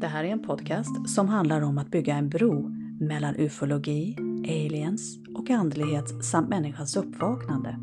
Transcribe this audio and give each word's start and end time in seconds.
Det 0.00 0.06
här 0.06 0.24
är 0.24 0.28
en 0.28 0.42
podcast 0.42 1.08
som 1.08 1.28
handlar 1.28 1.60
om 1.60 1.78
att 1.78 1.90
bygga 1.90 2.14
en 2.14 2.28
bro 2.28 2.68
mellan 3.00 3.36
ufologi, 3.36 4.16
aliens 4.44 5.18
och 5.34 5.50
andlighet 5.50 6.24
samt 6.24 6.48
människans 6.48 6.96
uppvaknande. 6.96 7.76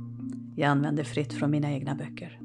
Jag 0.56 0.70
använder 0.70 1.04
fritt 1.04 1.34
från 1.34 1.52
mina 1.52 1.72
egna 1.72 1.96
böcker. 1.96 2.40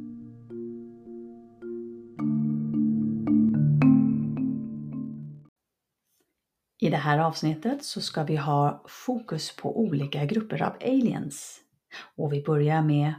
I 6.81 6.91
det 6.91 6.97
här 6.97 7.19
avsnittet 7.19 7.85
så 7.85 8.01
ska 8.01 8.25
vi 8.25 8.37
ha 8.37 8.85
fokus 8.89 9.57
på 9.57 9.81
olika 9.81 10.25
grupper 10.25 10.63
av 10.63 10.73
aliens. 10.81 11.61
Och 12.17 12.33
vi 12.33 12.43
börjar 12.43 12.83
med 12.83 13.15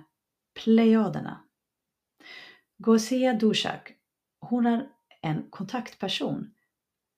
Plejaderna. 0.64 1.42
Gosia 2.78 3.34
Dushak, 3.34 3.94
hon 4.40 4.66
är 4.66 4.88
en 5.22 5.50
kontaktperson 5.50 6.54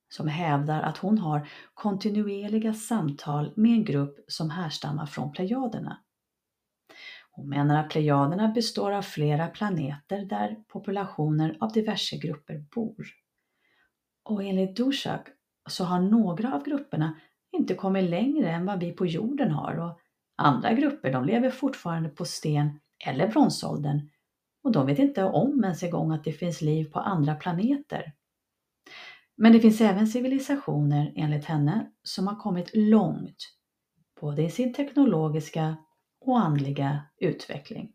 som 0.10 0.28
hävdar 0.28 0.82
att 0.82 0.98
hon 0.98 1.18
har 1.18 1.50
kontinuerliga 1.74 2.74
samtal 2.74 3.54
med 3.56 3.72
en 3.72 3.86
grupp 3.86 4.20
som 4.28 4.50
härstammar 4.50 5.06
från 5.06 5.32
Plejaderna. 5.32 6.00
Hon 7.32 7.50
menar 7.50 7.80
att 7.80 7.90
Plejaderna 7.90 8.48
består 8.48 8.92
av 8.92 9.02
flera 9.02 9.48
planeter 9.48 10.26
där 10.26 10.56
populationer 10.68 11.58
av 11.62 11.72
diverse 11.72 12.18
grupper 12.18 12.66
bor. 12.76 13.06
Och 14.24 14.44
enligt 14.44 14.78
Dushak 14.78 15.28
så 15.70 15.84
har 15.84 16.00
några 16.00 16.54
av 16.54 16.64
grupperna 16.64 17.20
inte 17.52 17.76
kommit 17.76 18.10
längre 18.10 18.52
än 18.52 18.66
vad 18.66 18.80
vi 18.80 18.92
på 18.92 19.06
jorden 19.06 19.52
har 19.52 19.80
och 19.80 20.00
andra 20.36 20.74
grupper 20.74 21.12
de 21.12 21.26
lever 21.26 21.50
fortfarande 21.50 22.10
på 22.10 22.26
sten 22.26 22.80
eller 23.06 23.28
bronsåldern 23.28 24.10
och 24.64 24.72
de 24.72 24.88
vet 24.88 25.00
inte 25.00 25.24
om 25.24 25.64
ens 25.64 25.84
en 25.84 25.92
gång 25.92 26.12
att 26.12 26.24
det 26.24 26.32
finns 26.32 26.62
liv 26.62 26.92
på 26.92 27.00
andra 27.00 27.36
planeter. 27.36 28.14
Men 29.36 29.52
det 29.52 29.60
finns 29.60 29.82
även 29.82 30.08
civilisationer 30.08 31.14
enligt 31.16 31.46
henne 31.46 31.92
som 32.04 32.28
har 32.28 32.36
kommit 32.36 32.70
långt 32.74 33.54
både 34.22 34.44
i 34.44 34.50
sin 34.50 34.74
teknologiska 34.74 35.78
och 36.22 36.40
andliga 36.40 37.02
utveckling. 37.18 37.92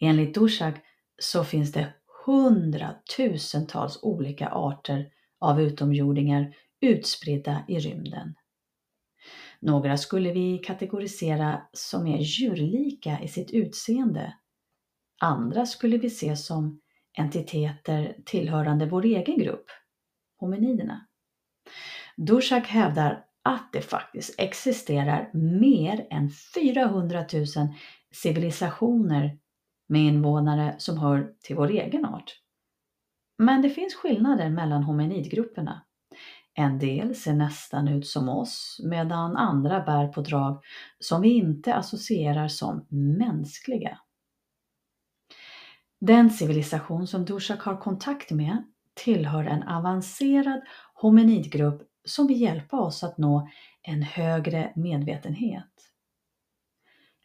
Enligt 0.00 0.34
Dushak 0.34 0.74
så 1.18 1.44
finns 1.44 1.72
det 1.72 1.92
hundratusentals 2.26 3.98
olika 4.02 4.48
arter 4.48 5.10
av 5.38 5.60
utomjordingar 5.60 6.54
utspridda 6.80 7.64
i 7.68 7.78
rymden. 7.78 8.34
Några 9.62 9.96
skulle 9.96 10.32
vi 10.32 10.58
kategorisera 10.58 11.62
som 11.72 12.06
är 12.06 12.18
djurlika 12.18 13.20
i 13.22 13.28
sitt 13.28 13.50
utseende. 13.50 14.34
Andra 15.20 15.66
skulle 15.66 15.98
vi 15.98 16.10
se 16.10 16.36
som 16.36 16.80
entiteter 17.18 18.16
tillhörande 18.24 18.86
vår 18.86 19.04
egen 19.04 19.38
grupp, 19.38 19.66
hominiderna. 20.38 21.06
Dushak 22.16 22.66
hävdar 22.66 23.24
att 23.42 23.72
det 23.72 23.80
faktiskt 23.80 24.34
existerar 24.38 25.30
mer 25.34 26.06
än 26.10 26.30
400 26.54 27.24
000 27.32 27.46
civilisationer 28.14 29.38
med 29.88 30.02
invånare 30.02 30.74
som 30.78 30.98
hör 30.98 31.34
till 31.42 31.56
vår 31.56 31.70
egen 31.70 32.04
art. 32.04 32.40
Men 33.38 33.62
det 33.62 33.70
finns 33.70 33.94
skillnader 33.94 34.50
mellan 34.50 34.82
hominidgrupperna. 34.82 35.84
En 36.54 36.78
del 36.78 37.14
ser 37.14 37.32
nästan 37.32 37.88
ut 37.88 38.06
som 38.06 38.28
oss 38.28 38.80
medan 38.84 39.36
andra 39.36 39.80
bär 39.80 40.08
på 40.08 40.20
drag 40.20 40.62
som 40.98 41.22
vi 41.22 41.28
inte 41.28 41.74
associerar 41.74 42.48
som 42.48 42.86
mänskliga. 42.88 43.98
Den 46.00 46.30
civilisation 46.30 47.06
som 47.06 47.24
Dushak 47.24 47.60
har 47.60 47.76
kontakt 47.76 48.30
med 48.30 48.64
tillhör 48.94 49.44
en 49.44 49.62
avancerad 49.62 50.60
hominidgrupp 50.94 51.82
som 52.04 52.26
vill 52.26 52.40
hjälpa 52.40 52.80
oss 52.80 53.04
att 53.04 53.18
nå 53.18 53.48
en 53.82 54.02
högre 54.02 54.72
medvetenhet. 54.76 55.68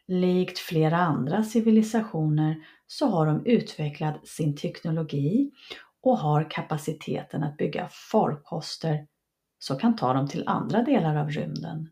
Likt 0.06 0.58
flera 0.58 0.96
andra 0.96 1.44
civilisationer 1.44 2.56
så 2.86 3.06
har 3.06 3.26
de 3.26 3.46
utvecklat 3.46 4.26
sin 4.26 4.56
teknologi 4.56 5.50
och 6.02 6.18
har 6.18 6.50
kapaciteten 6.50 7.42
att 7.42 7.56
bygga 7.56 7.88
farkoster 7.88 9.06
så 9.58 9.74
kan 9.76 9.96
ta 9.96 10.12
dem 10.12 10.28
till 10.28 10.48
andra 10.48 10.82
delar 10.82 11.16
av 11.16 11.30
rymden. 11.30 11.90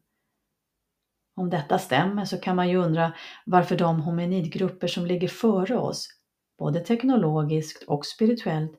Om 1.36 1.50
detta 1.50 1.78
stämmer 1.78 2.24
så 2.24 2.38
kan 2.38 2.56
man 2.56 2.68
ju 2.68 2.76
undra 2.76 3.12
varför 3.46 3.76
de 3.78 4.00
hominidgrupper 4.00 4.86
som 4.86 5.06
ligger 5.06 5.28
före 5.28 5.76
oss, 5.76 6.08
både 6.58 6.80
teknologiskt 6.80 7.82
och 7.82 8.06
spirituellt, 8.06 8.72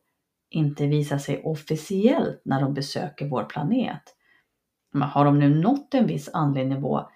inte 0.49 0.87
visar 0.87 1.17
sig 1.17 1.43
officiellt 1.43 2.41
när 2.45 2.61
de 2.61 2.73
besöker 2.73 3.29
vår 3.29 3.43
planet. 3.43 4.03
Men 4.93 5.09
har 5.09 5.25
de 5.25 5.39
nu 5.39 5.61
nått 5.61 5.93
en 5.93 6.07
viss 6.07 6.29
andlig 6.33 6.67
nivå 6.67 7.09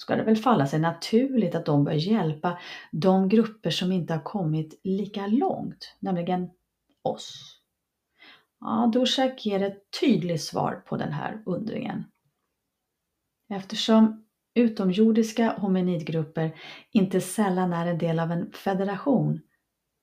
ska 0.00 0.16
det 0.16 0.22
väl 0.22 0.36
falla 0.36 0.66
sig 0.66 0.80
naturligt 0.80 1.54
att 1.54 1.66
de 1.66 1.84
bör 1.84 1.92
hjälpa 1.92 2.58
de 2.92 3.28
grupper 3.28 3.70
som 3.70 3.92
inte 3.92 4.14
har 4.14 4.22
kommit 4.22 4.80
lika 4.84 5.26
långt, 5.26 5.96
nämligen 5.98 6.50
oss. 7.02 7.59
Ja, 8.60 8.90
Dorsak 8.92 9.46
ger 9.46 9.62
ett 9.62 10.00
tydligt 10.00 10.42
svar 10.42 10.82
på 10.86 10.96
den 10.96 11.12
här 11.12 11.42
undringen. 11.46 12.04
Eftersom 13.50 14.24
utomjordiska 14.54 15.54
hominidgrupper 15.58 16.54
inte 16.92 17.20
sällan 17.20 17.72
är 17.72 17.86
en 17.86 17.98
del 17.98 18.18
av 18.18 18.32
en 18.32 18.52
federation 18.52 19.40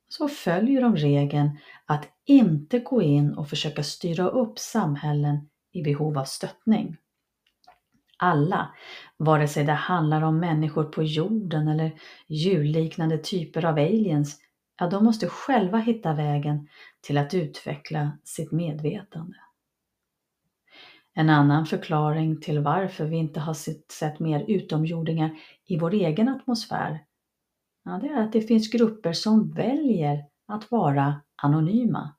så 0.10 0.28
följer 0.28 0.82
de 0.82 0.96
regeln 0.96 1.50
att 1.86 2.08
inte 2.26 2.80
gå 2.80 3.02
in 3.02 3.34
och 3.34 3.50
försöka 3.50 3.84
styra 3.84 4.30
upp 4.30 4.60
samhällen 4.60 5.50
i 5.72 5.82
behov 5.82 6.18
av 6.18 6.24
stöttning. 6.24 6.98
Alla, 8.18 8.76
vare 9.18 9.48
sig 9.48 9.64
det 9.64 9.72
handlar 9.72 10.22
om 10.22 10.40
människor 10.40 10.84
på 10.84 11.04
jorden 11.04 11.68
eller 11.68 12.00
djurliknande 12.28 13.18
typer 13.18 13.66
av 13.66 13.76
aliens, 13.76 14.40
ja, 14.78 14.88
de 14.88 15.04
måste 15.04 15.28
själva 15.28 15.78
hitta 15.78 16.14
vägen 16.14 16.68
till 17.02 17.18
att 17.18 17.34
utveckla 17.34 18.18
sitt 18.24 18.52
medvetande. 18.52 19.38
En 21.14 21.30
annan 21.30 21.66
förklaring 21.66 22.42
till 22.42 22.60
varför 22.60 23.06
vi 23.06 23.18
inte 23.18 23.40
har 23.40 23.54
sett 23.94 24.20
mer 24.20 24.46
utomjordingar 24.48 25.38
i 25.66 25.80
vår 25.80 25.94
egen 25.94 26.30
atmosfär, 26.30 27.04
ja, 27.86 28.00
det 28.02 28.08
är 28.08 28.24
att 28.24 28.34
det 28.34 28.42
finns 28.42 28.72
grupper 28.72 29.14
som 29.14 29.54
väljer 29.54 30.26
att 30.48 30.72
vara 30.72 31.22
anonyma. 31.36 32.14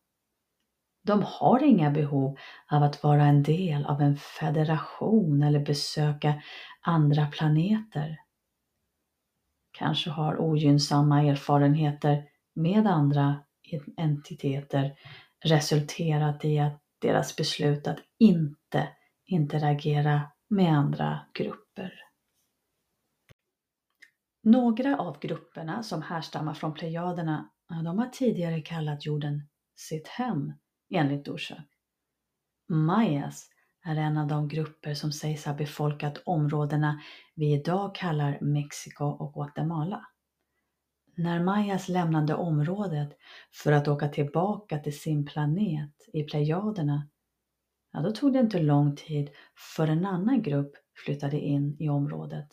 De 1.03 1.23
har 1.27 1.63
inga 1.63 1.91
behov 1.91 2.39
av 2.71 2.83
att 2.83 3.03
vara 3.03 3.25
en 3.25 3.43
del 3.43 3.87
av 3.87 4.01
en 4.01 4.17
federation 4.17 5.43
eller 5.43 5.61
besöka 5.61 6.43
andra 6.81 7.27
planeter. 7.27 8.21
Kanske 9.73 10.11
har 10.11 10.41
ogynnsamma 10.41 11.23
erfarenheter 11.23 12.28
med 12.59 12.87
andra 12.87 13.45
entiteter 13.97 14.99
resulterat 15.45 16.45
i 16.45 16.59
att 16.59 16.83
deras 16.99 17.37
beslut 17.37 17.87
att 17.87 17.99
inte 18.19 18.89
interagera 19.27 20.31
med 20.49 20.73
andra 20.73 21.21
grupper. 21.35 21.93
Några 24.43 24.99
av 24.99 25.19
grupperna 25.21 25.83
som 25.83 26.03
härstammar 26.03 26.55
från 26.55 26.75
Plejaderna, 26.75 27.51
de 27.85 27.99
har 27.99 28.09
tidigare 28.09 28.61
kallat 28.61 29.07
jorden 29.07 29.49
sitt 29.77 30.09
hem 30.09 30.53
enligt 30.95 31.25
Dushak. 31.25 31.67
Mayas 32.69 33.51
är 33.85 33.97
en 33.97 34.17
av 34.17 34.27
de 34.27 34.49
grupper 34.49 34.95
som 34.95 35.13
sägs 35.13 35.45
ha 35.45 35.55
befolkat 35.55 36.23
områdena 36.25 37.01
vi 37.35 37.53
idag 37.53 37.95
kallar 37.95 38.39
Mexiko 38.41 39.05
och 39.05 39.33
Guatemala. 39.35 40.07
När 41.19 41.41
Mayas 41.41 41.89
lämnade 41.89 42.35
området 42.35 43.09
för 43.53 43.73
att 43.73 43.89
åka 43.89 44.09
tillbaka 44.09 44.79
till 44.79 45.01
sin 45.01 45.27
planet 45.27 45.93
i 46.13 46.23
Plejaderna, 46.23 47.09
ja, 47.93 48.01
då 48.01 48.11
tog 48.11 48.33
det 48.33 48.39
inte 48.39 48.59
lång 48.59 48.97
tid 48.97 49.31
för 49.77 49.87
en 49.89 50.07
annan 50.07 50.43
grupp 50.43 50.73
flyttade 51.05 51.41
in 51.41 51.77
i 51.79 51.89
området. 51.89 52.49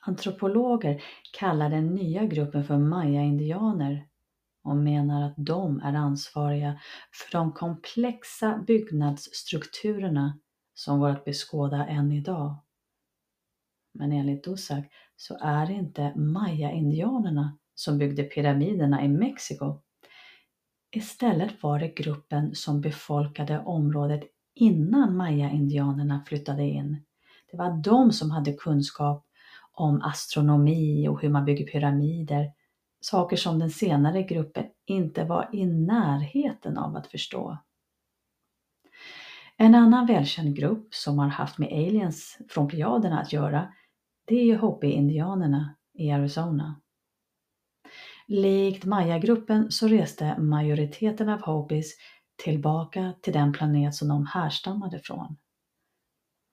Antropologer 0.00 1.02
kallar 1.38 1.70
den 1.70 1.94
nya 1.94 2.24
gruppen 2.24 2.64
för 2.64 2.78
maya-indianer 2.78 4.06
och 4.64 4.76
menar 4.76 5.26
att 5.26 5.34
de 5.36 5.80
är 5.80 5.94
ansvariga 5.94 6.80
för 7.12 7.38
de 7.38 7.52
komplexa 7.52 8.64
byggnadsstrukturerna 8.66 10.38
som 10.74 11.00
går 11.00 11.08
att 11.08 11.24
beskåda 11.24 11.86
än 11.86 12.12
idag. 12.12 12.56
Men 13.92 14.12
enligt 14.12 14.44
Dusak 14.44 14.84
så 15.16 15.38
är 15.40 15.66
det 15.66 15.72
inte 15.72 16.12
maya-indianerna 16.16 17.58
som 17.74 17.98
byggde 17.98 18.22
pyramiderna 18.22 19.04
i 19.04 19.08
Mexiko. 19.08 19.80
Istället 20.90 21.62
var 21.62 21.78
det 21.78 21.88
gruppen 21.88 22.54
som 22.54 22.80
befolkade 22.80 23.58
området 23.58 24.22
innan 24.54 25.16
maya-indianerna 25.16 26.24
flyttade 26.26 26.62
in. 26.62 27.04
Det 27.50 27.56
var 27.56 27.82
de 27.82 28.12
som 28.12 28.30
hade 28.30 28.52
kunskap 28.52 29.26
om 29.72 30.02
astronomi 30.02 31.08
och 31.08 31.22
hur 31.22 31.28
man 31.28 31.44
bygger 31.44 31.66
pyramider. 31.66 32.52
Saker 33.00 33.36
som 33.36 33.58
den 33.58 33.70
senare 33.70 34.22
gruppen 34.22 34.64
inte 34.86 35.24
var 35.24 35.50
i 35.52 35.66
närheten 35.66 36.78
av 36.78 36.96
att 36.96 37.06
förstå. 37.06 37.58
En 39.56 39.74
annan 39.74 40.06
välkänd 40.06 40.56
grupp 40.56 40.94
som 40.94 41.18
har 41.18 41.28
haft 41.28 41.58
med 41.58 41.68
aliens 41.72 42.38
från 42.48 42.68
Plejaderna 42.68 43.20
att 43.20 43.32
göra, 43.32 43.72
det 44.24 44.34
är 44.34 44.44
ju 44.44 44.56
Hopi-indianerna 44.56 45.74
i 45.94 46.10
Arizona. 46.10 46.80
Likt 48.26 48.84
Maya-gruppen 48.84 49.70
så 49.70 49.88
reste 49.88 50.38
majoriteten 50.38 51.28
av 51.28 51.40
Hopis 51.40 51.96
tillbaka 52.44 53.14
till 53.22 53.32
den 53.32 53.52
planet 53.52 53.94
som 53.94 54.08
de 54.08 54.26
härstammade 54.26 54.98
från. 54.98 55.36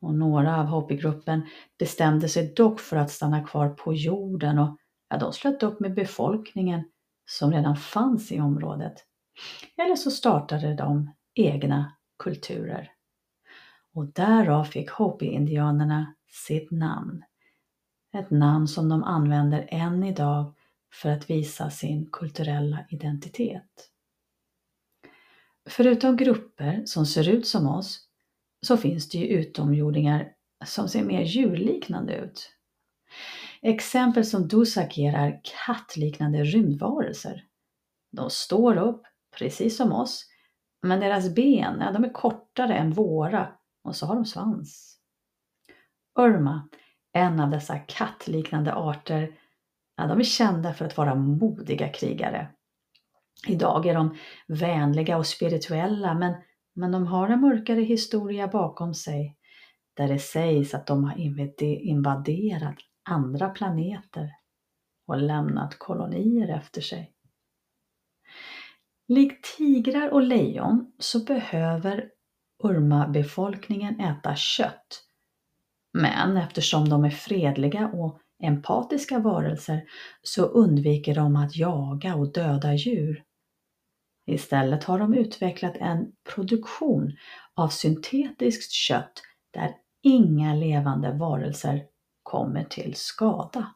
Och 0.01 0.15
några 0.15 0.59
av 0.59 0.65
Hopi-gruppen 0.65 1.41
bestämde 1.79 2.29
sig 2.29 2.53
dock 2.55 2.79
för 2.79 2.97
att 2.97 3.11
stanna 3.11 3.47
kvar 3.47 3.69
på 3.69 3.93
jorden 3.93 4.59
och 4.59 4.77
ja, 5.09 5.17
de 5.17 5.33
slöt 5.33 5.63
upp 5.63 5.79
med 5.79 5.93
befolkningen 5.93 6.83
som 7.25 7.51
redan 7.51 7.75
fanns 7.75 8.31
i 8.31 8.39
området. 8.39 8.93
Eller 9.77 9.95
så 9.95 10.11
startade 10.11 10.75
de 10.75 11.13
egna 11.35 11.95
kulturer. 12.23 12.91
Och 13.93 14.05
därav 14.05 14.63
fick 14.63 14.89
Hopi-indianerna 14.89 16.15
sitt 16.47 16.71
namn. 16.71 17.23
Ett 18.17 18.31
namn 18.31 18.67
som 18.67 18.89
de 18.89 19.03
använder 19.03 19.67
än 19.71 20.03
idag 20.03 20.55
för 20.93 21.09
att 21.09 21.29
visa 21.29 21.69
sin 21.69 22.09
kulturella 22.11 22.85
identitet. 22.89 23.89
Förutom 25.69 26.17
grupper 26.17 26.85
som 26.85 27.05
ser 27.05 27.29
ut 27.29 27.47
som 27.47 27.67
oss 27.67 28.07
så 28.61 28.77
finns 28.77 29.09
det 29.09 29.17
ju 29.17 29.27
utomjordingar 29.27 30.31
som 30.65 30.89
ser 30.89 31.03
mer 31.03 31.21
djurliknande 31.21 32.15
ut. 32.15 32.51
Exempel 33.61 34.25
som 34.25 34.47
Dusakir 34.47 35.13
är 35.13 35.41
kattliknande 35.65 36.43
rymdvarelser. 36.43 37.45
De 38.11 38.29
står 38.29 38.77
upp, 38.77 39.01
precis 39.37 39.77
som 39.77 39.91
oss, 39.91 40.25
men 40.81 40.99
deras 40.99 41.35
ben 41.35 41.77
ja, 41.79 41.91
de 41.91 42.03
är 42.03 42.13
kortare 42.13 42.75
än 42.75 42.91
våra 42.91 43.51
och 43.83 43.95
så 43.95 44.05
har 44.05 44.15
de 44.15 44.25
svans. 44.25 44.99
Irma 46.19 46.69
en 47.13 47.39
av 47.39 47.49
dessa 47.49 47.79
kattliknande 47.79 48.73
arter, 48.73 49.39
ja, 49.97 50.07
de 50.07 50.19
är 50.19 50.23
kända 50.23 50.73
för 50.73 50.85
att 50.85 50.97
vara 50.97 51.15
modiga 51.15 51.89
krigare. 51.89 52.47
Idag 53.47 53.85
är 53.85 53.93
de 53.93 54.17
vänliga 54.47 55.17
och 55.17 55.27
spirituella 55.27 56.13
men, 56.13 56.33
men 56.73 56.91
de 56.91 57.07
har 57.07 57.29
en 57.29 57.41
mörkare 57.41 57.81
historia 57.81 58.47
bakom 58.47 58.93
sig 58.93 59.35
där 59.93 60.07
det 60.07 60.19
sägs 60.19 60.73
att 60.73 60.87
de 60.87 61.03
har 61.03 61.17
invaderat 61.59 62.75
andra 63.09 63.49
planeter 63.49 64.29
och 65.07 65.17
lämnat 65.17 65.79
kolonier 65.79 66.57
efter 66.57 66.81
sig. 66.81 67.13
Likt 69.07 69.57
tigrar 69.57 70.09
och 70.09 70.21
lejon 70.21 70.91
så 70.99 71.23
behöver 71.23 72.09
Urma-befolkningen 72.63 73.99
äta 73.99 74.35
kött. 74.35 75.08
Men 75.93 76.37
eftersom 76.37 76.89
de 76.89 77.05
är 77.05 77.09
fredliga 77.09 77.87
och 77.87 78.19
empatiska 78.43 79.19
varelser 79.19 79.83
så 80.21 80.45
undviker 80.45 81.15
de 81.15 81.35
att 81.35 81.55
jaga 81.55 82.15
och 82.15 82.33
döda 82.33 82.73
djur. 82.73 83.23
Istället 84.25 84.83
har 84.83 84.99
de 84.99 85.13
utvecklat 85.13 85.77
en 85.77 86.11
produktion 86.33 87.17
av 87.55 87.67
syntetiskt 87.67 88.71
kött 88.71 89.23
där 89.53 89.75
inga 90.03 90.55
levande 90.55 91.11
varelser 91.11 91.85
kommer 92.23 92.63
till 92.63 92.95
skada. 92.95 93.75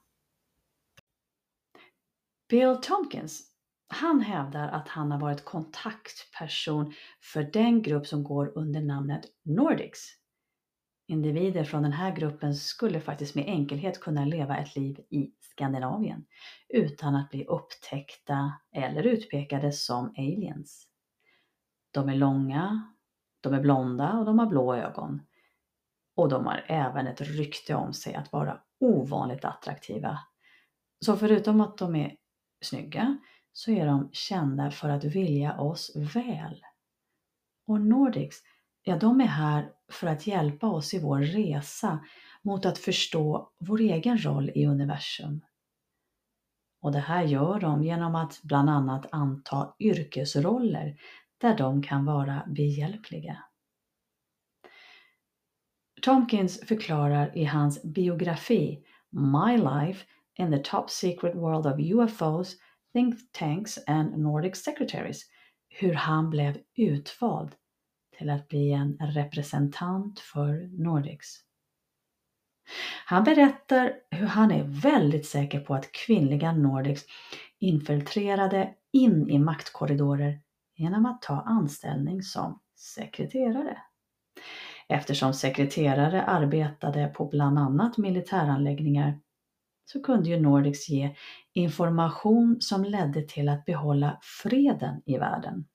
Bill 2.50 2.78
Tompkins 2.82 3.54
han 3.94 4.22
hävdar 4.22 4.68
att 4.68 4.88
han 4.88 5.12
har 5.12 5.20
varit 5.20 5.46
kontaktperson 5.46 6.94
för 7.22 7.44
den 7.44 7.82
grupp 7.82 8.08
som 8.08 8.24
går 8.24 8.58
under 8.58 8.82
namnet 8.82 9.26
Nordics. 9.46 10.23
Individer 11.14 11.64
från 11.64 11.84
den 11.84 11.92
här 11.92 12.16
gruppen 12.16 12.56
skulle 12.56 13.00
faktiskt 13.00 13.36
med 13.36 13.46
enkelhet 13.46 14.00
kunna 14.00 14.26
leva 14.26 14.58
ett 14.58 14.76
liv 14.76 15.00
i 15.10 15.32
Skandinavien 15.40 16.26
utan 16.70 17.16
att 17.16 17.30
bli 17.30 17.46
upptäckta 17.46 18.54
eller 18.72 19.04
utpekade 19.04 19.72
som 19.72 20.14
aliens. 20.18 20.88
De 21.92 22.10
är 22.10 22.16
långa, 22.16 22.94
de 23.42 23.54
är 23.54 23.62
blonda 23.62 24.14
och 24.14 24.26
de 24.26 24.40
har 24.40 24.46
blå 24.46 24.76
ögon. 24.76 25.22
Och 26.16 26.30
de 26.30 26.46
har 26.46 26.66
även 26.68 27.08
ett 27.08 27.22
rykte 27.22 27.76
om 27.76 27.94
sig 27.94 28.16
att 28.16 28.32
vara 28.32 28.60
ovanligt 28.80 29.46
attraktiva. 29.46 30.20
Så 31.06 31.18
förutom 31.18 31.62
att 31.62 31.78
de 31.78 31.96
är 31.96 32.16
snygga 32.62 33.18
så 33.52 33.72
är 33.72 33.86
de 33.86 34.10
kända 34.12 34.72
för 34.72 34.90
att 34.90 35.04
vilja 35.04 35.60
oss 35.60 35.96
väl. 35.96 36.66
Och 37.68 37.82
Nordics, 37.82 38.38
ja 38.84 38.98
de 38.98 39.22
är 39.22 39.26
här 39.26 39.72
för 39.94 40.08
att 40.08 40.28
hjälpa 40.28 40.68
oss 40.68 40.94
i 40.94 41.00
vår 41.00 41.20
resa 41.20 42.00
mot 42.42 42.66
att 42.66 42.78
förstå 42.78 43.52
vår 43.60 43.82
egen 43.82 44.18
roll 44.18 44.50
i 44.56 44.66
universum. 44.66 45.42
Och 46.82 46.92
det 46.92 47.00
här 47.00 47.24
gör 47.24 47.60
de 47.60 47.84
genom 47.84 48.16
att 48.16 48.40
bland 48.44 48.70
annat 48.70 49.06
anta 49.12 49.76
yrkesroller 49.80 50.98
där 51.38 51.58
de 51.58 51.84
kan 51.84 52.06
vara 52.06 52.44
behjälpliga. 52.48 53.44
Tomkins 56.02 56.60
förklarar 56.68 57.38
i 57.38 57.44
hans 57.44 57.84
biografi 57.84 58.84
My 59.10 59.58
Life 59.58 60.06
in 60.36 60.52
the 60.52 60.58
Top 60.58 60.90
Secret 60.90 61.36
World 61.36 61.68
of 61.68 61.80
UFOs 61.80 62.56
think 62.94 63.16
tanks 63.32 63.80
and 63.88 64.18
Nordic 64.18 64.64
secretaries 64.64 65.24
hur 65.70 65.94
han 65.94 66.30
blev 66.30 66.58
utvald 66.76 67.56
till 68.18 68.30
att 68.30 68.48
bli 68.48 68.72
en 68.72 68.98
representant 68.98 70.20
för 70.20 70.84
Nordics. 70.84 71.40
Han 73.06 73.24
berättar 73.24 73.94
hur 74.12 74.28
han 74.28 74.52
är 74.52 74.64
väldigt 74.64 75.26
säker 75.26 75.60
på 75.60 75.76
att 75.76 75.92
kvinnliga 75.92 76.52
Nordics 76.52 77.04
infiltrerade 77.60 78.74
in 78.94 79.30
i 79.30 79.40
maktkorridorer 79.40 80.40
genom 80.76 81.06
att 81.06 81.22
ta 81.22 81.42
anställning 81.42 82.22
som 82.22 82.60
sekreterare. 82.76 83.78
Eftersom 84.88 85.34
sekreterare 85.34 86.24
arbetade 86.24 87.08
på 87.08 87.26
bland 87.26 87.60
annat 87.60 87.98
militäranläggningar 87.98 89.20
så 89.86 90.04
kunde 90.04 90.30
ju 90.30 90.40
Nordics 90.40 90.90
ge 90.90 91.16
information 91.54 92.58
som 92.60 92.84
ledde 92.84 93.22
till 93.22 93.50
att 93.50 93.66
behålla 93.66 94.20
freden 94.22 95.02
i 95.06 95.18
världen. 95.18 95.66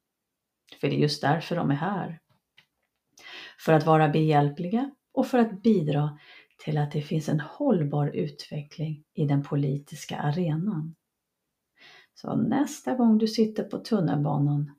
För 0.81 0.89
det 0.89 0.97
är 0.97 1.01
just 1.01 1.23
därför 1.23 1.57
de 1.57 1.71
är 1.71 1.75
här. 1.75 2.21
För 3.65 3.73
att 3.73 3.87
vara 3.87 4.09
behjälpliga 4.09 4.91
och 5.15 5.27
för 5.27 5.39
att 5.39 5.63
bidra 5.63 6.19
till 6.65 6.79
att 6.79 6.93
det 6.93 7.03
finns 7.03 7.29
en 7.29 7.41
hållbar 7.41 8.07
utveckling 8.07 9.05
i 9.15 9.25
den 9.27 9.43
politiska 9.43 10.19
arenan. 10.19 10.95
Så 12.15 12.37
nästa 12.37 12.95
gång 12.95 13.19
du 13.19 13.27
sitter 13.29 13.65
på 13.65 13.79
tunnelbanan 13.79 14.75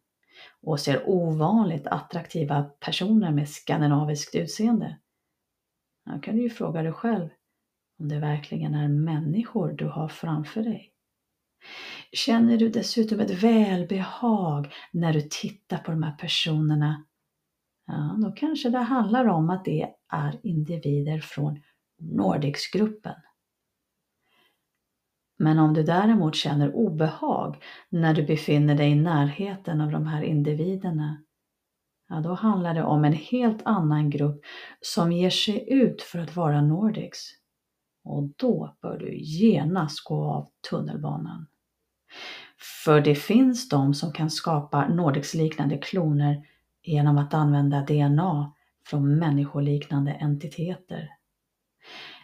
och 0.61 0.79
ser 0.79 1.09
ovanligt 1.09 1.87
attraktiva 1.87 2.63
personer 2.63 3.31
med 3.31 3.49
skandinaviskt 3.49 4.35
utseende, 4.35 4.99
då 6.05 6.19
kan 6.19 6.35
du 6.35 6.41
ju 6.41 6.49
fråga 6.49 6.81
dig 6.81 6.91
själv 6.91 7.29
om 7.99 8.09
det 8.09 8.19
verkligen 8.19 8.75
är 8.75 8.87
människor 8.87 9.71
du 9.71 9.85
har 9.85 10.07
framför 10.07 10.61
dig. 10.61 10.91
Känner 12.11 12.57
du 12.57 12.69
dessutom 12.69 13.19
ett 13.19 13.43
välbehag 13.43 14.73
när 14.91 15.13
du 15.13 15.21
tittar 15.21 15.77
på 15.77 15.91
de 15.91 16.03
här 16.03 16.17
personerna? 16.17 17.05
Ja, 17.91 18.15
då 18.21 18.31
kanske 18.31 18.69
det 18.69 18.77
handlar 18.77 19.25
om 19.25 19.49
att 19.49 19.65
det 19.65 19.89
är 20.09 20.39
individer 20.43 21.19
från 21.19 21.59
Nordicsgruppen. 21.99 23.15
Men 25.37 25.59
om 25.59 25.73
du 25.73 25.83
däremot 25.83 26.35
känner 26.35 26.75
obehag 26.75 27.63
när 27.89 28.13
du 28.13 28.23
befinner 28.23 28.75
dig 28.75 28.91
i 28.91 28.95
närheten 28.95 29.81
av 29.81 29.91
de 29.91 30.07
här 30.07 30.21
individerna, 30.21 31.23
ja, 32.09 32.15
då 32.19 32.33
handlar 32.33 32.73
det 32.73 32.83
om 32.83 33.05
en 33.05 33.13
helt 33.13 33.61
annan 33.65 34.09
grupp 34.09 34.41
som 34.81 35.11
ger 35.11 35.29
sig 35.29 35.73
ut 35.73 36.01
för 36.01 36.19
att 36.19 36.35
vara 36.35 36.61
Nordics 36.61 37.29
och 38.03 38.23
då 38.37 38.77
bör 38.81 38.97
du 38.97 39.17
genast 39.17 40.03
gå 40.03 40.23
av 40.23 40.49
tunnelbanan. 40.69 41.47
För 42.85 43.01
det 43.01 43.15
finns 43.15 43.69
de 43.69 43.93
som 43.93 44.13
kan 44.13 44.29
skapa 44.29 44.87
Nordics-liknande 44.87 45.77
kloner 45.77 46.45
genom 46.89 47.17
att 47.17 47.33
använda 47.33 47.81
DNA 47.81 48.53
från 48.85 49.19
människoliknande 49.19 50.11
entiteter. 50.11 51.09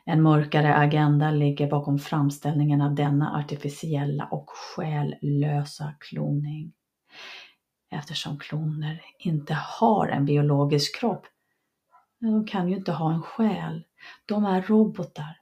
En 0.05 0.21
mörkare 0.21 0.75
agenda 0.75 1.31
ligger 1.31 1.69
bakom 1.69 1.99
framställningen 1.99 2.81
av 2.81 2.95
denna 2.95 3.35
artificiella 3.35 4.27
och 4.31 4.49
själlösa 4.49 5.93
kloning. 5.99 6.73
Eftersom 7.89 8.39
kloner 8.39 9.01
inte 9.19 9.53
har 9.53 10.07
en 10.07 10.25
biologisk 10.25 10.99
kropp, 10.99 11.25
de 12.19 12.47
kan 12.47 12.69
ju 12.69 12.75
inte 12.75 12.91
ha 12.91 13.13
en 13.13 13.21
själ. 13.21 13.83
De 14.25 14.45
är 14.45 14.61
robotar 14.61 15.37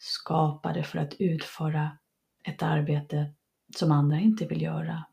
skapade 0.00 0.82
för 0.82 0.98
att 0.98 1.14
utföra 1.14 1.90
ett 2.44 2.62
arbete 2.62 3.32
som 3.76 3.92
andra 3.92 4.18
inte 4.18 4.46
vill 4.46 4.62
göra. 4.62 5.04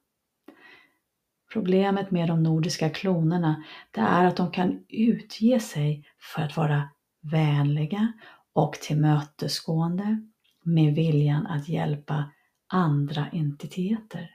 Problemet 1.54 2.12
med 2.12 2.28
de 2.28 2.44
nordiska 2.44 2.90
klonerna 2.90 3.64
det 3.92 4.02
är 4.02 4.26
att 4.26 4.38
de 4.38 4.52
kan 4.52 4.86
utge 4.90 5.60
sig 5.60 6.04
för 6.20 6.42
att 6.42 6.58
vara 6.58 6.90
vänliga 7.22 8.14
och 8.54 8.74
tillmötesgående 8.74 10.28
med 10.64 10.96
viljan 10.96 11.48
att 11.48 11.70
hjälpa 11.70 12.32
andra 12.68 13.28
entiteter. 13.32 14.32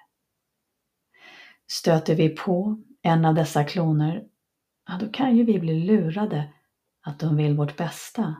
Stöter 1.70 2.14
vi 2.14 2.28
på 2.28 2.82
en 3.02 3.24
av 3.24 3.34
dessa 3.34 3.64
kloner, 3.64 4.24
ja 4.88 4.96
då 5.00 5.08
kan 5.08 5.36
ju 5.36 5.44
vi 5.44 5.58
bli 5.58 5.84
lurade 5.84 6.52
att 7.02 7.18
de 7.18 7.36
vill 7.36 7.56
vårt 7.56 7.76
bästa. 7.76 8.34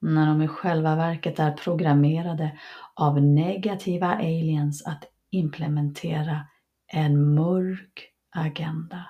När 0.00 0.26
de 0.26 0.42
i 0.42 0.48
själva 0.48 0.96
verket 0.96 1.38
är 1.38 1.52
programmerade 1.52 2.58
av 2.94 3.22
negativa 3.22 4.06
aliens 4.06 4.86
att 4.86 5.04
implementera 5.30 6.46
en 6.92 7.34
mörk 7.34 8.12
agenda. 8.30 9.06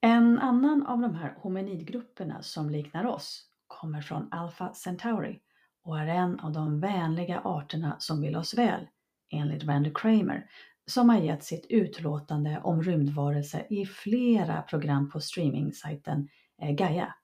En 0.00 0.38
annan 0.38 0.86
av 0.86 1.00
de 1.00 1.14
här 1.14 1.34
hominidgrupperna 1.38 2.42
som 2.42 2.70
liknar 2.70 3.06
oss 3.06 3.48
kommer 3.66 4.00
från 4.02 4.28
Alpha 4.32 4.74
Centauri 4.74 5.40
och 5.82 5.98
är 5.98 6.06
en 6.06 6.40
av 6.40 6.52
de 6.52 6.80
vänliga 6.80 7.40
arterna 7.40 7.96
som 7.98 8.20
vill 8.20 8.36
oss 8.36 8.54
väl, 8.54 8.86
enligt 9.30 9.64
Randy 9.64 9.92
Kramer, 9.94 10.50
som 10.86 11.08
har 11.08 11.18
gett 11.18 11.44
sitt 11.44 11.66
utlåtande 11.68 12.60
om 12.64 12.82
rymdvarelser 12.82 13.72
i 13.72 13.86
flera 13.86 14.62
program 14.62 15.10
på 15.10 15.20
streamingsajten 15.20 16.28
eh, 16.62 16.70
Gaia. 16.70 17.14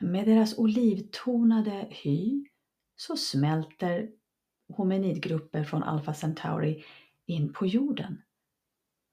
Med 0.00 0.26
deras 0.26 0.58
olivtonade 0.58 1.86
hy 1.90 2.48
så 2.96 3.16
smälter 3.16 4.08
hominidgrupper 4.68 5.64
från 5.64 5.82
Alpha 5.82 6.14
Centauri 6.14 6.84
in 7.26 7.52
på 7.52 7.66
jorden. 7.66 8.22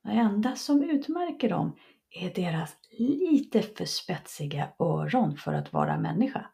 Det 0.04 0.12
enda 0.12 0.56
som 0.56 0.84
utmärker 0.84 1.50
dem 1.50 1.76
är 2.10 2.34
deras 2.34 2.78
lite 3.00 3.62
för 3.62 3.86
spetsiga 3.86 4.70
öron 4.80 5.38
för 5.38 5.54
att 5.54 5.74
vara 5.74 6.00
människa. 6.00 6.50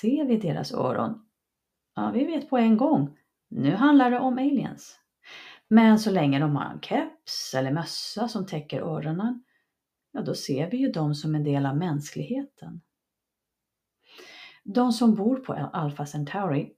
Ser 0.00 0.24
vi 0.24 0.36
deras 0.36 0.72
öron? 0.72 1.26
Ja, 1.94 2.10
vi 2.10 2.24
vet 2.24 2.50
på 2.50 2.58
en 2.58 2.76
gång. 2.76 3.18
Nu 3.48 3.74
handlar 3.74 4.10
det 4.10 4.18
om 4.18 4.38
aliens. 4.38 4.98
Men 5.68 5.98
så 5.98 6.10
länge 6.10 6.38
de 6.38 6.56
har 6.56 6.64
en 6.64 6.80
keps 6.80 7.54
eller 7.54 7.72
mössa 7.72 8.28
som 8.28 8.46
täcker 8.46 8.80
öronen, 8.80 9.44
ja 10.12 10.22
då 10.22 10.34
ser 10.34 10.70
vi 10.70 10.76
ju 10.76 10.92
dem 10.92 11.14
som 11.14 11.34
en 11.34 11.44
del 11.44 11.66
av 11.66 11.76
mänskligheten. 11.76 12.80
De 14.64 14.92
som 14.92 15.14
bor 15.14 15.36
på 15.36 15.52
Alpha 15.52 16.06
Centauri, 16.06 16.74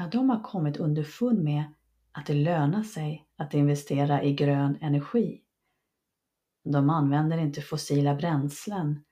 ja, 0.00 0.06
de 0.06 0.30
har 0.30 0.40
kommit 0.40 0.76
underfund 0.76 1.44
med 1.44 1.64
att 2.12 2.26
det 2.26 2.34
lönar 2.34 2.82
sig 2.82 3.26
att 3.36 3.54
investera 3.54 4.22
i 4.22 4.34
grön 4.34 4.78
energi. 4.80 5.42
De 6.64 6.90
använder 6.90 7.38
inte 7.38 7.62
fossila 7.62 8.14
bränslen 8.14 9.04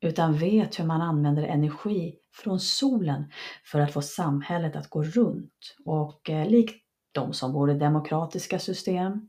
utan 0.00 0.34
vet 0.34 0.78
hur 0.78 0.84
man 0.84 1.00
använder 1.00 1.42
energi 1.42 2.16
från 2.32 2.60
solen 2.60 3.32
för 3.64 3.80
att 3.80 3.92
få 3.92 4.02
samhället 4.02 4.76
att 4.76 4.90
gå 4.90 5.02
runt. 5.02 5.76
Och 5.84 6.30
eh, 6.30 6.48
likt 6.48 6.84
de 7.12 7.32
som 7.32 7.52
bor 7.52 7.70
i 7.70 7.74
demokratiska 7.74 8.58
system 8.58 9.28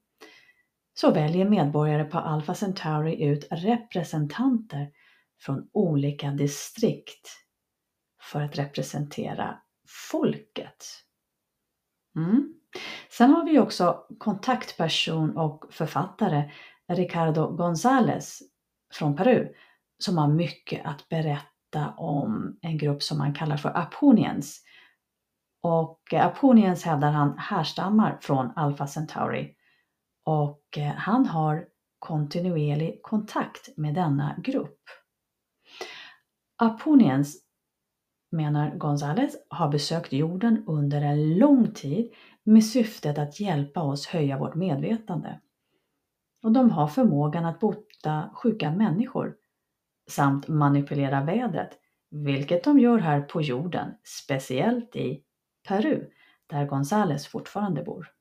så 0.94 1.12
väljer 1.12 1.50
medborgare 1.50 2.04
på 2.04 2.18
Alpha 2.18 2.56
Centauri 2.56 3.24
ut 3.24 3.48
representanter 3.52 4.92
från 5.40 5.70
olika 5.72 6.32
distrikt 6.32 7.28
för 8.32 8.42
att 8.42 8.58
representera 8.58 9.60
folket. 10.12 10.86
Mm. 12.16 12.54
Sen 13.10 13.30
har 13.30 13.46
vi 13.46 13.60
också 13.60 14.06
kontaktperson 14.20 15.38
och 15.38 15.66
författare 15.70 16.52
Ricardo 16.88 17.58
González 17.58 18.42
från 18.94 19.16
Peru 19.16 19.54
som 19.98 20.18
har 20.18 20.28
mycket 20.28 20.86
att 20.86 21.10
berätta 21.10 21.90
om 21.98 22.58
en 22.62 22.78
grupp 22.78 23.04
som 23.04 23.18
man 23.18 23.34
kallar 23.34 23.58
för 23.58 23.78
Aponians. 23.78 24.62
Och 25.62 26.14
eh, 26.14 26.26
Aponians 26.26 26.84
hävdar 26.84 27.12
han 27.12 27.38
härstammar 27.38 28.18
från 28.22 28.52
Alpha 28.56 28.88
Centauri 28.88 29.56
och 30.26 30.78
eh, 30.78 30.94
han 30.94 31.26
har 31.26 31.66
kontinuerlig 32.00 33.00
kontakt 33.04 33.78
med 33.78 33.94
denna 33.94 34.36
grupp. 34.38 34.80
Aponians 36.58 37.38
menar 38.32 38.76
Gonzales, 38.76 39.36
har 39.50 39.70
besökt 39.70 40.14
jorden 40.14 40.64
under 40.68 41.02
en 41.02 41.38
lång 41.38 41.72
tid 41.74 42.14
med 42.44 42.66
syftet 42.66 43.18
att 43.18 43.40
hjälpa 43.40 43.82
oss 43.82 44.08
höja 44.08 44.38
vårt 44.38 44.56
medvetande. 44.56 45.40
Och 46.44 46.52
de 46.52 46.72
har 46.72 46.88
förmågan 46.88 47.46
att 47.46 47.60
bota 47.60 48.30
sjuka 48.34 48.72
människor 48.72 49.36
samt 50.10 50.48
manipulera 50.48 51.24
vädret, 51.24 51.78
vilket 52.12 52.64
de 52.64 52.80
gör 52.80 52.98
här 52.98 53.22
på 53.22 53.42
jorden, 53.42 53.94
speciellt 54.04 54.96
i 54.96 55.24
Peru, 55.68 56.10
där 56.48 56.66
Gonzales 56.66 57.28
fortfarande 57.28 57.84
bor. 57.84 58.12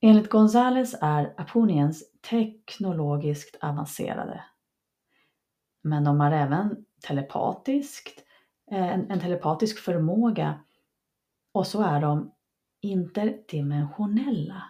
Enligt 0.00 0.30
Gonzales 0.30 0.94
är 1.00 1.34
Aponiens 1.36 2.04
teknologiskt 2.30 3.56
avancerade. 3.60 4.44
Men 5.82 6.04
de 6.04 6.20
har 6.20 6.30
även 6.30 6.84
telepatiskt, 7.06 8.25
Eh, 8.70 8.92
en, 8.92 9.10
en 9.10 9.20
telepatisk 9.20 9.78
förmåga 9.78 10.60
och 11.52 11.66
så 11.66 11.82
är 11.82 12.00
de 12.00 12.34
interdimensionella. 12.80 14.62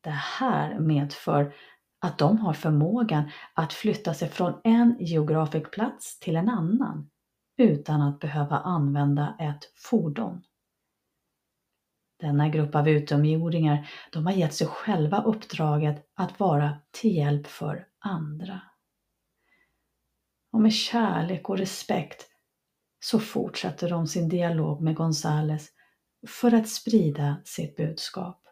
Det 0.00 0.10
här 0.10 0.78
medför 0.78 1.54
att 2.00 2.18
de 2.18 2.38
har 2.38 2.52
förmågan 2.52 3.30
att 3.54 3.72
flytta 3.72 4.14
sig 4.14 4.28
från 4.28 4.60
en 4.64 4.96
geografisk 5.00 5.70
plats 5.70 6.20
till 6.20 6.36
en 6.36 6.48
annan 6.48 7.10
utan 7.56 8.02
att 8.02 8.20
behöva 8.20 8.58
använda 8.58 9.36
ett 9.38 9.72
fordon. 9.74 10.42
Denna 12.20 12.48
grupp 12.48 12.74
av 12.74 12.88
utomjordingar 12.88 13.90
de 14.12 14.26
har 14.26 14.32
gett 14.32 14.54
sig 14.54 14.66
själva 14.66 15.22
uppdraget 15.22 16.10
att 16.14 16.40
vara 16.40 16.78
till 16.90 17.16
hjälp 17.16 17.46
för 17.46 17.86
andra. 17.98 18.60
Och 20.52 20.60
med 20.60 20.72
kärlek 20.72 21.48
och 21.48 21.58
respekt 21.58 22.29
så 23.00 23.20
fortsätter 23.20 23.90
de 23.90 24.06
sin 24.06 24.28
dialog 24.28 24.80
med 24.80 24.96
Gonzales 24.96 25.68
för 26.26 26.54
att 26.54 26.68
sprida 26.68 27.36
sitt 27.44 27.76
budskap. 27.76 28.42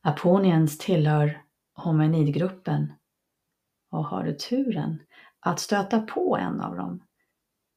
Aponiens 0.00 0.78
tillhör 0.78 1.42
hominidgruppen 1.74 2.92
och 3.90 4.04
har 4.04 4.24
du 4.24 4.32
turen 4.32 5.02
att 5.40 5.60
stöta 5.60 6.00
på 6.00 6.36
en 6.36 6.60
av 6.60 6.76
dem, 6.76 7.02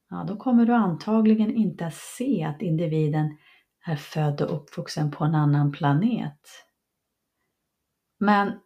ja, 0.09 0.25
då 0.27 0.37
kommer 0.37 0.65
du 0.65 0.73
antagligen 0.73 1.55
inte 1.55 1.85
att 1.85 1.95
se 1.95 2.43
att 2.43 2.61
individen 2.61 3.37
är 3.85 3.95
född 3.95 4.41
och 4.41 4.55
uppvuxen 4.55 5.11
på 5.11 5.23
en 5.23 5.35
annan 5.35 5.71
planet. 5.71 6.39
Men 8.17 8.59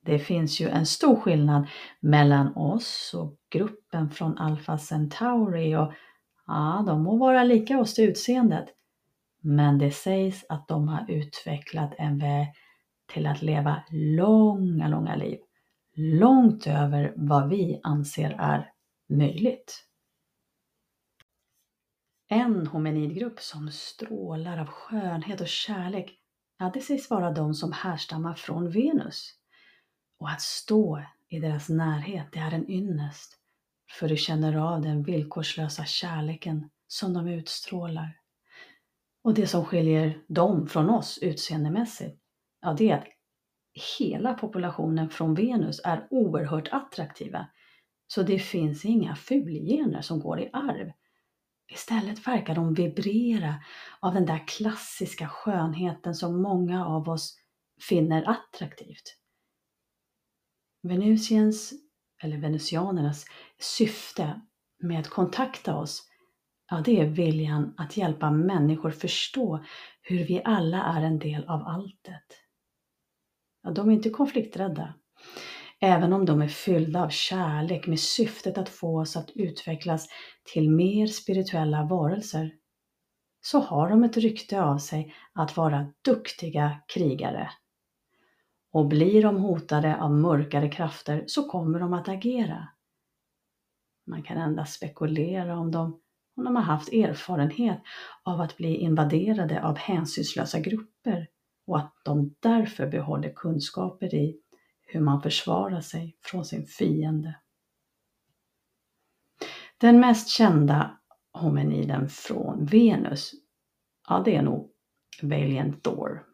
det 0.00 0.18
finns 0.18 0.60
ju 0.60 0.68
en 0.68 0.86
stor 0.86 1.16
skillnad 1.16 1.68
mellan 2.00 2.56
oss 2.56 3.14
och 3.14 3.36
gruppen 3.50 4.10
från 4.10 4.38
Alpha 4.38 4.78
Centauri 4.78 5.76
och 5.76 5.92
ja, 6.46 6.84
de 6.86 7.02
må 7.02 7.16
vara 7.16 7.44
lika 7.44 7.78
oss 7.78 7.94
till 7.94 8.08
utseendet. 8.08 8.68
Men 9.42 9.78
det 9.78 9.90
sägs 9.90 10.44
att 10.48 10.68
de 10.68 10.88
har 10.88 11.10
utvecklat 11.10 11.94
en 11.98 12.18
väg 12.18 12.48
till 13.06 13.26
att 13.26 13.42
leva 13.42 13.82
långa, 13.90 14.88
långa 14.88 15.16
liv. 15.16 15.38
Långt 15.94 16.66
över 16.66 17.12
vad 17.16 17.48
vi 17.48 17.80
anser 17.82 18.36
är 18.38 18.72
möjligt. 19.08 19.86
En 22.28 22.66
hominidgrupp 22.66 23.40
som 23.40 23.70
strålar 23.70 24.58
av 24.58 24.66
skönhet 24.66 25.40
och 25.40 25.48
kärlek, 25.48 26.18
ja, 26.58 26.70
det 26.74 26.80
sägs 26.80 27.10
vara 27.10 27.30
de 27.30 27.54
som 27.54 27.72
härstammar 27.72 28.34
från 28.34 28.70
Venus. 28.70 29.39
Och 30.20 30.30
att 30.30 30.40
stå 30.40 31.02
i 31.28 31.40
deras 31.40 31.68
närhet, 31.68 32.26
det 32.32 32.38
är 32.38 32.54
en 32.54 32.70
ynnest, 32.70 33.36
för 33.98 34.08
du 34.08 34.16
känner 34.16 34.56
av 34.56 34.82
den 34.82 35.02
villkorslösa 35.02 35.84
kärleken 35.84 36.70
som 36.86 37.12
de 37.12 37.28
utstrålar. 37.28 38.18
Och 39.22 39.34
det 39.34 39.46
som 39.46 39.64
skiljer 39.64 40.22
dem 40.28 40.66
från 40.66 40.90
oss 40.90 41.18
utseendemässigt, 41.22 42.20
ja 42.60 42.72
det 42.78 42.90
är 42.90 42.98
att 42.98 43.06
hela 43.98 44.34
populationen 44.34 45.10
från 45.10 45.34
Venus 45.34 45.80
är 45.84 46.06
oerhört 46.10 46.68
attraktiva. 46.72 47.46
Så 48.06 48.22
det 48.22 48.38
finns 48.38 48.84
inga 48.84 49.16
fulgener 49.16 50.02
som 50.02 50.20
går 50.20 50.40
i 50.40 50.50
arv. 50.52 50.92
Istället 51.72 52.26
verkar 52.26 52.54
de 52.54 52.74
vibrera 52.74 53.54
av 54.00 54.14
den 54.14 54.26
där 54.26 54.48
klassiska 54.48 55.28
skönheten 55.28 56.14
som 56.14 56.42
många 56.42 56.86
av 56.86 57.08
oss 57.08 57.36
finner 57.88 58.30
attraktivt. 58.30 59.19
Venusiens, 60.82 61.72
eller 62.22 62.36
venusianernas, 62.36 63.26
syfte 63.58 64.40
med 64.82 65.00
att 65.00 65.08
kontakta 65.08 65.76
oss, 65.76 66.02
ja 66.70 66.82
det 66.84 67.00
är 67.00 67.06
viljan 67.06 67.74
att 67.76 67.96
hjälpa 67.96 68.30
människor 68.30 68.90
förstå 68.90 69.64
hur 70.02 70.24
vi 70.24 70.42
alla 70.44 70.84
är 70.84 71.02
en 71.02 71.18
del 71.18 71.44
av 71.44 71.62
alltet. 71.62 72.24
Ja, 73.62 73.70
de 73.70 73.88
är 73.88 73.92
inte 73.92 74.10
konflikträdda. 74.10 74.94
Även 75.80 76.12
om 76.12 76.26
de 76.26 76.42
är 76.42 76.48
fyllda 76.48 77.04
av 77.04 77.08
kärlek 77.08 77.86
med 77.86 78.00
syftet 78.00 78.58
att 78.58 78.68
få 78.68 79.00
oss 79.00 79.16
att 79.16 79.30
utvecklas 79.34 80.08
till 80.52 80.70
mer 80.70 81.06
spirituella 81.06 81.84
varelser, 81.84 82.50
så 83.40 83.58
har 83.58 83.90
de 83.90 84.04
ett 84.04 84.16
rykte 84.16 84.62
av 84.62 84.78
sig 84.78 85.14
att 85.32 85.56
vara 85.56 85.92
duktiga 86.04 86.80
krigare. 86.94 87.50
Och 88.72 88.86
blir 88.86 89.22
de 89.22 89.36
hotade 89.36 89.96
av 89.96 90.12
mörkare 90.12 90.68
krafter 90.68 91.24
så 91.26 91.48
kommer 91.48 91.80
de 91.80 91.92
att 91.92 92.08
agera. 92.08 92.68
Man 94.06 94.22
kan 94.22 94.36
endast 94.36 94.72
spekulera 94.72 95.58
om 95.58 95.70
de, 95.70 96.00
om 96.36 96.44
de 96.44 96.56
har 96.56 96.62
haft 96.62 96.92
erfarenhet 96.92 97.82
av 98.22 98.40
att 98.40 98.56
bli 98.56 98.76
invaderade 98.76 99.62
av 99.64 99.76
hänsynslösa 99.76 100.60
grupper 100.60 101.28
och 101.66 101.78
att 101.78 101.94
de 102.04 102.34
därför 102.40 102.86
behåller 102.86 103.32
kunskaper 103.32 104.14
i 104.14 104.40
hur 104.86 105.00
man 105.00 105.22
försvarar 105.22 105.80
sig 105.80 106.16
från 106.20 106.44
sin 106.44 106.66
fiende. 106.66 107.34
Den 109.78 110.00
mest 110.00 110.28
kända 110.28 110.98
hominiden 111.32 112.08
från 112.08 112.66
Venus, 112.66 113.32
ja 114.08 114.22
det 114.24 114.36
är 114.36 114.42
nog 114.42 114.70
Valiant 115.22 115.82
Thor. 115.82 116.29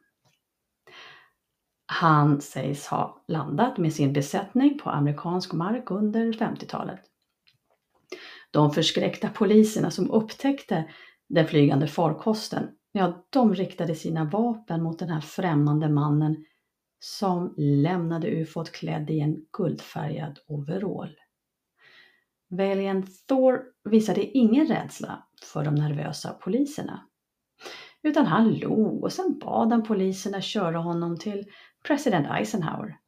Han 1.86 2.40
sägs 2.40 2.86
ha 2.86 3.24
landat 3.28 3.78
med 3.78 3.92
sin 3.92 4.12
besättning 4.12 4.78
på 4.78 4.90
amerikansk 4.90 5.52
mark 5.52 5.90
under 5.90 6.32
50-talet. 6.32 7.00
De 8.50 8.70
förskräckta 8.70 9.28
poliserna 9.28 9.90
som 9.90 10.10
upptäckte 10.10 10.84
den 11.28 11.46
flygande 11.46 11.86
farkosten, 11.86 12.68
ja, 12.92 13.26
de 13.30 13.54
riktade 13.54 13.94
sina 13.94 14.24
vapen 14.24 14.82
mot 14.82 14.98
den 14.98 15.08
här 15.08 15.20
främmande 15.20 15.88
mannen 15.88 16.44
som 16.98 17.54
lämnade 17.56 18.28
ufot 18.30 18.72
klädd 18.72 19.10
i 19.10 19.20
en 19.20 19.36
guldfärgad 19.52 20.38
overall. 20.46 21.16
Valiant 22.48 23.26
Thor 23.26 23.62
visade 23.84 24.24
ingen 24.38 24.66
rädsla 24.66 25.26
för 25.42 25.64
de 25.64 25.74
nervösa 25.74 26.32
poliserna. 26.32 27.06
Utan 28.02 28.26
han 28.26 28.54
log 28.54 29.04
och 29.04 29.12
sen 29.12 29.38
bad 29.38 29.72
han 29.72 29.82
poliserna 29.82 30.40
köra 30.40 30.78
honom 30.78 31.18
till 31.18 31.44
president 31.86 32.26
Eisenhower. 32.30 32.98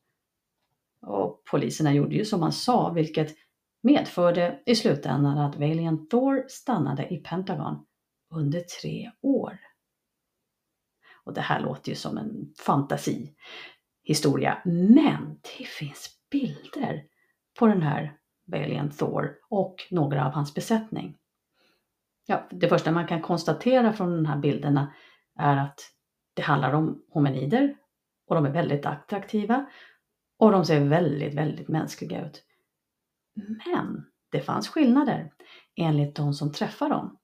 Och 1.07 1.43
poliserna 1.51 1.93
gjorde 1.93 2.15
ju 2.15 2.25
som 2.25 2.43
han 2.43 2.53
sa, 2.53 2.91
vilket 2.91 3.37
medförde 3.83 4.63
i 4.67 4.75
slutändan 4.75 5.39
att 5.39 5.57
Valiant 5.57 6.11
Thor 6.11 6.45
stannade 6.49 7.15
i 7.15 7.17
Pentagon 7.17 7.87
under 8.31 8.61
tre 8.61 9.11
år. 9.23 9.59
Och 11.25 11.35
det 11.35 11.41
här 11.41 11.61
låter 11.61 11.91
ju 11.91 11.95
som 11.95 12.19
en 12.19 12.55
fantasihistoria 12.59 14.63
men 14.65 15.41
det 15.59 15.65
finns 15.65 16.11
bilder 16.31 17.05
på 17.59 17.67
den 17.67 17.83
här 17.83 18.17
Valiant 18.47 18.99
Thor 18.99 19.35
och 19.49 19.77
några 19.91 20.27
av 20.27 20.33
hans 20.33 20.55
besättning. 20.55 21.17
Ja, 22.27 22.49
det 22.51 22.69
första 22.69 22.93
man 22.93 23.07
kan 23.07 23.23
konstatera 23.23 23.93
från 23.93 24.17
de 24.17 24.27
här 24.27 24.39
bilderna 24.39 24.95
är 25.39 25.57
att 25.57 25.81
det 26.35 26.43
handlar 26.43 26.73
om 26.73 27.05
hominider 27.09 27.77
och 28.29 28.35
de 28.35 28.47
är 28.47 28.51
väldigt 28.51 28.87
attraktiva 28.87 29.67
och 30.39 30.53
de 30.53 30.65
ser 30.65 30.81
väldigt, 30.81 31.35
väldigt 31.35 31.69
mänskliga 31.69 32.27
ut. 32.27 32.45
Men 33.67 34.05
det 34.31 34.41
fanns 34.41 34.69
skillnader 34.69 35.33
enligt 35.77 36.17
de 36.17 36.35
som 36.35 36.53
träffade 36.53 36.95
dem. 36.95 37.19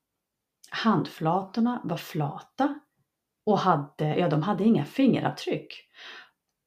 Handflatorna 0.70 1.80
var 1.84 1.96
flata 1.96 2.80
och 3.46 3.58
hade, 3.58 4.16
ja, 4.16 4.28
de 4.28 4.42
hade 4.42 4.64
inga 4.64 4.84
fingeravtryck. 4.84 5.88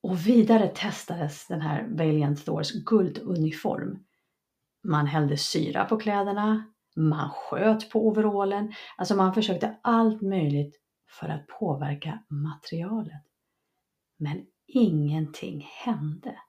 Och 0.02 0.28
vidare 0.28 0.68
testades 0.68 1.48
den 1.48 1.62
här 1.62 1.88
Valiant 1.90 2.46
Thors 2.46 2.72
gulduniform. 2.72 4.04
Man 4.84 5.08
hällde 5.08 5.38
syra 5.38 5.86
på 5.86 5.98
kläderna, 5.98 6.64
man 6.96 7.30
sköt 7.30 7.90
på 7.90 8.08
overallen, 8.08 8.74
alltså 8.98 9.16
man 9.16 9.34
försökte 9.34 9.78
allt 9.82 10.22
möjligt 10.22 10.76
för 11.10 11.30
att 11.30 11.48
påverka 11.48 12.24
materialet. 12.30 13.27
Men 14.18 14.46
ingenting 14.68 15.68
hände. 15.84 16.40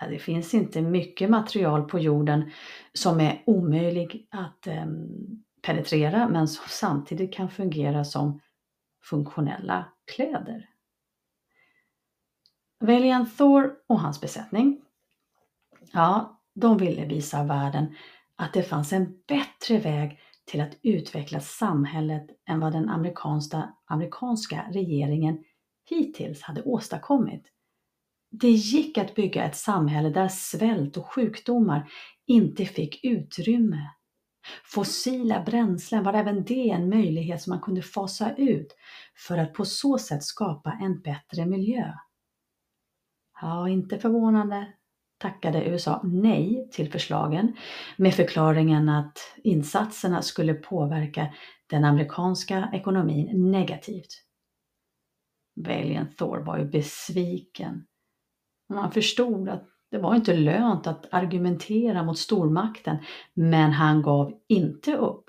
Ja, 0.00 0.06
det 0.06 0.18
finns 0.18 0.54
inte 0.54 0.82
mycket 0.82 1.30
material 1.30 1.82
på 1.88 1.98
jorden 1.98 2.50
som 2.92 3.20
är 3.20 3.42
omöjlig 3.46 4.28
att 4.30 4.66
eh, 4.66 4.86
penetrera 5.62 6.28
men 6.28 6.48
som 6.48 6.64
samtidigt 6.68 7.34
kan 7.34 7.50
fungera 7.50 8.04
som 8.04 8.40
funktionella 9.02 9.92
kläder. 10.14 10.68
Valiant 12.80 13.36
Thor 13.38 13.74
och 13.86 14.00
hans 14.00 14.20
besättning, 14.20 14.82
ja, 15.92 16.40
de 16.54 16.78
ville 16.78 17.06
visa 17.06 17.44
världen 17.44 17.96
att 18.36 18.52
det 18.52 18.62
fanns 18.62 18.92
en 18.92 19.22
bättre 19.28 19.78
väg 19.78 20.20
till 20.44 20.60
att 20.60 20.78
utveckla 20.82 21.40
samhället 21.40 22.26
än 22.48 22.60
vad 22.60 22.72
den 22.72 22.88
amerikanska, 22.88 23.74
amerikanska 23.84 24.64
regeringen 24.70 25.44
hittills 25.90 26.42
hade 26.42 26.62
åstadkommit. 26.62 27.42
Det 28.30 28.50
gick 28.50 28.98
att 28.98 29.14
bygga 29.14 29.44
ett 29.44 29.56
samhälle 29.56 30.10
där 30.10 30.28
svält 30.28 30.96
och 30.96 31.06
sjukdomar 31.06 31.90
inte 32.26 32.64
fick 32.64 33.04
utrymme. 33.04 33.90
Fossila 34.64 35.42
bränslen 35.42 36.04
var 36.04 36.14
även 36.14 36.44
det 36.44 36.70
en 36.70 36.88
möjlighet 36.88 37.42
som 37.42 37.50
man 37.50 37.60
kunde 37.60 37.82
fasa 37.82 38.34
ut 38.36 38.76
för 39.26 39.38
att 39.38 39.54
på 39.54 39.64
så 39.64 39.98
sätt 39.98 40.22
skapa 40.22 40.78
en 40.80 41.00
bättre 41.00 41.46
miljö. 41.46 41.92
Ja, 43.40 43.68
inte 43.68 43.98
förvånande 43.98 44.72
tackade 45.18 45.64
USA 45.64 46.00
nej 46.04 46.68
till 46.72 46.92
förslagen 46.92 47.56
med 47.96 48.14
förklaringen 48.14 48.88
att 48.88 49.18
insatserna 49.44 50.22
skulle 50.22 50.54
påverka 50.54 51.34
den 51.66 51.84
amerikanska 51.84 52.70
ekonomin 52.72 53.50
negativt. 53.50 54.29
Valiant 55.62 56.18
Thor 56.18 56.38
var 56.38 56.58
ju 56.58 56.64
besviken. 56.64 57.86
Man 58.68 58.92
förstod 58.92 59.48
att 59.48 59.64
det 59.90 59.98
var 59.98 60.14
inte 60.14 60.36
lönt 60.36 60.86
att 60.86 61.06
argumentera 61.14 62.02
mot 62.02 62.18
stormakten, 62.18 62.96
men 63.34 63.72
han 63.72 64.02
gav 64.02 64.32
inte 64.48 64.96
upp. 64.96 65.24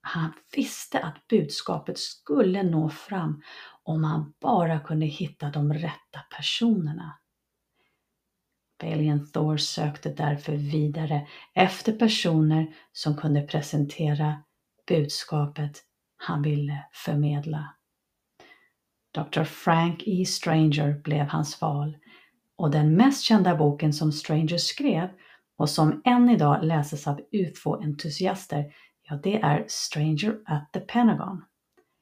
Han 0.00 0.32
visste 0.56 1.00
att 1.00 1.28
budskapet 1.28 1.98
skulle 1.98 2.62
nå 2.62 2.88
fram 2.88 3.42
om 3.82 4.04
han 4.04 4.34
bara 4.40 4.80
kunde 4.80 5.06
hitta 5.06 5.50
de 5.50 5.72
rätta 5.72 6.20
personerna. 6.36 7.18
Valiant 8.82 9.32
Thor 9.32 9.56
sökte 9.56 10.08
därför 10.08 10.52
vidare 10.52 11.26
efter 11.54 11.92
personer 11.92 12.74
som 12.92 13.16
kunde 13.16 13.42
presentera 13.42 14.42
budskapet 14.88 15.82
han 16.16 16.42
ville 16.42 16.86
förmedla. 16.92 17.75
Dr. 19.16 19.44
Frank 19.44 20.02
E. 20.06 20.24
Stranger 20.24 21.00
blev 21.04 21.26
hans 21.26 21.60
val 21.60 21.96
och 22.56 22.70
den 22.70 22.96
mest 22.96 23.22
kända 23.22 23.56
boken 23.56 23.92
som 23.92 24.12
Stranger 24.12 24.58
skrev 24.58 25.08
och 25.56 25.70
som 25.70 26.02
än 26.04 26.30
idag 26.30 26.64
läses 26.64 27.06
av 27.06 27.20
ufo-entusiaster, 27.32 28.72
ja 29.02 29.20
det 29.22 29.40
är 29.40 29.64
Stranger 29.68 30.38
at 30.44 30.72
the 30.72 30.80
Pentagon. 30.80 31.44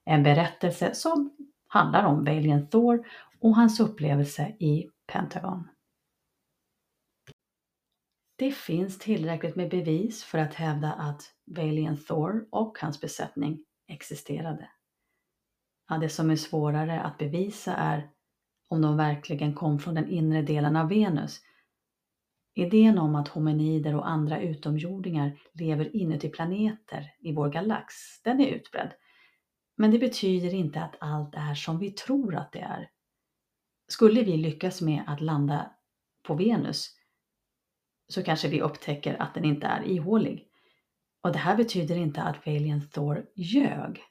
En 0.05 0.23
berättelse 0.23 0.95
som 0.95 1.37
handlar 1.67 2.05
om 2.05 2.25
Valiant 2.25 2.71
Thor 2.71 3.07
och 3.41 3.57
hans 3.57 3.81
upplevelse 3.81 4.47
i 4.59 4.89
Pentagon. 5.13 5.69
Det 8.37 8.53
finns 8.53 8.99
tillräckligt 8.99 9.57
med 9.57 9.71
bevis 9.71 10.25
för 10.25 10.39
att 10.39 10.55
hävda 10.55 10.93
att 10.93 11.23
Valiant 11.45 12.07
Thor 12.07 12.49
och 12.51 12.79
hans 12.81 13.01
besättning 13.01 13.65
existerade. 13.89 14.69
Ja, 15.89 15.99
det 15.99 16.09
som 16.09 16.31
är 16.31 16.37
svårare 16.37 17.01
att 17.01 17.19
bevisa 17.19 17.75
är 17.75 18.11
om 18.69 18.83
de 18.83 18.97
verkligen 18.97 19.55
kom 19.55 19.79
från 19.79 19.95
den 19.95 20.09
inre 20.09 20.43
delen 20.43 20.77
av 20.77 20.89
Venus. 20.89 21.41
Idén 22.55 22.99
om 22.99 23.15
att 23.15 23.29
hominider 23.29 23.95
och 23.97 24.09
andra 24.09 24.41
utomjordingar 24.41 25.39
lever 25.53 25.97
inuti 25.97 26.29
planeter 26.29 27.15
i 27.21 27.33
vår 27.33 27.49
galax, 27.51 27.95
den 28.23 28.41
är 28.41 28.47
utbredd. 28.47 28.93
Men 29.77 29.91
det 29.91 29.99
betyder 29.99 30.55
inte 30.55 30.83
att 30.83 30.97
allt 31.01 31.35
är 31.35 31.55
som 31.55 31.79
vi 31.79 31.91
tror 31.91 32.35
att 32.35 32.53
det 32.53 32.61
är. 32.61 32.91
Skulle 33.89 34.23
vi 34.23 34.37
lyckas 34.37 34.81
med 34.81 35.05
att 35.07 35.21
landa 35.21 35.71
på 36.23 36.35
Venus 36.35 36.97
så 38.09 38.23
kanske 38.23 38.49
vi 38.49 38.61
upptäcker 38.61 39.23
att 39.23 39.35
den 39.35 39.45
inte 39.45 39.67
är 39.67 39.83
ihålig. 39.83 40.49
Och 41.23 41.33
det 41.33 41.39
här 41.39 41.57
betyder 41.57 41.97
inte 41.97 42.23
att 42.23 42.47
Valiant 42.47 42.93
Thor 42.93 43.27
ljög. 43.35 44.03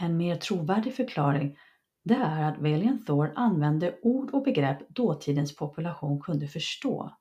En 0.00 0.16
mer 0.16 0.36
trovärdig 0.36 0.94
förklaring 0.94 1.58
det 2.04 2.14
är 2.14 2.42
att 2.42 2.58
Valiant 2.58 3.06
Thor 3.06 3.32
använde 3.36 3.98
ord 4.02 4.30
och 4.30 4.42
begrepp 4.42 4.88
dåtidens 4.88 5.56
population 5.56 6.20
kunde 6.20 6.48
förstå. 6.48 7.16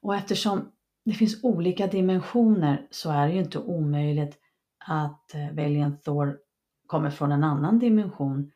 Och 0.00 0.14
eftersom 0.14 0.72
det 1.04 1.12
finns 1.12 1.44
olika 1.44 1.86
dimensioner 1.86 2.86
så 2.90 3.10
är 3.10 3.26
det 3.26 3.32
ju 3.32 3.40
inte 3.40 3.58
omöjligt 3.58 4.38
att 4.86 5.34
eh, 5.34 5.50
Valiant 5.52 6.02
Thor 6.02 6.38
kommer 6.86 7.10
från 7.10 7.32
en 7.32 7.44
annan 7.44 7.78
dimension 7.78 8.52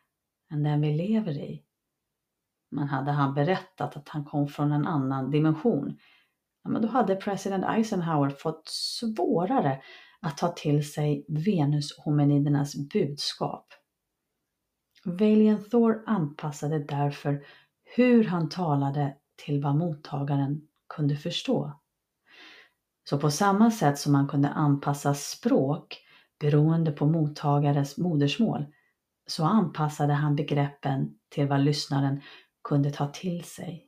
än 0.51 0.63
den 0.63 0.81
vi 0.81 0.93
lever 0.93 1.31
i. 1.31 1.63
Men 2.71 2.87
hade 2.87 3.11
han 3.11 3.33
berättat 3.33 3.97
att 3.97 4.09
han 4.09 4.25
kom 4.25 4.47
från 4.47 4.71
en 4.71 4.87
annan 4.87 5.31
dimension, 5.31 5.97
ja, 6.63 6.69
men 6.69 6.81
då 6.81 6.87
hade 6.87 7.15
president 7.15 7.65
Eisenhower 7.65 8.29
fått 8.29 8.67
svårare 8.67 9.81
att 10.25 10.37
ta 10.37 10.47
till 10.47 10.91
sig 10.91 11.25
Venushominidernas 11.27 12.75
budskap. 12.75 13.67
Valian 15.05 15.63
Thor 15.63 16.03
anpassade 16.05 16.79
därför 16.79 17.45
hur 17.95 18.23
han 18.23 18.49
talade 18.49 19.15
till 19.45 19.61
vad 19.61 19.75
mottagaren 19.75 20.61
kunde 20.89 21.15
förstå. 21.15 21.79
Så 23.09 23.17
på 23.17 23.31
samma 23.31 23.71
sätt 23.71 23.99
som 23.99 24.11
man 24.11 24.27
kunde 24.27 24.49
anpassa 24.49 25.13
språk 25.13 26.01
beroende 26.39 26.91
på 26.91 27.05
mottagares 27.05 27.97
modersmål 27.97 28.65
så 29.27 29.43
anpassade 29.43 30.13
han 30.13 30.35
begreppen 30.35 31.17
till 31.29 31.47
vad 31.47 31.59
lyssnaren 31.59 32.21
kunde 32.63 32.91
ta 32.91 33.07
till 33.07 33.43
sig. 33.43 33.87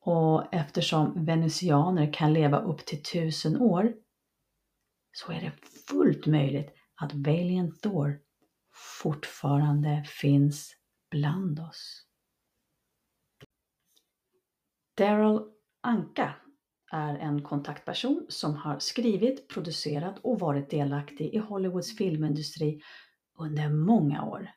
Och 0.00 0.54
eftersom 0.54 1.24
venusianer 1.24 2.12
kan 2.12 2.32
leva 2.32 2.58
upp 2.58 2.86
till 2.86 3.02
tusen 3.02 3.60
år 3.60 3.92
så 5.16 5.32
är 5.32 5.40
det 5.40 5.52
fullt 5.88 6.26
möjligt 6.26 6.70
att 6.94 7.14
Valiant 7.14 7.82
Thor 7.82 8.20
fortfarande 9.02 10.04
finns 10.06 10.76
bland 11.10 11.60
oss. 11.60 12.06
Daryl 14.96 15.40
Anka 15.80 16.34
är 16.92 17.18
en 17.18 17.42
kontaktperson 17.42 18.26
som 18.28 18.56
har 18.56 18.78
skrivit, 18.78 19.48
producerat 19.48 20.18
och 20.18 20.40
varit 20.40 20.70
delaktig 20.70 21.34
i 21.34 21.38
Hollywoods 21.38 21.96
filmindustri 21.96 22.80
under 23.38 23.68
många 23.68 24.24
år. 24.24 24.50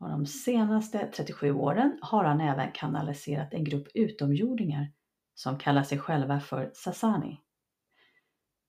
Och 0.00 0.08
de 0.08 0.26
senaste 0.26 1.10
37 1.16 1.52
åren 1.52 1.98
har 2.02 2.24
han 2.24 2.40
även 2.40 2.72
kanaliserat 2.72 3.54
en 3.54 3.64
grupp 3.64 3.88
utomjordingar 3.94 4.92
som 5.34 5.58
kallar 5.58 5.82
sig 5.82 5.98
själva 5.98 6.40
för 6.40 6.70
Sasani. 6.74 7.45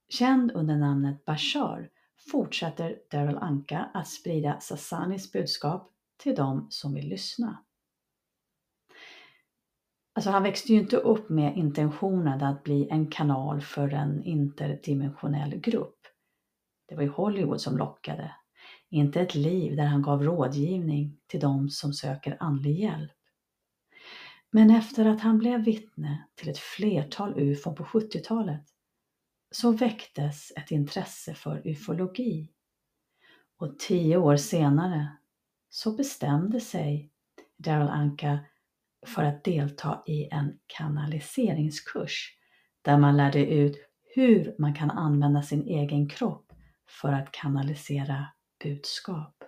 Känd 0.10 0.52
under 0.52 0.78
namnet 0.78 1.26
Bashar 1.26 1.90
fortsätter 2.32 3.00
Daryl 3.12 3.38
Anka 3.38 3.90
att 3.94 4.08
sprida 4.08 4.60
Sasanis 4.60 5.32
budskap 5.32 5.92
till 6.18 6.36
de 6.36 6.68
som 6.70 6.94
vill 6.94 7.10
lyssna. 7.10 7.64
Alltså 10.14 10.30
han 10.30 10.44
växte 10.44 10.74
ju 10.74 10.80
inte 10.80 10.98
upp 10.98 11.30
med 11.30 11.58
intentionen 11.58 12.44
att 12.44 12.64
bli 12.64 12.88
en 12.90 13.12
kanal 13.12 13.62
för 13.62 13.94
en 13.94 14.24
interdimensionell 14.24 15.56
grupp. 15.56 16.00
Det 16.88 16.96
var 16.96 17.04
ju 17.04 17.10
Hollywood 17.10 17.62
som 17.62 17.78
lockade, 17.78 18.32
inte 18.90 19.22
ett 19.22 19.36
liv 19.36 19.76
där 19.76 19.86
han 19.86 20.02
gav 20.02 20.24
rådgivning 20.24 21.20
till 21.28 21.40
de 21.40 21.70
som 21.70 21.94
söker 21.94 22.38
andlig 22.40 22.80
hjälp. 22.80 23.12
Men 24.52 24.72
efter 24.72 25.06
att 25.06 25.22
han 25.22 25.38
blev 25.38 25.64
vittne 25.64 26.28
till 26.36 26.50
ett 26.50 26.58
flertal 26.58 27.40
ufon 27.40 27.76
på 27.76 27.84
70-talet 27.84 28.77
så 29.52 29.72
väcktes 29.72 30.52
ett 30.56 30.72
intresse 30.72 31.34
för 31.34 31.68
ufologi. 31.68 32.52
Och 33.58 33.80
tio 33.80 34.18
år 34.18 34.36
senare 34.36 35.08
så 35.70 35.92
bestämde 35.92 36.60
sig 36.60 37.12
Daryl 37.58 37.88
Anka 37.88 38.40
för 39.08 39.24
att 39.24 39.44
delta 39.44 40.04
i 40.06 40.30
en 40.32 40.60
kanaliseringskurs 40.68 42.38
där 42.82 42.98
man 42.98 43.18
lärde 43.18 43.46
ut 43.46 43.78
hur 44.16 44.56
man 44.58 44.74
kan 44.74 44.92
använda 44.92 45.42
sin 45.42 45.68
egen 45.68 46.10
kropp 46.10 46.54
för 47.02 47.14
att 47.14 47.32
kanalisera 47.32 48.28
budskap. 48.64 49.44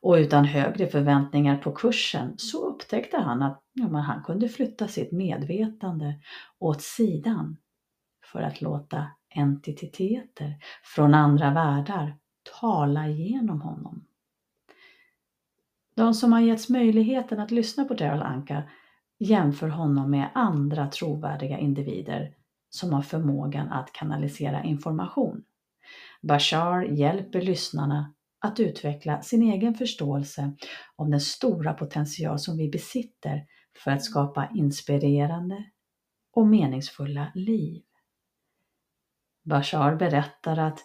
Och 0.00 0.14
utan 0.14 0.44
högre 0.44 0.86
förväntningar 0.86 1.56
på 1.56 1.72
kursen 1.72 2.34
så 2.38 2.66
upptäckte 2.66 3.16
han 3.16 3.42
att 3.42 3.62
ja, 3.72 3.86
han 3.86 4.24
kunde 4.24 4.48
flytta 4.48 4.88
sitt 4.88 5.12
medvetande 5.12 6.14
åt 6.58 6.82
sidan 6.82 7.56
för 8.32 8.42
att 8.42 8.60
låta 8.60 9.06
entiteter 9.34 10.56
från 10.82 11.14
andra 11.14 11.50
världar 11.50 12.16
tala 12.60 13.08
genom 13.08 13.60
honom. 13.60 14.06
De 15.94 16.14
som 16.14 16.32
har 16.32 16.40
getts 16.40 16.68
möjligheten 16.68 17.40
att 17.40 17.50
lyssna 17.50 17.84
på 17.84 17.94
Daryl 17.94 18.22
Anka 18.22 18.62
jämför 19.18 19.68
honom 19.68 20.10
med 20.10 20.30
andra 20.34 20.86
trovärdiga 20.86 21.58
individer 21.58 22.34
som 22.70 22.92
har 22.92 23.02
förmågan 23.02 23.68
att 23.68 23.92
kanalisera 23.92 24.64
information. 24.64 25.44
Bashar 26.22 26.82
hjälper 26.82 27.40
lyssnarna 27.40 28.14
att 28.40 28.60
utveckla 28.60 29.22
sin 29.22 29.42
egen 29.42 29.74
förståelse 29.74 30.52
om 30.96 31.10
den 31.10 31.20
stora 31.20 31.74
potential 31.74 32.38
som 32.38 32.56
vi 32.56 32.68
besitter 32.68 33.46
för 33.84 33.90
att 33.90 34.04
skapa 34.04 34.48
inspirerande 34.54 35.64
och 36.32 36.46
meningsfulla 36.46 37.32
liv. 37.34 37.82
Bashar 39.42 39.96
berättar 39.96 40.56
att 40.56 40.78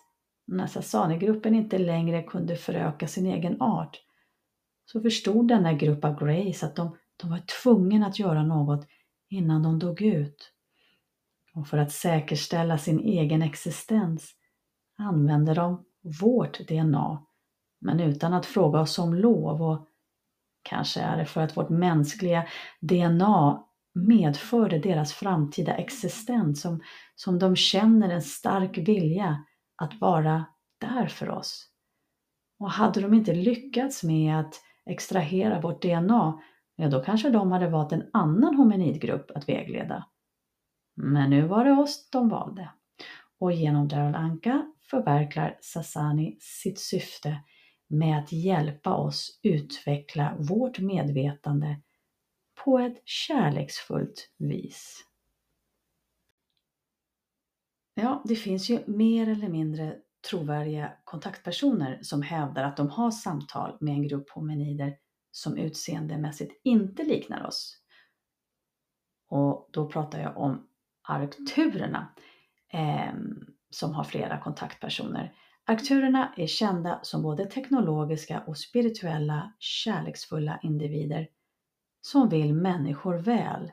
när 0.48 0.68
Sasanigruppen 0.68 1.56
inte 1.56 1.78
längre 1.78 2.24
kunde 2.24 2.56
föröka 2.56 3.08
sin 3.08 3.26
egen 3.26 3.62
art 3.62 4.02
så 4.86 5.02
förstod 5.02 5.48
denna 5.48 5.74
grupp 5.74 6.06
av 6.06 6.20
Grace 6.20 6.66
att 6.66 6.76
de, 6.76 6.98
de 7.22 7.30
var 7.30 7.42
tvungna 7.64 8.08
att 8.08 8.20
göra 8.20 8.44
något 8.44 8.88
innan 9.30 9.64
de 9.64 9.80
dog 9.80 10.02
ut. 10.02 10.52
Och 11.54 11.68
för 11.68 11.78
att 11.78 11.92
säkerställa 11.92 12.78
sin 12.78 13.00
egen 13.00 13.42
existens 13.42 14.36
använde 14.98 15.54
de 15.54 15.86
vårt 16.22 16.68
DNA, 16.68 17.26
men 17.82 18.00
utan 18.00 18.34
att 18.34 18.46
fråga 18.46 18.80
oss 18.80 19.00
om 19.00 19.14
lov 19.14 19.62
och 19.62 19.88
kanske 20.62 21.02
är 21.02 21.18
det 21.18 21.26
för 21.26 21.42
att 21.42 21.58
vårt 21.58 21.70
mänskliga 21.70 22.48
DNA 22.82 23.64
medförde 23.96 24.80
deras 24.80 25.14
framtida 25.14 25.76
existens 25.76 26.62
som, 26.62 26.82
som 27.16 27.40
de 27.40 27.56
känner 27.56 28.10
en 28.10 28.22
stark 28.22 28.78
vilja 28.78 29.46
att 29.76 30.02
vara 30.02 30.46
där 30.82 31.08
för 31.08 31.30
oss. 31.30 31.70
Och 32.60 32.72
hade 32.72 33.02
de 33.02 33.14
inte 33.14 33.34
lyckats 33.34 34.04
med 34.04 34.40
att 34.40 34.62
extrahera 34.86 35.62
vårt 35.62 35.82
DNA, 35.82 36.40
ja 36.76 36.90
då 36.90 37.04
kanske 37.04 37.30
de 37.30 37.52
hade 37.52 37.70
valt 37.70 37.92
en 37.92 38.10
annan 38.14 38.56
hominidgrupp 38.56 39.32
att 39.32 39.50
vägleda. 39.50 40.06
Men 40.96 41.30
nu 41.30 41.48
var 41.48 41.66
det 41.66 41.72
oss 41.72 42.10
de 42.10 42.30
valde. 42.30 42.70
Och 43.40 43.52
genom 43.52 43.88
Daryl 43.88 44.16
Anka 44.16 44.72
förverkligar 44.90 45.58
Sasani 45.62 46.38
sitt 46.40 46.80
syfte 46.80 47.38
med 47.88 48.20
att 48.20 48.32
hjälpa 48.32 48.96
oss 48.96 49.40
utveckla 49.44 50.36
vårt 50.40 50.80
medvetande 50.80 51.82
på 52.66 52.80
ett 52.80 53.02
kärleksfullt 53.06 54.30
vis. 54.38 55.06
Ja, 57.94 58.24
det 58.26 58.36
finns 58.36 58.70
ju 58.70 58.84
mer 58.88 59.30
eller 59.30 59.50
mindre 59.50 59.96
trovärdiga 60.30 60.94
kontaktpersoner 61.04 62.00
som 62.02 62.22
hävdar 62.22 62.64
att 62.64 62.78
de 62.78 62.90
har 62.90 63.12
samtal 63.12 63.78
med 63.80 63.94
en 63.94 64.08
grupp 64.08 64.30
hominider 64.30 64.98
som 65.32 65.58
utseendemässigt 65.58 66.62
inte 66.64 67.04
liknar 67.04 67.48
oss. 67.48 67.78
Och 69.30 69.70
då 69.74 69.90
pratar 69.90 70.20
jag 70.20 70.38
om 70.38 70.68
arkturerna 71.02 72.14
eh, 72.74 73.14
som 73.70 73.94
har 73.94 74.04
flera 74.04 74.42
kontaktpersoner. 74.42 75.34
Arkturerna 75.66 76.34
är 76.38 76.48
kända 76.48 77.00
som 77.04 77.22
både 77.22 77.46
teknologiska 77.46 78.40
och 78.40 78.58
spirituella 78.58 79.54
kärleksfulla 79.60 80.60
individer 80.64 81.28
som 82.06 82.30
vill 82.30 82.54
människor 82.54 83.18
väl 83.18 83.72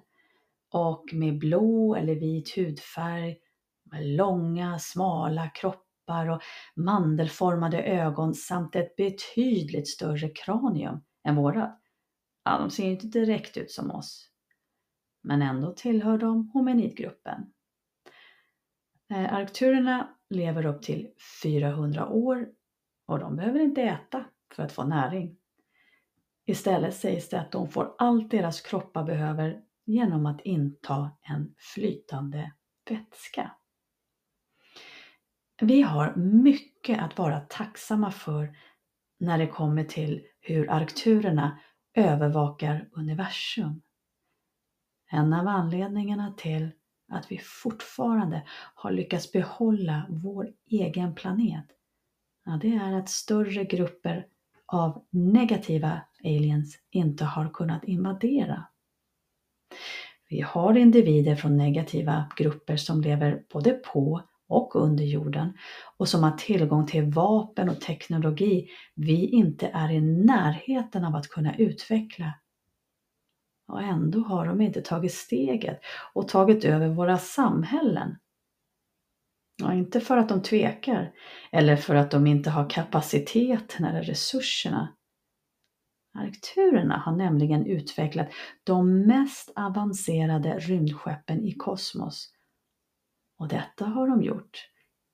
och 0.71 1.05
med 1.13 1.39
blå 1.39 1.95
eller 1.95 2.15
vit 2.15 2.57
hudfärg, 2.57 3.39
med 3.85 4.07
långa 4.07 4.79
smala 4.79 5.49
kroppar 5.49 6.29
och 6.29 6.43
mandelformade 6.77 7.83
ögon 7.83 8.35
samt 8.35 8.77
ett 8.77 8.97
betydligt 8.97 9.89
större 9.89 10.29
kranium 10.29 11.01
än 11.25 11.37
vårat. 11.37 11.81
Ja, 12.45 12.59
de 12.59 12.71
ser 12.71 12.85
inte 12.85 13.07
direkt 13.07 13.57
ut 13.57 13.71
som 13.71 13.91
oss. 13.91 14.31
Men 15.23 15.43
ändå 15.43 15.73
tillhör 15.73 16.19
de 16.19 16.51
hominidgruppen. 16.51 17.53
Eh, 19.11 19.35
Arkturerna 19.35 20.17
lever 20.31 20.67
upp 20.67 20.83
till 20.83 21.09
400 21.43 22.09
år 22.09 22.49
och 23.07 23.19
de 23.19 23.37
behöver 23.37 23.61
inte 23.61 23.83
äta 23.83 24.25
för 24.55 24.63
att 24.63 24.73
få 24.73 24.85
näring. 24.85 25.37
Istället 26.45 26.95
sägs 26.95 27.29
det 27.29 27.41
att 27.41 27.53
de 27.53 27.69
får 27.69 27.95
allt 27.99 28.31
deras 28.31 28.61
kroppar 28.61 29.05
behöver 29.05 29.61
genom 29.85 30.27
att 30.27 30.41
inta 30.41 31.11
en 31.23 31.55
flytande 31.59 32.53
vätska. 32.91 33.53
Vi 35.61 35.83
har 35.83 36.15
mycket 36.17 37.03
att 37.03 37.19
vara 37.19 37.41
tacksamma 37.41 38.11
för 38.11 38.57
när 39.19 39.39
det 39.39 39.47
kommer 39.47 39.85
till 39.85 40.23
hur 40.41 40.71
arkturerna 40.71 41.59
övervakar 41.95 42.89
universum. 42.93 43.83
En 45.11 45.33
av 45.33 45.49
anledningarna 45.49 46.35
till 46.37 46.71
att 47.09 47.33
vi 47.33 47.39
fortfarande 47.39 48.43
har 48.75 48.91
lyckats 48.91 49.33
behålla 49.33 50.07
vår 50.11 50.53
egen 50.67 51.15
planet, 51.15 51.67
ja, 52.45 52.59
det 52.63 52.75
är 52.75 52.93
att 52.93 53.09
större 53.09 53.65
grupper 53.65 54.27
av 54.73 55.05
negativa 55.11 56.01
aliens 56.25 56.79
inte 56.91 57.25
har 57.25 57.49
kunnat 57.49 57.85
invadera. 57.85 58.67
Vi 60.29 60.41
har 60.41 60.77
individer 60.77 61.37
från 61.37 61.57
negativa 61.57 62.25
grupper 62.37 62.77
som 62.77 63.01
lever 63.01 63.43
både 63.53 63.71
på 63.73 64.23
och 64.49 64.77
under 64.77 65.05
jorden 65.05 65.57
och 65.97 66.09
som 66.09 66.23
har 66.23 66.31
tillgång 66.31 66.87
till 66.87 67.05
vapen 67.05 67.69
och 67.69 67.81
teknologi 67.81 68.69
vi 68.95 69.27
inte 69.27 69.67
är 69.67 69.91
i 69.91 70.01
närheten 70.01 71.05
av 71.05 71.15
att 71.17 71.29
kunna 71.29 71.57
utveckla. 71.57 72.35
Och 73.69 73.83
ändå 73.83 74.21
har 74.21 74.47
de 74.47 74.61
inte 74.61 74.81
tagit 74.81 75.15
steget 75.15 75.81
och 76.15 76.29
tagit 76.29 76.65
över 76.65 76.89
våra 76.89 77.19
samhällen. 77.19 78.17
Ja, 79.57 79.75
inte 79.75 80.01
för 80.01 80.17
att 80.17 80.29
de 80.29 80.43
tvekar 80.43 81.13
eller 81.53 81.77
för 81.77 81.95
att 81.95 82.11
de 82.11 82.27
inte 82.27 82.51
har 82.51 82.71
kapaciteten 82.71 83.85
eller 83.85 84.03
resurserna. 84.03 84.97
Arkturerna 86.19 86.99
har 86.99 87.17
nämligen 87.17 87.67
utvecklat 87.67 88.29
de 88.65 89.07
mest 89.07 89.53
avancerade 89.57 90.59
rymdskeppen 90.59 91.45
i 91.45 91.53
kosmos. 91.53 92.33
Och 93.39 93.49
detta 93.49 93.85
har 93.85 94.09
de 94.09 94.23
gjort, 94.23 94.69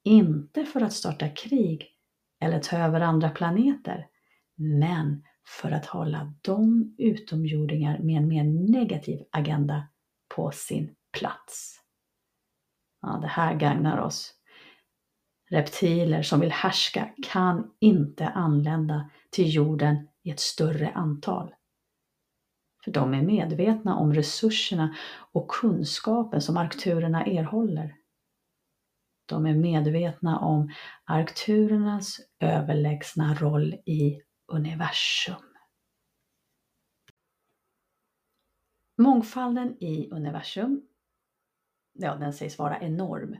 inte 0.04 0.64
för 0.64 0.80
att 0.80 0.92
starta 0.92 1.28
krig 1.28 1.86
eller 2.40 2.60
ta 2.60 2.76
över 2.76 3.00
andra 3.00 3.30
planeter, 3.30 4.06
men 4.56 5.24
för 5.60 5.70
att 5.70 5.86
hålla 5.86 6.34
de 6.42 6.94
utomjordingar 6.98 7.98
med 7.98 8.16
en 8.16 8.28
mer 8.28 8.44
negativ 8.72 9.20
agenda 9.30 9.88
på 10.34 10.50
sin 10.50 10.94
plats. 11.18 11.80
Ja, 13.08 13.18
det 13.18 13.26
här 13.26 13.54
gagnar 13.54 13.98
oss. 13.98 14.34
Reptiler 15.50 16.22
som 16.22 16.40
vill 16.40 16.52
härska 16.52 17.08
kan 17.22 17.70
inte 17.80 18.28
anlända 18.28 19.10
till 19.30 19.54
jorden 19.54 20.08
i 20.22 20.30
ett 20.30 20.40
större 20.40 20.92
antal. 20.92 21.54
För 22.84 22.90
de 22.90 23.14
är 23.14 23.22
medvetna 23.22 23.96
om 23.96 24.14
resurserna 24.14 24.96
och 25.32 25.50
kunskapen 25.50 26.40
som 26.40 26.56
arkturerna 26.56 27.26
erhåller. 27.26 27.94
De 29.26 29.46
är 29.46 29.54
medvetna 29.54 30.38
om 30.38 30.72
arkturernas 31.04 32.20
överlägsna 32.40 33.34
roll 33.34 33.74
i 33.74 34.20
universum. 34.52 35.42
Mångfalden 38.98 39.82
i 39.82 40.10
universum, 40.10 40.82
ja 41.98 42.16
den 42.16 42.32
sägs 42.32 42.58
vara 42.58 42.80
enorm 42.80 43.36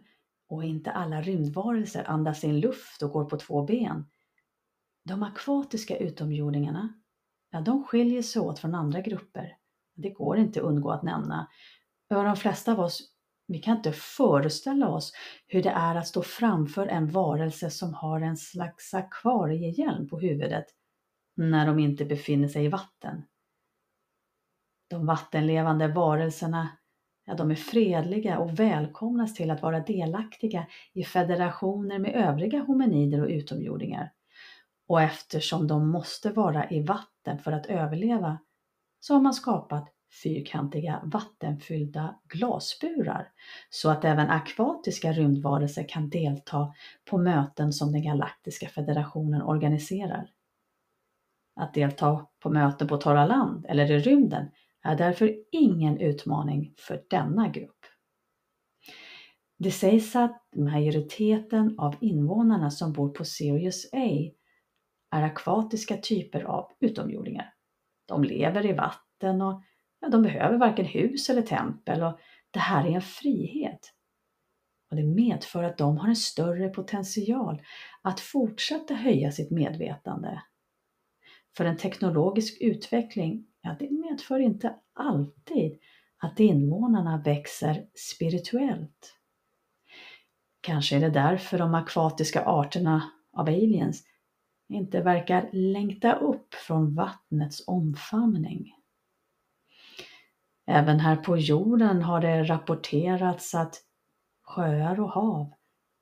och 0.49 0.64
inte 0.64 0.92
alla 0.92 1.23
rymdvarelser 1.23 2.05
andas 2.11 2.44
in 2.44 2.61
luft 2.61 3.03
och 3.03 3.11
går 3.11 3.25
på 3.25 3.37
två 3.37 3.62
ben. 3.62 4.07
De 5.05 5.23
akvatiska 5.23 5.97
utomjordingarna, 5.97 6.94
ja, 7.51 7.61
de 7.61 7.85
skiljer 7.85 8.23
sig 8.23 8.42
åt 8.42 8.59
från 8.59 8.75
andra 8.75 9.01
grupper. 9.01 9.57
Det 9.94 10.11
går 10.11 10.38
inte 10.38 10.61
att 10.61 10.66
undgå 10.66 10.90
att 10.90 11.03
nämna. 11.03 11.49
För 12.09 12.25
de 12.25 12.37
flesta 12.37 12.73
av 12.73 12.81
oss, 12.81 13.12
vi 13.47 13.59
kan 13.59 13.77
inte 13.77 13.92
föreställa 13.92 14.88
oss 14.88 15.12
hur 15.47 15.62
det 15.62 15.71
är 15.71 15.94
att 15.94 16.09
stå 16.09 16.23
framför 16.23 16.87
en 16.87 17.11
varelse 17.11 17.71
som 17.71 17.94
har 17.94 18.21
en 18.21 18.37
slags 18.37 18.94
akvariehjälm 18.94 20.09
på 20.09 20.18
huvudet 20.18 20.64
när 21.37 21.66
de 21.66 21.79
inte 21.79 22.05
befinner 22.05 22.49
sig 22.49 22.64
i 22.64 22.68
vatten. 22.68 23.25
De 24.90 25.07
vattenlevande 25.07 25.88
varelserna 25.88 26.77
ja, 27.28 27.34
de 27.34 27.50
är 27.50 27.54
fredliga 27.54 28.38
och 28.38 28.58
välkomnas 28.58 29.34
till 29.34 29.50
att 29.50 29.62
vara 29.62 29.80
delaktiga 29.80 30.66
i 30.92 31.04
federationer 31.04 31.98
med 31.98 32.14
övriga 32.14 32.60
hominider 32.60 33.22
och 33.22 33.28
utomjordingar. 33.28 34.12
Och 34.86 35.02
eftersom 35.02 35.66
de 35.66 35.88
måste 35.88 36.30
vara 36.30 36.70
i 36.70 36.82
vatten 36.82 37.38
för 37.38 37.52
att 37.52 37.66
överleva 37.66 38.38
så 39.00 39.14
har 39.14 39.20
man 39.20 39.34
skapat 39.34 39.88
fyrkantiga 40.22 41.00
vattenfyllda 41.04 42.20
glasburar 42.28 43.32
så 43.70 43.90
att 43.90 44.04
även 44.04 44.30
akvatiska 44.30 45.12
rymdvarelser 45.12 45.88
kan 45.88 46.10
delta 46.10 46.74
på 47.10 47.18
möten 47.18 47.72
som 47.72 47.92
den 47.92 48.02
galaktiska 48.02 48.68
federationen 48.68 49.42
organiserar. 49.42 50.30
Att 51.56 51.74
delta 51.74 52.26
på 52.40 52.50
möten 52.50 52.88
på 52.88 52.96
torra 52.96 53.26
land 53.26 53.66
eller 53.68 53.90
i 53.90 53.98
rymden 53.98 54.48
är 54.82 54.96
därför 54.96 55.36
ingen 55.52 55.98
utmaning 55.98 56.74
för 56.78 57.04
denna 57.10 57.48
grupp. 57.48 57.78
Det 59.58 59.70
sägs 59.70 60.16
att 60.16 60.42
majoriteten 60.56 61.78
av 61.78 61.96
invånarna 62.00 62.70
som 62.70 62.92
bor 62.92 63.08
på 63.08 63.24
Sirius 63.24 63.92
A 63.92 64.30
är 65.16 65.22
akvatiska 65.22 65.96
typer 65.96 66.42
av 66.42 66.72
utomjordingar. 66.80 67.54
De 68.06 68.24
lever 68.24 68.66
i 68.66 68.72
vatten 68.72 69.42
och 69.42 69.62
ja, 70.00 70.08
de 70.08 70.22
behöver 70.22 70.58
varken 70.58 70.84
hus 70.84 71.30
eller 71.30 71.42
tempel 71.42 72.02
och 72.02 72.18
det 72.50 72.58
här 72.58 72.86
är 72.86 72.90
en 72.90 73.02
frihet. 73.02 73.94
Och 74.90 74.96
det 74.96 75.04
medför 75.04 75.62
att 75.64 75.78
de 75.78 75.98
har 75.98 76.08
en 76.08 76.16
större 76.16 76.68
potential 76.68 77.62
att 78.02 78.20
fortsätta 78.20 78.94
höja 78.94 79.32
sitt 79.32 79.50
medvetande. 79.50 80.42
För 81.56 81.64
en 81.64 81.76
teknologisk 81.76 82.60
utveckling 82.60 83.46
ja, 83.62 83.76
det 83.78 83.90
medför 84.18 84.38
inte 84.40 84.74
alltid 84.92 85.78
att 86.18 86.40
invånarna 86.40 87.22
växer 87.24 87.87
spirituellt. 87.94 89.14
Kanske 90.61 90.96
är 90.96 91.00
det 91.00 91.11
därför 91.11 91.59
de 91.59 91.74
akvatiska 91.74 92.44
arterna 92.44 93.11
av 93.33 93.48
aliens 93.48 94.04
inte 94.68 95.00
verkar 95.00 95.50
längta 95.52 96.14
upp 96.14 96.54
från 96.54 96.94
vattnets 96.94 97.68
omfamning. 97.68 98.74
Även 100.66 101.00
här 101.00 101.16
på 101.16 101.37
jorden 101.37 102.02
har 102.02 102.20
det 102.20 102.42
rapporterats 102.42 103.54
att 103.54 103.74
sjöar 104.42 105.00
och 105.00 105.11
hav 105.11 105.52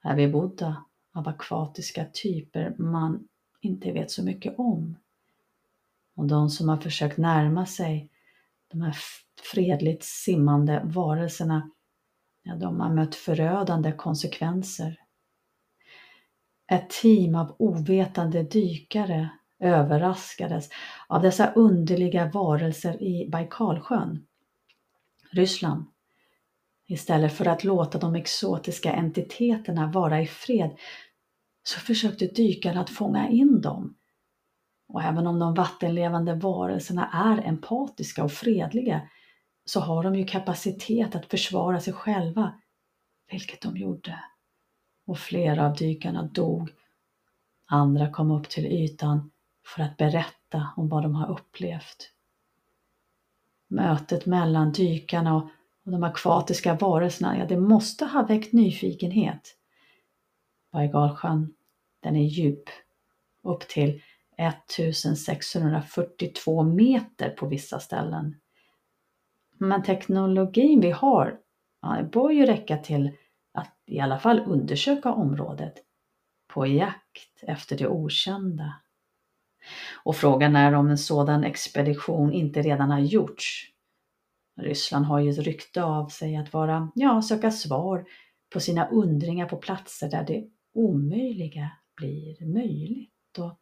är 0.04 0.16
bebodda 0.16 0.84
av 1.14 1.28
akvatiska 1.28 2.06
typer 2.12 2.76
man 2.78 3.28
inte 3.60 3.92
vet 3.92 4.10
så 4.10 4.24
mycket 4.24 4.58
om. 4.58 4.96
Och 6.16 6.26
de 6.26 6.50
som 6.50 6.68
har 6.68 6.76
försökt 6.76 7.18
närma 7.18 7.66
sig 7.66 8.10
de 8.68 8.82
här 8.82 8.96
fredligt 9.52 10.04
simmande 10.04 10.82
varelserna, 10.84 11.70
ja, 12.42 12.54
de 12.54 12.80
har 12.80 12.94
mött 12.94 13.14
förödande 13.14 13.92
konsekvenser. 13.92 15.00
Ett 16.72 16.90
team 16.90 17.34
av 17.34 17.56
ovetande 17.58 18.42
dykare 18.42 19.30
överraskades 19.58 20.68
av 21.08 21.22
dessa 21.22 21.52
underliga 21.52 22.30
varelser 22.30 23.02
i 23.02 23.28
Baikalsjön, 23.30 24.26
Ryssland. 25.30 25.84
Istället 26.86 27.32
för 27.32 27.46
att 27.46 27.64
låta 27.64 27.98
de 27.98 28.14
exotiska 28.14 28.92
entiteterna 28.92 29.86
vara 29.86 30.20
i 30.20 30.26
fred 30.26 30.76
så 31.62 31.80
försökte 31.80 32.26
dykarna 32.26 32.80
att 32.80 32.90
fånga 32.90 33.28
in 33.28 33.60
dem 33.60 33.95
och 34.88 35.02
även 35.02 35.26
om 35.26 35.38
de 35.38 35.54
vattenlevande 35.54 36.34
varelserna 36.34 37.10
är 37.12 37.48
empatiska 37.48 38.24
och 38.24 38.32
fredliga 38.32 39.08
så 39.64 39.80
har 39.80 40.02
de 40.02 40.14
ju 40.14 40.24
kapacitet 40.24 41.14
att 41.14 41.26
försvara 41.26 41.80
sig 41.80 41.92
själva, 41.92 42.54
vilket 43.30 43.60
de 43.60 43.76
gjorde. 43.76 44.20
Och 45.06 45.18
flera 45.18 45.66
av 45.66 45.76
dykarna 45.76 46.22
dog. 46.22 46.70
Andra 47.66 48.10
kom 48.10 48.30
upp 48.30 48.48
till 48.48 48.66
ytan 48.66 49.30
för 49.66 49.82
att 49.82 49.96
berätta 49.96 50.68
om 50.76 50.88
vad 50.88 51.02
de 51.02 51.14
har 51.14 51.30
upplevt. 51.30 52.12
Mötet 53.68 54.26
mellan 54.26 54.72
dykarna 54.72 55.34
och 55.36 55.50
de 55.92 56.02
akvatiska 56.02 56.74
varelserna, 56.74 57.38
ja 57.38 57.46
det 57.46 57.56
måste 57.56 58.04
ha 58.04 58.22
väckt 58.22 58.52
nyfikenhet. 58.52 59.56
Bajgalsjön, 60.72 61.54
den 62.00 62.16
är 62.16 62.24
djup, 62.24 62.64
upp 63.42 63.68
till 63.68 64.02
1642 64.36 66.62
meter 66.62 67.30
på 67.30 67.46
vissa 67.46 67.78
ställen. 67.78 68.36
Men 69.58 69.82
teknologin 69.82 70.80
vi 70.80 70.90
har 70.90 71.38
ja, 71.82 72.02
bör 72.12 72.30
ju 72.30 72.46
räcka 72.46 72.76
till 72.76 73.10
att 73.52 73.74
i 73.86 74.00
alla 74.00 74.18
fall 74.18 74.40
undersöka 74.40 75.12
området 75.12 75.74
på 76.48 76.66
jakt 76.66 77.42
efter 77.42 77.78
det 77.78 77.88
okända. 77.88 78.74
Och 80.04 80.16
frågan 80.16 80.56
är 80.56 80.72
om 80.72 80.88
en 80.88 80.98
sådan 80.98 81.44
expedition 81.44 82.32
inte 82.32 82.62
redan 82.62 82.90
har 82.90 82.98
gjorts. 82.98 83.72
Ryssland 84.60 85.06
har 85.06 85.20
ju 85.20 85.30
ett 85.30 85.38
rykte 85.38 85.82
av 85.82 86.08
sig 86.08 86.36
att 86.36 86.52
vara, 86.52 86.92
ja, 86.94 87.22
söka 87.22 87.50
svar 87.50 88.04
på 88.52 88.60
sina 88.60 88.88
undringar 88.88 89.48
på 89.48 89.56
platser 89.56 90.10
där 90.10 90.24
det 90.24 90.44
omöjliga 90.74 91.70
blir 91.96 92.46
möjligt. 92.46 93.38
Och 93.38 93.60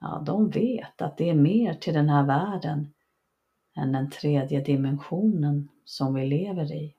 ja, 0.00 0.22
de 0.26 0.50
vet 0.50 1.02
att 1.02 1.18
det 1.18 1.30
är 1.30 1.34
mer 1.34 1.74
till 1.74 1.94
den 1.94 2.08
här 2.08 2.26
världen 2.26 2.94
än 3.76 3.92
den 3.92 4.10
tredje 4.10 4.60
dimensionen 4.60 5.68
som 5.84 6.14
vi 6.14 6.26
lever 6.26 6.72
i. 6.72 6.94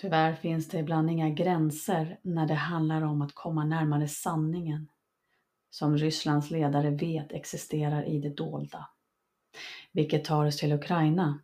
Tyvärr 0.00 0.34
finns 0.34 0.68
det 0.68 0.78
ibland 0.78 1.10
inga 1.10 1.30
gränser 1.30 2.18
när 2.22 2.46
det 2.46 2.54
handlar 2.54 3.02
om 3.02 3.22
att 3.22 3.34
komma 3.34 3.64
närmare 3.64 4.08
sanningen 4.08 4.88
som 5.70 5.96
Rysslands 5.96 6.50
ledare 6.50 6.90
vet 6.90 7.32
existerar 7.32 8.04
i 8.04 8.18
det 8.18 8.36
dolda. 8.36 8.88
Vilket 9.92 10.24
tar 10.24 10.46
oss 10.46 10.56
till 10.56 10.72
Ukraina. 10.72 11.40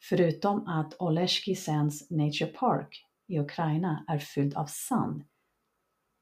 Förutom 0.00 0.68
att 0.68 1.00
Oleshki 1.00 1.54
Sands 1.54 2.10
Nature 2.10 2.46
Park 2.46 3.04
i 3.26 3.38
Ukraina 3.38 4.04
är 4.08 4.18
fylld 4.18 4.54
av 4.54 4.66
sand 4.66 5.24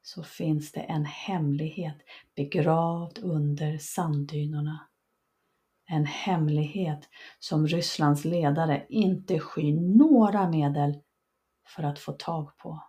så 0.02 0.22
finns 0.22 0.72
det 0.72 0.80
en 0.80 1.04
hemlighet 1.04 1.96
begravd 2.36 3.18
under 3.18 3.78
sanddynerna. 3.78 4.88
En 5.86 6.06
hemlighet 6.06 7.08
som 7.38 7.66
Rysslands 7.66 8.24
ledare 8.24 8.86
inte 8.88 9.38
skyr 9.38 9.72
några 9.98 10.48
medel 10.48 11.00
för 11.68 11.82
att 11.82 11.98
få 11.98 12.12
tag 12.12 12.56
på. 12.56 12.82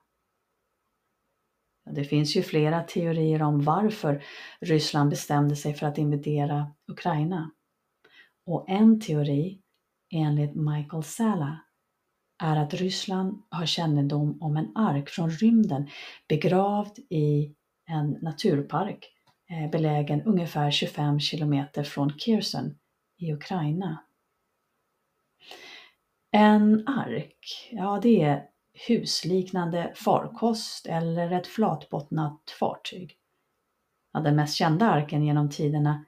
Det 1.86 2.04
finns 2.04 2.36
ju 2.36 2.44
flera 2.44 2.84
teorier 2.84 3.42
om 3.42 3.62
varför 3.62 4.24
Ryssland 4.60 5.10
bestämde 5.10 5.56
sig 5.56 5.74
för 5.74 5.86
att 5.86 5.98
invadera 5.98 6.72
Ukraina. 6.88 7.52
Och 8.46 8.70
en 8.70 9.00
teori, 9.00 9.62
enligt 10.10 10.56
Michael 10.56 11.04
Sala, 11.04 11.60
är 12.44 12.56
att 12.56 12.74
Ryssland 12.74 13.42
har 13.50 13.66
kännedom 13.66 14.42
om 14.42 14.58
en 14.58 14.78
ark 14.78 15.10
från 15.10 15.30
rymden 15.30 15.90
begravd 16.28 17.00
i 17.10 17.56
en 17.86 18.18
naturpark 18.22 19.10
eh, 19.50 19.70
belägen 19.72 20.22
ungefär 20.22 20.72
25 20.72 21.20
kilometer 21.20 21.84
från 21.84 22.14
Kherson 22.18 22.76
i 23.18 23.34
Ukraina. 23.34 24.04
En 26.32 26.88
ark, 26.88 27.70
ja 27.72 28.00
det 28.02 28.22
är 28.22 28.46
husliknande 28.88 29.94
farkost 29.96 30.86
eller 30.86 31.32
ett 31.32 31.48
flatbottnat 31.48 32.42
fartyg. 32.60 33.18
Ja, 34.14 34.20
den 34.20 34.36
mest 34.36 34.56
kända 34.56 34.92
arken 34.92 35.24
genom 35.24 35.50
tiderna, 35.50 36.06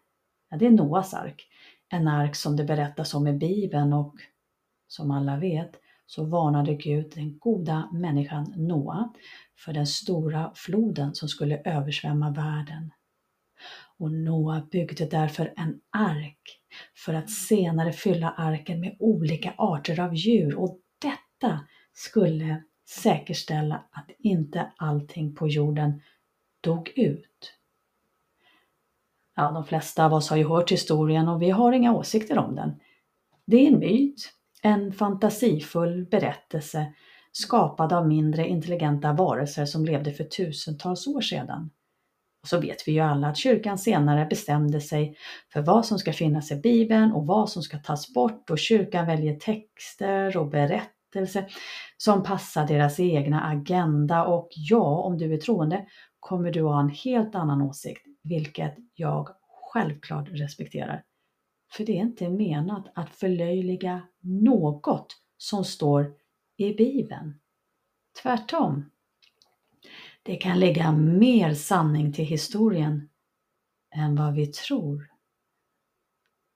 ja, 0.50 0.58
det 0.58 0.66
är 0.66 0.72
Noas 0.72 1.14
ark. 1.14 1.48
En 1.90 2.08
ark 2.08 2.36
som 2.36 2.56
det 2.56 2.64
berättas 2.64 3.14
om 3.14 3.28
i 3.28 3.34
Bibeln 3.34 3.94
och 3.94 4.16
som 4.88 5.12
alla 5.12 5.38
vet 5.38 5.85
så 6.06 6.26
varnade 6.26 6.74
Gud 6.74 7.12
den 7.16 7.40
goda 7.40 7.90
människan 7.94 8.54
Noa 8.56 9.14
för 9.58 9.74
den 9.74 9.88
stora 9.88 10.52
floden 10.56 11.16
som 11.16 11.30
skulle 11.30 11.62
översvämma 11.66 12.32
världen. 12.32 12.92
Och 13.98 14.12
Noa 14.12 14.68
byggde 14.72 15.06
därför 15.06 15.54
en 15.58 15.82
ark 15.90 16.62
för 17.06 17.14
att 17.14 17.30
senare 17.30 17.92
fylla 17.92 18.30
arken 18.30 18.80
med 18.80 18.96
olika 19.00 19.54
arter 19.58 20.00
av 20.00 20.16
djur 20.16 20.56
och 20.56 20.80
detta 21.02 21.60
skulle 21.94 22.64
säkerställa 22.90 23.84
att 23.92 24.12
inte 24.20 24.72
allting 24.78 25.36
på 25.36 25.48
jorden 25.48 26.02
dog 26.62 26.92
ut. 26.96 27.54
Ja, 29.36 29.52
de 29.52 29.66
flesta 29.66 30.06
av 30.06 30.14
oss 30.14 30.30
har 30.30 30.38
ju 30.38 30.48
hört 30.48 30.72
historien 30.72 31.28
och 31.28 31.42
vi 31.42 31.50
har 31.50 31.72
inga 31.72 31.94
åsikter 31.94 32.38
om 32.38 32.56
den. 32.56 32.80
Det 33.46 33.58
är 33.58 33.68
en 33.68 33.80
myt, 33.80 34.34
en 34.66 34.94
fantasifull 34.94 36.06
berättelse 36.06 36.94
skapad 37.32 37.94
av 37.94 38.08
mindre 38.08 38.48
intelligenta 38.48 39.14
varelser 39.14 39.66
som 39.66 39.86
levde 39.86 40.12
för 40.12 40.24
tusentals 40.24 41.08
år 41.08 41.22
sedan. 41.22 41.70
Och 42.42 42.48
så 42.48 42.60
vet 42.60 42.88
vi 42.88 42.92
ju 42.92 43.00
alla 43.00 43.28
att 43.28 43.38
kyrkan 43.38 43.78
senare 43.78 44.26
bestämde 44.26 44.82
sig 44.82 45.18
för 45.54 45.62
vad 45.62 45.86
som 45.86 46.00
ska 46.00 46.14
finnas 46.14 46.52
i 46.52 46.56
Bibeln 46.56 47.12
och 47.12 47.28
vad 47.28 47.50
som 47.50 47.64
ska 47.64 47.78
tas 47.78 48.14
bort 48.14 48.50
och 48.50 48.60
kyrkan 48.60 49.06
väljer 49.06 49.36
texter 49.36 50.38
och 50.38 50.50
berättelser 50.50 51.46
som 51.98 52.24
passar 52.24 52.68
deras 52.68 53.00
egna 53.00 53.42
agenda 53.42 54.26
och 54.26 54.50
ja, 54.52 55.02
om 55.02 55.18
du 55.18 55.34
är 55.34 55.38
troende 55.38 55.86
kommer 56.20 56.52
du 56.52 56.62
ha 56.62 56.80
en 56.80 56.90
helt 56.90 57.36
annan 57.36 57.62
åsikt, 57.62 58.06
vilket 58.24 58.76
jag 58.96 59.30
självklart 59.74 60.28
respekterar. 60.32 61.04
För 61.76 61.86
det 61.86 61.98
är 61.98 62.02
inte 62.02 62.30
menat 62.30 62.92
att 62.96 63.16
förlöjliga 63.16 64.08
något 64.22 65.16
som 65.38 65.66
står 65.66 66.14
i 66.58 66.74
Bibeln. 66.74 67.40
Tvärtom. 68.22 68.92
Det 70.24 70.36
kan 70.36 70.60
lägga 70.60 70.92
mer 70.92 71.54
sanning 71.54 72.14
till 72.14 72.26
historien 72.26 73.10
än 73.96 74.16
vad 74.16 74.34
vi 74.34 74.48
tror. 74.48 75.12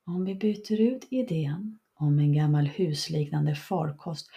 Om 0.05 0.25
vi 0.25 0.35
byter 0.35 0.81
ut 0.81 1.07
idén 1.09 1.79
om 1.93 2.19
en 2.19 2.33
gammal 2.33 2.65
husliknande 2.65 3.55
farkost 3.55 4.29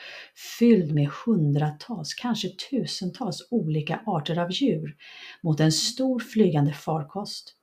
fylld 0.58 0.94
med 0.94 1.08
hundratals, 1.26 2.14
kanske 2.14 2.48
tusentals 2.70 3.48
olika 3.50 4.02
arter 4.06 4.38
av 4.38 4.52
djur 4.52 4.96
mot 5.42 5.60
en 5.60 5.72
stor 5.72 6.20
flygande 6.20 6.72
farkost, 6.72 7.56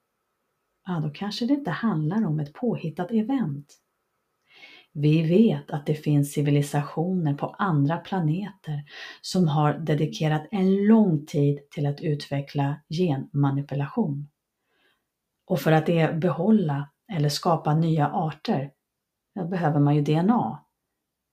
ja 0.85 0.99
då 1.03 1.09
kanske 1.09 1.45
det 1.45 1.53
inte 1.53 1.71
handlar 1.71 2.25
om 2.25 2.39
ett 2.39 2.53
påhittat 2.53 3.11
event. 3.11 3.75
Vi 4.93 5.21
vet 5.21 5.71
att 5.71 5.85
det 5.85 5.93
finns 5.93 6.33
civilisationer 6.33 7.33
på 7.33 7.47
andra 7.47 7.97
planeter 7.97 8.83
som 9.21 9.47
har 9.47 9.73
dedikerat 9.73 10.47
en 10.51 10.87
lång 10.87 11.25
tid 11.25 11.59
till 11.71 11.85
att 11.85 12.01
utveckla 12.01 12.75
genmanipulation. 12.89 14.29
Och 15.45 15.59
för 15.59 15.71
att 15.71 15.85
det 15.85 16.19
behålla 16.19 16.89
eller 17.11 17.29
skapa 17.29 17.75
nya 17.75 18.07
arter 18.07 18.71
då 19.35 19.47
behöver 19.47 19.79
man 19.79 19.95
ju 19.95 20.01
DNA. 20.01 20.59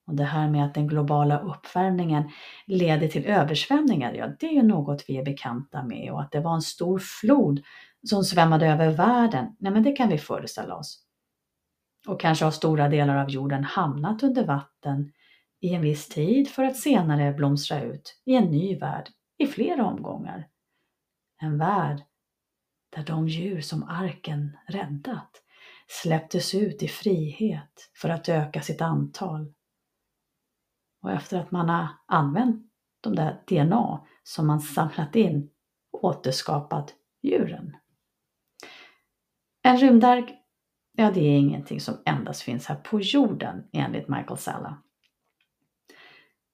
Och 0.07 0.15
det 0.15 0.25
här 0.25 0.49
med 0.49 0.65
att 0.65 0.75
den 0.75 0.89
globala 0.89 1.39
uppvärmningen 1.39 2.31
leder 2.67 3.09
till 3.09 3.27
översvämningar, 3.27 4.15
ja 4.15 4.29
det 4.41 4.47
är 4.47 4.53
ju 4.53 4.63
något 4.63 5.05
vi 5.09 5.17
är 5.17 5.25
bekanta 5.25 5.83
med 5.83 6.13
och 6.13 6.21
att 6.21 6.33
det 6.33 6.41
var 6.41 6.55
en 6.55 6.63
stor 6.63 6.99
flod 6.99 7.61
som 8.07 8.25
svämmade 8.25 8.66
över 8.66 8.90
världen, 8.90 9.57
nej 9.59 9.73
men 9.73 9.83
det 9.83 9.92
kan 9.92 10.09
vi 10.09 10.19
föreställa 10.19 10.77
oss. 10.77 11.03
Och 12.09 12.21
kanske 12.21 12.45
har 12.45 12.53
stora 12.53 12.88
delar 12.88 13.16
av 13.16 13.31
jorden 13.31 13.64
hamnat 13.64 14.23
under 14.23 14.45
vatten 14.45 15.12
i 15.61 15.75
en 15.75 15.83
viss 15.83 16.09
tid 16.09 16.49
för 16.49 16.64
att 16.64 16.77
senare 16.77 17.33
blomstra 17.33 17.83
ut 17.83 18.23
i 18.25 18.35
en 18.35 18.45
ny 18.45 18.79
värld 18.79 19.09
i 19.38 19.47
flera 19.47 19.87
omgångar. 19.87 20.49
En 21.42 21.59
värld 21.59 22.03
där 22.97 23.05
de 23.05 23.29
djur 23.29 23.61
som 23.61 23.83
arken 23.83 24.57
räddat 24.69 25.42
släpptes 25.88 26.55
ut 26.55 26.83
i 26.83 26.88
frihet 26.88 27.90
för 27.95 28.09
att 28.09 28.29
öka 28.29 28.61
sitt 28.61 28.81
antal. 28.81 29.55
Och 31.03 31.12
efter 31.12 31.40
att 31.40 31.51
man 31.51 31.69
har 31.69 31.88
använt 32.07 32.73
de 33.01 33.14
där 33.14 33.42
DNA 33.49 34.07
som 34.23 34.47
man 34.47 34.61
samlat 34.61 35.16
in 35.16 35.51
återskapat 35.92 36.95
djuren. 37.23 37.56
En 39.67 39.77
rymdark, 39.77 40.35
ja 40.93 41.11
det 41.11 41.21
är 41.21 41.39
ingenting 41.39 41.81
som 41.81 41.95
endast 42.05 42.43
finns 42.43 42.67
här 42.67 42.77
på 42.77 43.01
jorden 43.01 43.65
enligt 43.73 44.09
Michael 44.09 44.39
Salla. 44.39 44.83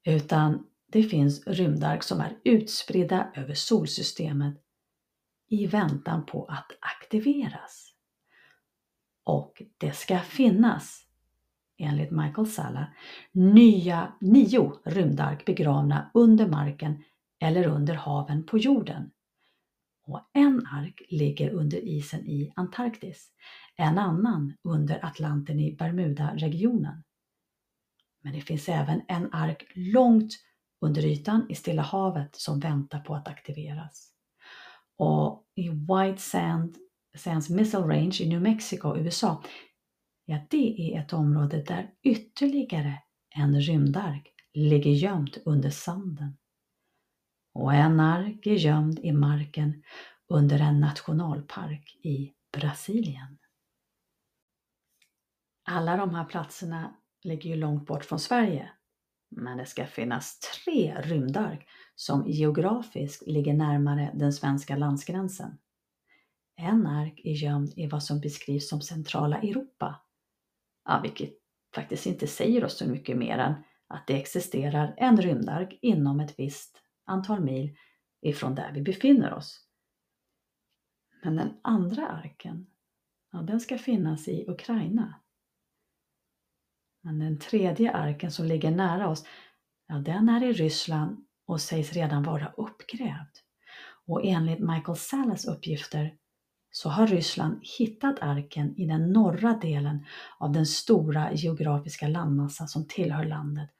Utan 0.04 0.66
det 0.92 1.02
finns 1.02 1.46
rymdark 1.46 2.02
som 2.02 2.20
är 2.20 2.36
utspridda 2.44 3.32
över 3.34 3.54
solsystemet 3.54 4.54
i 5.48 5.66
väntan 5.66 6.26
på 6.26 6.44
att 6.44 6.66
aktiveras. 6.80 7.94
Och 9.24 9.62
det 9.78 9.92
ska 9.92 10.18
finnas, 10.18 11.06
enligt 11.78 12.10
Michael 12.10 12.46
Salla, 12.46 12.86
nya 13.32 14.12
nio 14.20 14.72
rymdark 14.84 15.44
begravna 15.44 16.10
under 16.14 16.46
marken 16.46 17.02
eller 17.40 17.66
under 17.66 17.94
haven 17.94 18.46
på 18.46 18.58
jorden. 18.58 19.10
Och 20.12 20.30
en 20.32 20.66
ark 20.66 21.02
ligger 21.08 21.50
under 21.50 21.78
isen 21.78 22.26
i 22.26 22.52
Antarktis, 22.56 23.30
en 23.76 23.98
annan 23.98 24.54
under 24.62 25.04
Atlanten 25.04 25.60
i 25.60 25.76
Bermuda-regionen. 25.76 27.02
Men 28.22 28.32
det 28.32 28.40
finns 28.40 28.68
även 28.68 29.02
en 29.08 29.32
ark 29.32 29.72
långt 29.74 30.32
under 30.80 31.06
ytan 31.06 31.46
i 31.50 31.54
Stilla 31.54 31.82
havet 31.82 32.36
som 32.36 32.60
väntar 32.60 33.00
på 33.00 33.14
att 33.14 33.28
aktiveras. 33.28 34.12
Och 34.96 35.44
i 35.54 35.68
White 35.68 36.22
Sand 36.22 36.76
Sands 37.16 37.50
Missile 37.50 37.82
Range 37.82 38.18
i 38.20 38.28
New 38.28 38.40
Mexico, 38.40 38.96
USA, 38.96 39.42
ja 40.24 40.38
det 40.50 40.94
är 40.94 41.00
ett 41.00 41.12
område 41.12 41.62
där 41.62 41.90
ytterligare 42.02 42.98
en 43.34 43.60
rymdark 43.60 44.32
ligger 44.54 44.90
gömt 44.90 45.38
under 45.44 45.70
sanden. 45.70 46.36
Och 47.52 47.74
en 47.74 48.00
ark 48.00 48.46
är 48.46 48.54
gömd 48.54 48.98
i 48.98 49.12
marken 49.12 49.82
under 50.28 50.60
en 50.60 50.80
nationalpark 50.80 51.96
i 52.02 52.32
Brasilien. 52.52 53.38
Alla 55.64 55.96
de 55.96 56.14
här 56.14 56.24
platserna 56.24 56.96
ligger 57.22 57.50
ju 57.50 57.56
långt 57.56 57.86
bort 57.86 58.04
från 58.04 58.18
Sverige. 58.18 58.70
Men 59.30 59.58
det 59.58 59.66
ska 59.66 59.86
finnas 59.86 60.38
tre 60.38 60.94
rymdark 61.00 61.68
som 61.94 62.26
geografiskt 62.26 63.26
ligger 63.26 63.54
närmare 63.54 64.10
den 64.14 64.32
svenska 64.32 64.76
landsgränsen. 64.76 65.58
En 66.56 66.86
ark 66.86 67.20
är 67.24 67.32
gömd 67.32 67.72
i 67.76 67.86
vad 67.86 68.02
som 68.02 68.20
beskrivs 68.20 68.68
som 68.68 68.80
centrala 68.80 69.38
Europa. 69.38 70.00
Ja, 70.84 71.00
vilket 71.02 71.30
faktiskt 71.74 72.06
inte 72.06 72.26
säger 72.26 72.64
oss 72.64 72.78
så 72.78 72.88
mycket 72.88 73.16
mer 73.16 73.38
än 73.38 73.54
att 73.86 74.06
det 74.06 74.20
existerar 74.20 74.94
en 74.96 75.22
rymdark 75.22 75.78
inom 75.82 76.20
ett 76.20 76.34
visst 76.38 76.82
antal 77.04 77.40
mil 77.40 77.76
ifrån 78.20 78.54
där 78.54 78.72
vi 78.72 78.82
befinner 78.82 79.34
oss. 79.34 79.66
Men 81.22 81.36
den 81.36 81.60
andra 81.62 82.08
arken, 82.08 82.66
ja, 83.32 83.38
den 83.38 83.60
ska 83.60 83.78
finnas 83.78 84.28
i 84.28 84.44
Ukraina. 84.48 85.20
Men 87.00 87.18
den 87.18 87.38
tredje 87.38 87.92
arken 87.92 88.30
som 88.30 88.46
ligger 88.46 88.70
nära 88.70 89.08
oss, 89.08 89.24
ja, 89.86 89.94
den 89.94 90.28
är 90.28 90.44
i 90.44 90.52
Ryssland 90.52 91.26
och 91.46 91.60
sägs 91.60 91.92
redan 91.92 92.22
vara 92.22 92.52
uppgrävd. 92.56 93.36
Och 94.06 94.24
enligt 94.24 94.60
Michael 94.60 94.96
Salas 94.98 95.44
uppgifter 95.44 96.16
så 96.70 96.88
har 96.88 97.06
Ryssland 97.06 97.60
hittat 97.78 98.18
arken 98.20 98.76
i 98.76 98.86
den 98.86 99.12
norra 99.12 99.52
delen 99.52 100.06
av 100.38 100.52
den 100.52 100.66
stora 100.66 101.32
geografiska 101.32 102.08
landmassa 102.08 102.66
som 102.66 102.88
tillhör 102.88 103.24
landet. 103.24 103.70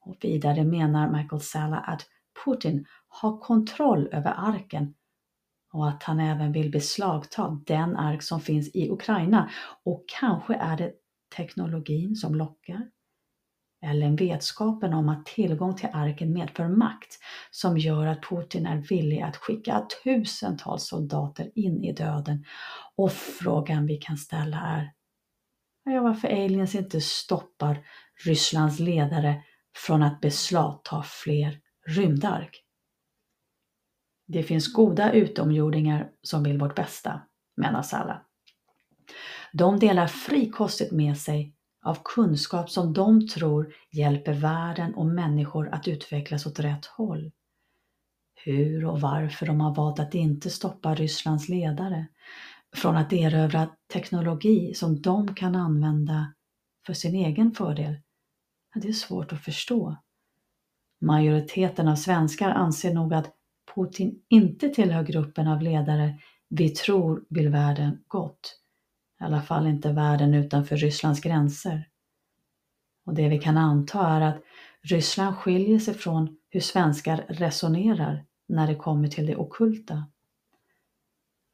Och 0.00 0.16
vidare 0.20 0.64
menar 0.64 1.10
Michael 1.10 1.42
Sala 1.42 1.76
att 1.76 2.06
Putin 2.44 2.86
har 3.08 3.38
kontroll 3.38 4.08
över 4.12 4.34
arken 4.36 4.94
och 5.72 5.88
att 5.88 6.02
han 6.02 6.20
även 6.20 6.52
vill 6.52 6.70
beslagta 6.70 7.60
den 7.66 7.96
ark 7.96 8.22
som 8.22 8.40
finns 8.40 8.68
i 8.74 8.90
Ukraina 8.90 9.50
och 9.84 10.04
kanske 10.20 10.54
är 10.54 10.76
det 10.76 10.92
teknologin 11.36 12.16
som 12.16 12.34
lockar 12.34 12.90
eller 13.84 14.16
vetskapen 14.16 14.94
om 14.94 15.08
att 15.08 15.26
tillgång 15.26 15.76
till 15.76 15.88
arken 15.92 16.32
medför 16.32 16.68
makt 16.68 17.18
som 17.50 17.78
gör 17.78 18.06
att 18.06 18.28
Putin 18.28 18.66
är 18.66 18.76
villig 18.76 19.20
att 19.20 19.36
skicka 19.36 19.86
tusentals 20.04 20.88
soldater 20.88 21.50
in 21.54 21.84
i 21.84 21.92
döden. 21.92 22.44
Och 22.96 23.12
frågan 23.12 23.86
vi 23.86 23.96
kan 23.96 24.16
ställa 24.16 24.58
är 24.58 24.92
ja, 25.84 26.02
varför 26.02 26.28
aliens 26.28 26.74
inte 26.74 27.00
stoppar 27.00 27.86
Rysslands 28.24 28.78
ledare 28.78 29.42
från 29.76 30.02
att 30.02 30.20
beslagta 30.20 31.02
fler 31.02 31.60
rymdark. 31.86 32.64
Det 34.26 34.42
finns 34.42 34.72
goda 34.72 35.12
utomjordingar 35.12 36.10
som 36.22 36.42
vill 36.42 36.58
vårt 36.58 36.74
bästa, 36.74 37.22
menar 37.56 37.82
Salla. 37.82 38.22
De 39.52 39.78
delar 39.78 40.06
frikostigt 40.06 40.92
med 40.92 41.18
sig 41.18 41.54
av 41.84 41.98
kunskap 42.04 42.70
som 42.70 42.92
de 42.92 43.28
tror 43.28 43.74
hjälper 43.90 44.32
världen 44.32 44.94
och 44.94 45.06
människor 45.06 45.68
att 45.68 45.88
utvecklas 45.88 46.46
åt 46.46 46.60
rätt 46.60 46.86
håll. 46.86 47.32
Hur 48.34 48.84
och 48.86 49.00
varför 49.00 49.46
de 49.46 49.60
har 49.60 49.74
valt 49.74 49.98
att 49.98 50.14
inte 50.14 50.50
stoppa 50.50 50.94
Rysslands 50.94 51.48
ledare 51.48 52.06
från 52.76 52.96
att 52.96 53.12
erövra 53.12 53.68
teknologi 53.92 54.74
som 54.74 55.02
de 55.02 55.34
kan 55.34 55.56
använda 55.56 56.34
för 56.86 56.92
sin 56.92 57.14
egen 57.14 57.52
fördel, 57.52 58.00
det 58.74 58.88
är 58.88 58.92
svårt 58.92 59.32
att 59.32 59.44
förstå. 59.44 59.96
Majoriteten 61.04 61.88
av 61.88 61.96
svenskar 61.96 62.50
anser 62.50 62.94
nog 62.94 63.14
att 63.14 63.30
Putin 63.74 64.22
inte 64.28 64.68
tillhör 64.68 65.02
gruppen 65.02 65.48
av 65.48 65.62
ledare 65.62 66.18
vi 66.48 66.68
tror 66.68 67.24
vill 67.28 67.48
världen 67.48 67.98
gott. 68.08 68.60
I 69.20 69.24
alla 69.24 69.42
fall 69.42 69.66
inte 69.66 69.92
världen 69.92 70.34
utanför 70.34 70.76
Rysslands 70.76 71.20
gränser. 71.20 71.88
Och 73.06 73.14
det 73.14 73.28
vi 73.28 73.38
kan 73.38 73.56
anta 73.56 74.06
är 74.06 74.20
att 74.20 74.42
Ryssland 74.82 75.36
skiljer 75.36 75.78
sig 75.78 75.94
från 75.94 76.36
hur 76.50 76.60
svenskar 76.60 77.24
resonerar 77.28 78.24
när 78.48 78.66
det 78.66 78.74
kommer 78.74 79.08
till 79.08 79.26
det 79.26 79.36
okulta. 79.36 80.04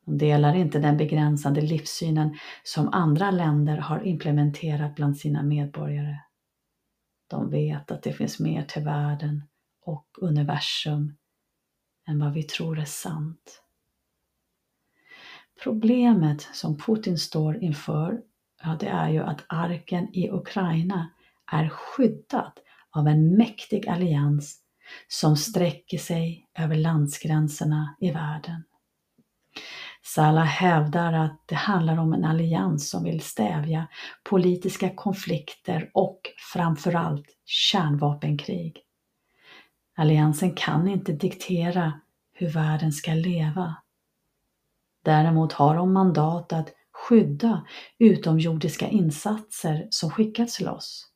De 0.06 0.18
delar 0.18 0.54
inte 0.54 0.78
den 0.78 0.96
begränsande 0.96 1.60
livssynen 1.60 2.36
som 2.62 2.88
andra 2.88 3.30
länder 3.30 3.76
har 3.76 4.06
implementerat 4.06 4.94
bland 4.94 5.16
sina 5.16 5.42
medborgare. 5.42 6.16
De 7.30 7.50
vet 7.50 7.90
att 7.90 8.02
det 8.02 8.12
finns 8.12 8.38
mer 8.38 8.64
till 8.64 8.82
världen 8.82 9.42
och 9.84 10.06
universum 10.20 11.16
än 12.08 12.18
vad 12.18 12.32
vi 12.32 12.42
tror 12.42 12.78
är 12.78 12.84
sant. 12.84 13.62
Problemet 15.62 16.42
som 16.52 16.78
Putin 16.78 17.18
står 17.18 17.62
inför, 17.62 18.22
ja, 18.62 18.76
det 18.80 18.88
är 18.88 19.08
ju 19.08 19.22
att 19.22 19.44
arken 19.46 20.14
i 20.14 20.30
Ukraina 20.30 21.10
är 21.52 21.68
skyddad 21.68 22.52
av 22.90 23.06
en 23.06 23.36
mäktig 23.36 23.88
allians 23.88 24.60
som 25.08 25.36
sträcker 25.36 25.98
sig 25.98 26.48
över 26.54 26.76
landsgränserna 26.76 27.96
i 28.00 28.10
världen. 28.10 28.64
Salah 30.02 30.44
hävdar 30.44 31.12
att 31.12 31.42
det 31.46 31.54
handlar 31.54 31.98
om 31.98 32.12
en 32.12 32.24
allians 32.24 32.90
som 32.90 33.04
vill 33.04 33.20
stävja 33.20 33.88
politiska 34.24 34.94
konflikter 34.94 35.90
och 35.94 36.20
framförallt 36.52 37.26
kärnvapenkrig. 37.44 38.82
Alliansen 39.96 40.54
kan 40.54 40.88
inte 40.88 41.12
diktera 41.12 42.00
hur 42.32 42.50
världen 42.50 42.92
ska 42.92 43.12
leva. 43.12 43.76
Däremot 45.04 45.52
har 45.52 45.76
de 45.76 45.92
mandat 45.92 46.52
att 46.52 46.68
skydda 46.92 47.66
utomjordiska 47.98 48.88
insatser 48.88 49.86
som 49.90 50.10
skickats 50.10 50.56
till 50.56 50.68
oss. 50.68 51.06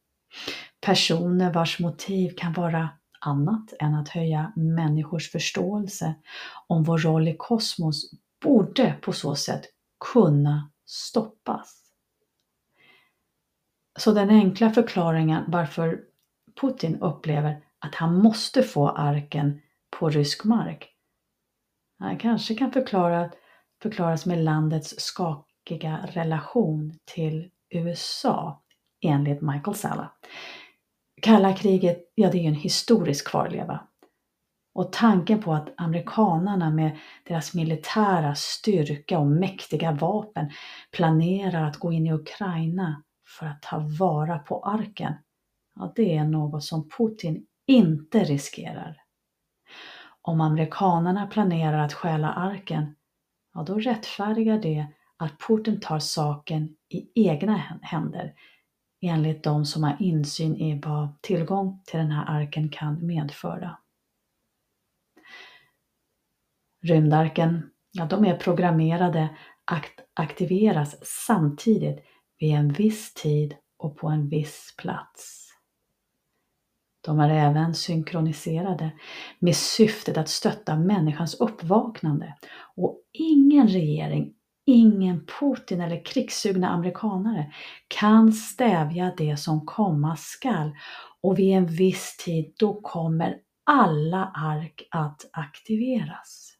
Personer 0.80 1.52
vars 1.52 1.80
motiv 1.80 2.34
kan 2.36 2.52
vara 2.52 2.88
annat 3.20 3.72
än 3.80 3.94
att 3.94 4.08
höja 4.08 4.52
människors 4.56 5.30
förståelse 5.30 6.14
om 6.66 6.84
vår 6.84 6.98
roll 6.98 7.28
i 7.28 7.36
kosmos 7.38 8.10
borde 8.44 8.94
på 9.02 9.12
så 9.12 9.34
sätt 9.34 9.64
kunna 10.12 10.70
stoppas. 10.86 11.80
Så 13.98 14.12
den 14.12 14.30
enkla 14.30 14.70
förklaringen 14.70 15.44
varför 15.48 16.00
Putin 16.60 17.00
upplever 17.00 17.64
att 17.78 17.94
han 17.94 18.14
måste 18.22 18.62
få 18.62 18.88
arken 18.88 19.60
på 19.98 20.10
rysk 20.10 20.44
mark 20.44 20.94
han 22.04 22.18
kanske 22.18 22.54
kan 22.54 22.72
förklara, 22.72 23.30
förklaras 23.82 24.26
med 24.26 24.44
landets 24.44 24.94
skakiga 24.98 26.08
relation 26.12 26.98
till 27.04 27.50
USA 27.70 28.62
enligt 29.00 29.40
Michael 29.40 29.76
Salla. 29.76 30.12
Kalla 31.22 31.52
kriget, 31.52 32.12
ja 32.14 32.30
det 32.30 32.38
är 32.38 32.42
ju 32.42 32.48
en 32.48 32.54
historisk 32.54 33.28
kvarleva. 33.28 33.86
Och 34.74 34.92
tanken 34.92 35.42
på 35.42 35.52
att 35.52 35.68
amerikanarna 35.76 36.70
med 36.70 36.98
deras 37.24 37.54
militära 37.54 38.34
styrka 38.34 39.18
och 39.18 39.26
mäktiga 39.26 39.92
vapen 39.92 40.50
planerar 40.90 41.64
att 41.64 41.76
gå 41.76 41.92
in 41.92 42.06
i 42.06 42.12
Ukraina 42.12 43.02
för 43.38 43.46
att 43.46 43.62
ta 43.62 43.78
vara 43.78 44.38
på 44.38 44.62
arken, 44.62 45.14
ja 45.76 45.92
det 45.96 46.16
är 46.16 46.24
något 46.24 46.64
som 46.64 46.88
Putin 46.88 47.46
inte 47.66 48.24
riskerar. 48.24 49.00
Om 50.22 50.40
amerikanarna 50.40 51.26
planerar 51.26 51.78
att 51.78 51.92
stjäla 51.92 52.32
arken, 52.32 52.96
ja 53.54 53.62
då 53.62 53.78
rättfärdigar 53.78 54.58
det 54.58 54.86
att 55.16 55.38
Putin 55.48 55.80
tar 55.80 55.98
saken 55.98 56.76
i 56.88 57.28
egna 57.28 57.56
händer 57.82 58.34
enligt 59.00 59.42
de 59.42 59.64
som 59.64 59.84
har 59.84 59.96
insyn 60.00 60.56
i 60.56 60.80
vad 60.84 61.22
tillgång 61.22 61.82
till 61.84 61.98
den 61.98 62.10
här 62.10 62.24
arken 62.40 62.68
kan 62.68 63.06
medföra. 63.06 63.76
Rymdarken, 66.84 67.70
ja, 67.92 68.04
de 68.04 68.24
är 68.24 68.36
programmerade 68.36 69.28
att 69.64 69.84
aktiveras 70.14 70.96
samtidigt 71.26 72.04
vid 72.38 72.54
en 72.54 72.72
viss 72.72 73.14
tid 73.14 73.54
och 73.78 73.96
på 73.96 74.08
en 74.08 74.28
viss 74.28 74.74
plats. 74.78 75.50
De 77.00 77.20
är 77.20 77.30
även 77.30 77.74
synkroniserade 77.74 78.90
med 79.38 79.56
syftet 79.56 80.16
att 80.18 80.28
stötta 80.28 80.76
människans 80.76 81.34
uppvaknande 81.34 82.34
och 82.76 83.00
ingen 83.12 83.68
regering, 83.68 84.34
ingen 84.66 85.26
Putin 85.40 85.80
eller 85.80 86.04
krigssugna 86.04 86.68
amerikanare 86.68 87.52
kan 87.88 88.32
stävja 88.32 89.14
det 89.16 89.36
som 89.36 89.66
komma 89.66 90.16
skall 90.16 90.76
och 91.20 91.38
vid 91.38 91.56
en 91.56 91.66
viss 91.66 92.16
tid 92.24 92.54
då 92.58 92.80
kommer 92.80 93.38
alla 93.64 94.32
ark 94.34 94.88
att 94.90 95.28
aktiveras. 95.32 96.53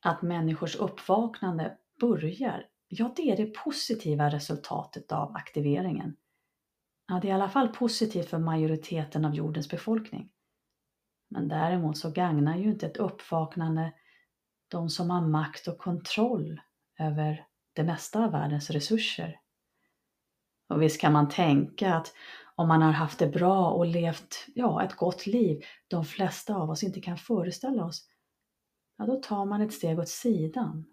Att 0.00 0.22
människors 0.22 0.76
uppvaknande 0.76 1.76
börjar, 2.00 2.66
ja 2.88 3.12
det 3.16 3.30
är 3.30 3.36
det 3.36 3.46
positiva 3.46 4.30
resultatet 4.30 5.12
av 5.12 5.36
aktiveringen. 5.36 6.16
Ja, 7.08 7.18
det 7.22 7.28
är 7.28 7.30
i 7.30 7.34
alla 7.34 7.48
fall 7.48 7.68
positivt 7.68 8.30
för 8.30 8.38
majoriteten 8.38 9.24
av 9.24 9.34
jordens 9.34 9.70
befolkning. 9.70 10.30
Men 11.28 11.48
däremot 11.48 11.98
så 11.98 12.10
gagnar 12.10 12.56
ju 12.56 12.70
inte 12.70 12.86
ett 12.86 12.96
uppvaknande 12.96 13.92
de 14.68 14.88
som 14.88 15.10
har 15.10 15.20
makt 15.20 15.68
och 15.68 15.78
kontroll 15.78 16.60
över 16.98 17.46
det 17.72 17.84
mesta 17.84 18.24
av 18.24 18.32
världens 18.32 18.70
resurser. 18.70 19.40
Och 20.68 20.82
visst 20.82 21.00
kan 21.00 21.12
man 21.12 21.28
tänka 21.28 21.94
att 21.94 22.12
om 22.54 22.68
man 22.68 22.82
har 22.82 22.92
haft 22.92 23.18
det 23.18 23.26
bra 23.26 23.70
och 23.70 23.86
levt 23.86 24.46
ja, 24.54 24.84
ett 24.84 24.96
gott 24.96 25.26
liv, 25.26 25.62
de 25.88 26.04
flesta 26.04 26.56
av 26.56 26.70
oss 26.70 26.82
inte 26.82 27.00
kan 27.00 27.16
föreställa 27.16 27.84
oss, 27.84 28.08
ja 28.98 29.06
då 29.06 29.16
tar 29.16 29.44
man 29.44 29.60
ett 29.60 29.72
steg 29.72 29.98
åt 29.98 30.08
sidan. 30.08 30.84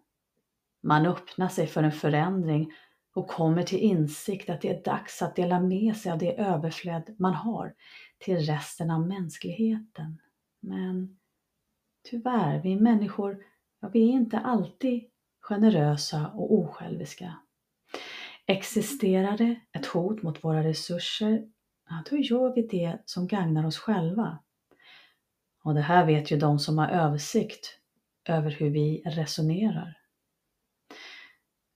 Man 0.84 1.06
öppnar 1.06 1.48
sig 1.48 1.68
för 1.68 1.84
en 1.84 1.92
förändring 1.92 2.72
och 3.14 3.28
kommer 3.28 3.64
till 3.64 3.80
insikt 3.80 4.50
att 4.50 4.62
det 4.62 4.70
är 4.70 4.84
dags 4.84 5.22
att 5.22 5.36
dela 5.36 5.60
med 5.60 5.98
sig 5.98 6.12
av 6.12 6.18
det 6.18 6.40
överflöd 6.40 7.16
man 7.20 7.34
har 7.34 7.74
till 8.18 8.38
resten 8.38 8.92
av 8.92 9.08
mänskligheten. 9.08 10.22
Men 10.60 11.18
tyvärr, 12.10 12.62
vi 12.62 12.76
människor, 12.76 13.44
ja, 13.80 13.88
vi 13.88 14.10
är 14.10 14.14
inte 14.14 14.40
alltid 14.40 15.04
generösa 15.40 16.28
och 16.28 16.54
osjälviska. 16.54 17.36
Existerar 18.46 19.38
det 19.38 19.60
ett 19.72 19.86
hot 19.86 20.22
mot 20.22 20.44
våra 20.44 20.64
resurser, 20.64 21.48
ja, 21.90 22.04
då 22.10 22.18
gör 22.18 22.56
vi 22.56 22.62
det 22.62 22.98
som 23.06 23.28
gagnar 23.28 23.66
oss 23.66 23.78
själva. 23.78 24.40
Och 25.64 25.74
det 25.74 25.82
här 25.82 26.06
vet 26.06 26.32
ju 26.32 26.38
de 26.38 26.60
som 26.60 26.78
har 26.78 26.88
översikt 26.88 27.80
över 28.26 28.52
hur 28.52 28.70
vi 28.70 29.02
resonerar. 29.06 29.98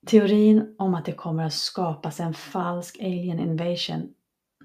Teorin 0.08 0.76
om 0.78 0.96
att 0.96 1.06
det 1.06 1.14
kommer 1.14 1.44
att 1.44 1.54
skapas 1.54 2.20
en 2.20 2.34
falsk 2.34 3.00
alien 3.00 3.40
invasion, 3.40 4.14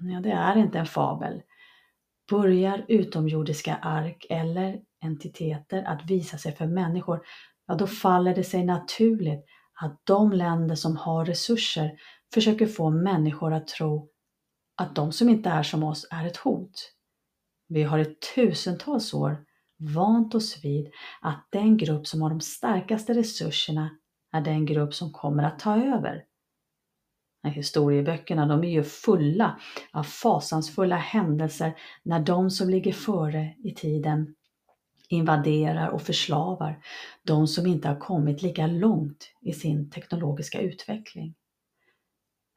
ja, 0.01 0.19
det 0.19 0.31
är 0.31 0.57
inte 0.57 0.79
en 0.79 0.85
fabel. 0.85 1.41
Börjar 2.29 2.85
utomjordiska 2.87 3.75
ark 3.75 4.25
eller 4.29 4.81
entiteter 5.01 5.83
att 5.83 6.05
visa 6.05 6.37
sig 6.37 6.55
för 6.55 6.65
människor, 6.65 7.25
ja 7.67 7.75
då 7.75 7.87
faller 7.87 8.35
det 8.35 8.43
sig 8.43 8.65
naturligt 8.65 9.45
att 9.81 10.01
de 10.03 10.31
länder 10.31 10.75
som 10.75 10.97
har 10.97 11.25
resurser 11.25 11.91
försöker 12.33 12.67
få 12.67 12.89
människor 12.89 13.53
att 13.53 13.67
tro 13.67 14.09
att 14.75 14.95
de 14.95 15.11
som 15.11 15.29
inte 15.29 15.49
är 15.49 15.63
som 15.63 15.83
oss 15.83 16.07
är 16.11 16.25
ett 16.25 16.37
hot. 16.37 16.91
Vi 17.67 17.83
har 17.83 17.99
i 17.99 18.15
tusentals 18.35 19.13
år 19.13 19.44
vant 19.77 20.35
oss 20.35 20.63
vid 20.63 20.91
att 21.21 21.47
den 21.49 21.77
grupp 21.77 22.07
som 22.07 22.21
har 22.21 22.29
de 22.29 22.41
starkaste 22.41 23.13
resurserna 23.13 23.89
är 24.31 24.41
den 24.41 24.65
grupp 24.65 24.93
som 24.93 25.11
kommer 25.11 25.43
att 25.43 25.59
ta 25.59 25.77
över. 25.77 26.25
Historieböckerna 27.43 28.45
de 28.45 28.63
är 28.63 28.69
ju 28.69 28.83
fulla 28.83 29.59
av 29.91 30.03
fasansfulla 30.03 30.95
händelser 30.95 31.73
när 32.03 32.19
de 32.19 32.49
som 32.49 32.69
ligger 32.69 32.93
före 32.93 33.55
i 33.63 33.73
tiden 33.73 34.35
invaderar 35.09 35.87
och 35.87 36.01
förslavar 36.01 36.83
de 37.23 37.47
som 37.47 37.67
inte 37.67 37.87
har 37.87 37.99
kommit 37.99 38.41
lika 38.41 38.67
långt 38.67 39.31
i 39.41 39.53
sin 39.53 39.89
teknologiska 39.89 40.61
utveckling. 40.61 41.35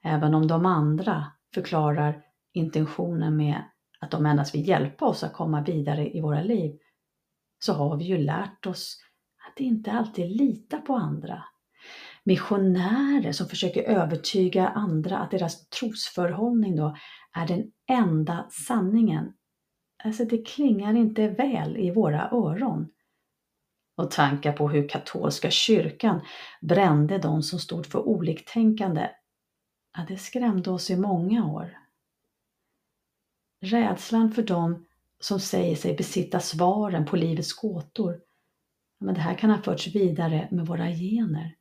Även 0.04 0.34
om 0.34 0.46
de 0.46 0.66
andra 0.66 1.26
förklarar 1.54 2.22
intentionen 2.52 3.36
med 3.36 3.62
att 4.00 4.10
de 4.10 4.26
endast 4.26 4.54
vill 4.54 4.68
hjälpa 4.68 5.06
oss 5.06 5.22
att 5.22 5.32
komma 5.32 5.62
vidare 5.62 6.16
i 6.16 6.20
våra 6.20 6.42
liv, 6.42 6.78
så 7.59 7.72
har 7.72 7.96
vi 7.96 8.04
ju 8.04 8.18
lärt 8.18 8.66
oss 8.66 9.00
att 9.48 9.61
inte 9.61 9.92
alltid 9.92 10.36
lita 10.36 10.80
på 10.80 10.94
andra. 10.94 11.44
Missionärer 12.24 13.32
som 13.32 13.48
försöker 13.48 13.82
övertyga 13.82 14.68
andra 14.68 15.18
att 15.18 15.30
deras 15.30 15.68
trosförhållning 15.68 16.76
då 16.76 16.96
är 17.32 17.46
den 17.46 17.72
enda 17.90 18.46
sanningen. 18.50 19.32
Alltså 20.04 20.24
det 20.24 20.46
klingar 20.46 20.94
inte 20.94 21.28
väl 21.28 21.76
i 21.76 21.90
våra 21.90 22.30
öron. 22.30 22.88
Och 23.96 24.11
tankar 24.11 24.52
på 24.52 24.68
hur 24.68 24.88
katolska 24.88 25.50
kyrkan 25.50 26.20
brände 26.61 27.18
de 27.18 27.42
som 27.42 27.59
stod 27.59 27.86
för 27.86 28.09
oliktänkande, 28.09 29.11
ja, 29.96 30.04
det 30.09 30.16
skrämde 30.16 30.70
oss 30.70 30.90
i 30.90 30.96
många 30.96 31.46
år. 31.46 31.78
Rädslan 33.61 34.32
för 34.32 34.42
dem 34.42 34.88
som 35.20 35.40
säger 35.40 35.76
sig 35.76 35.96
besitta 35.96 36.40
svaren 36.40 37.04
på 37.04 37.16
livets 37.16 37.52
gåtor, 37.52 38.20
men 39.00 39.14
det 39.14 39.20
här 39.20 39.34
kan 39.34 39.50
ha 39.50 39.62
förts 39.62 39.94
vidare 39.94 40.48
med 40.50 40.66
våra 40.66 40.88
gener. 40.88 41.54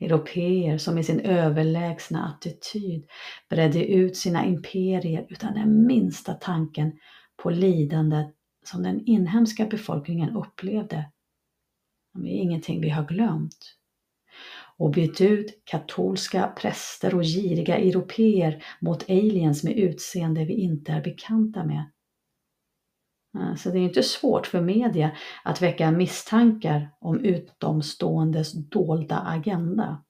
Europeer 0.00 0.78
som 0.78 0.98
i 0.98 1.04
sin 1.04 1.20
överlägsna 1.20 2.24
attityd 2.26 3.06
bredde 3.50 3.86
ut 3.86 4.16
sina 4.16 4.46
imperier 4.46 5.26
utan 5.28 5.54
den 5.54 5.86
minsta 5.86 6.34
tanken 6.34 6.98
på 7.36 7.50
lidandet 7.50 8.34
som 8.64 8.82
den 8.82 9.06
inhemska 9.06 9.66
befolkningen 9.66 10.36
upplevde. 10.36 11.10
Det 12.14 12.28
är 12.28 12.42
ingenting 12.42 12.80
vi 12.80 12.88
har 12.88 13.04
glömt. 13.04 13.76
Och 14.78 14.90
bytt 14.90 15.20
ut 15.20 15.62
katolska 15.64 16.52
präster 16.60 17.14
och 17.14 17.22
giriga 17.22 17.76
europeer 17.76 18.64
mot 18.80 19.10
aliens 19.10 19.64
med 19.64 19.78
utseende 19.78 20.44
vi 20.44 20.54
inte 20.54 20.92
är 20.92 21.02
bekanta 21.02 21.64
med. 21.64 21.90
Eh, 23.36 23.54
så 23.54 23.70
det 23.70 23.78
är 23.78 23.82
inte 23.82 24.02
svårt 24.02 24.46
för 24.46 24.60
media 24.60 25.10
att 25.44 25.62
väcka 25.62 25.90
misstankar 25.90 26.90
om 27.00 27.24
utomståendes 27.24 28.52
dolda 28.52 29.18
agenda. 29.18 30.02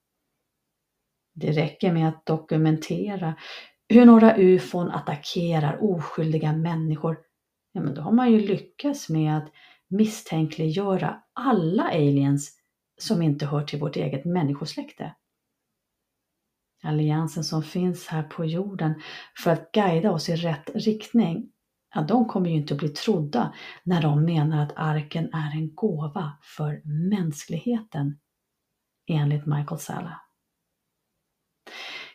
Det 1.34 1.52
räcker 1.52 1.92
med 1.92 2.08
att 2.08 2.26
dokumentera 2.26 3.34
hur 3.88 4.04
några 4.04 4.36
ufon 4.36 4.90
attackerar 4.90 5.78
oskyldiga 5.84 6.52
människor. 6.52 7.18
Ja, 7.72 7.80
men 7.80 7.94
då 7.94 8.02
har 8.02 8.12
man 8.12 8.32
ju 8.32 8.38
lyckats 8.38 9.08
med 9.08 9.36
att 9.36 9.52
misstänkliggöra 9.88 11.22
alla 11.32 11.82
aliens 11.82 12.58
som 12.98 13.22
inte 13.22 13.46
hör 13.46 13.62
till 13.62 13.80
vårt 13.80 13.96
eget 13.96 14.24
människosläkte. 14.24 15.14
Alliansen 16.82 17.44
som 17.44 17.62
finns 17.62 18.06
här 18.06 18.22
på 18.22 18.44
jorden 18.44 18.94
för 19.42 19.50
att 19.50 19.72
guida 19.72 20.10
oss 20.10 20.28
i 20.28 20.36
rätt 20.36 20.70
riktning 20.74 21.52
ja, 21.94 22.02
de 22.02 22.28
kommer 22.28 22.50
ju 22.50 22.56
inte 22.56 22.74
att 22.74 22.80
bli 22.80 22.88
trodda 22.88 23.54
när 23.82 24.02
de 24.02 24.24
menar 24.24 24.62
att 24.62 24.72
arken 24.76 25.34
är 25.34 25.56
en 25.56 25.74
gåva 25.74 26.38
för 26.42 26.82
mänskligheten, 27.10 28.18
enligt 29.06 29.46
Michael 29.46 29.80
Salla. 29.80 30.20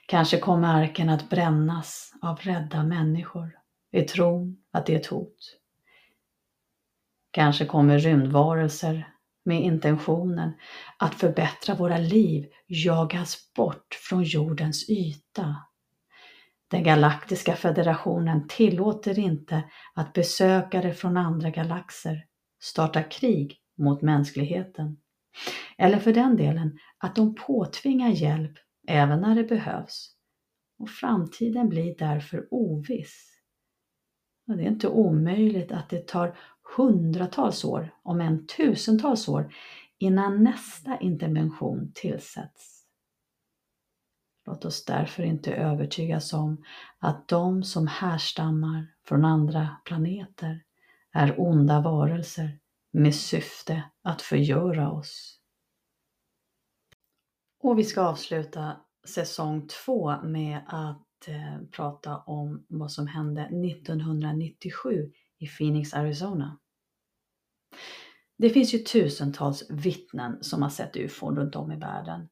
Kanske 0.07 0.39
kommer 0.39 0.67
arken 0.67 1.09
att 1.09 1.29
brännas 1.29 2.13
av 2.21 2.37
rädda 2.37 2.83
människor 2.83 3.51
i 3.91 4.01
tron 4.01 4.57
att 4.71 4.85
det 4.85 4.95
är 4.95 4.99
ett 4.99 5.05
hot. 5.05 5.57
Kanske 7.31 7.65
kommer 7.65 7.99
rymdvarelser 7.99 9.13
med 9.45 9.61
intentionen 9.61 10.53
att 10.97 11.15
förbättra 11.15 11.75
våra 11.75 11.97
liv 11.97 12.49
jagas 12.67 13.53
bort 13.55 13.99
från 14.09 14.23
jordens 14.23 14.89
yta 14.89 15.55
den 16.71 16.83
galaktiska 16.83 17.55
federationen 17.55 18.47
tillåter 18.47 19.19
inte 19.19 19.63
att 19.93 20.13
besökare 20.13 20.93
från 20.93 21.17
andra 21.17 21.49
galaxer 21.49 22.25
startar 22.61 23.11
krig 23.11 23.57
mot 23.77 24.01
mänskligheten. 24.01 24.97
Eller 25.77 25.99
för 25.99 26.13
den 26.13 26.37
delen 26.37 26.77
att 26.97 27.15
de 27.15 27.35
påtvingar 27.35 28.09
hjälp 28.09 28.53
även 28.87 29.21
när 29.21 29.35
det 29.35 29.43
behövs. 29.43 30.15
Och 30.79 30.89
framtiden 30.89 31.69
blir 31.69 31.95
därför 31.97 32.47
oviss. 32.51 33.31
Och 34.47 34.57
det 34.57 34.63
är 34.63 34.67
inte 34.67 34.87
omöjligt 34.87 35.71
att 35.71 35.89
det 35.89 36.07
tar 36.07 36.37
hundratals 36.77 37.65
år, 37.65 37.93
om 38.03 38.21
än 38.21 38.47
tusentals 38.47 39.27
år, 39.27 39.53
innan 39.97 40.43
nästa 40.43 40.97
intervention 40.99 41.91
tillsätts. 41.95 42.80
Låt 44.45 44.65
oss 44.65 44.85
därför 44.85 45.23
inte 45.23 45.53
övertygas 45.53 46.33
om 46.33 46.63
att 46.99 47.27
de 47.27 47.63
som 47.63 47.87
härstammar 47.87 48.87
från 49.05 49.25
andra 49.25 49.69
planeter 49.85 50.63
är 51.11 51.41
onda 51.41 51.81
varelser 51.81 52.59
med 52.91 53.15
syfte 53.15 53.83
att 54.03 54.21
förgöra 54.21 54.91
oss. 54.91 55.39
Och 57.63 57.79
vi 57.79 57.83
ska 57.83 58.01
avsluta 58.01 58.81
säsong 59.07 59.67
två 59.67 60.21
med 60.23 60.61
att 60.67 61.27
eh, 61.27 61.57
prata 61.71 62.17
om 62.17 62.65
vad 62.67 62.91
som 62.91 63.07
hände 63.07 63.41
1997 63.41 65.11
i 65.37 65.47
Phoenix, 65.47 65.93
Arizona. 65.93 66.59
Det 68.37 68.49
finns 68.49 68.73
ju 68.73 68.79
tusentals 68.79 69.69
vittnen 69.69 70.43
som 70.43 70.61
har 70.61 70.69
sett 70.69 70.97
ufon 70.97 71.35
runt 71.35 71.55
om 71.55 71.71
i 71.71 71.75
världen 71.75 72.29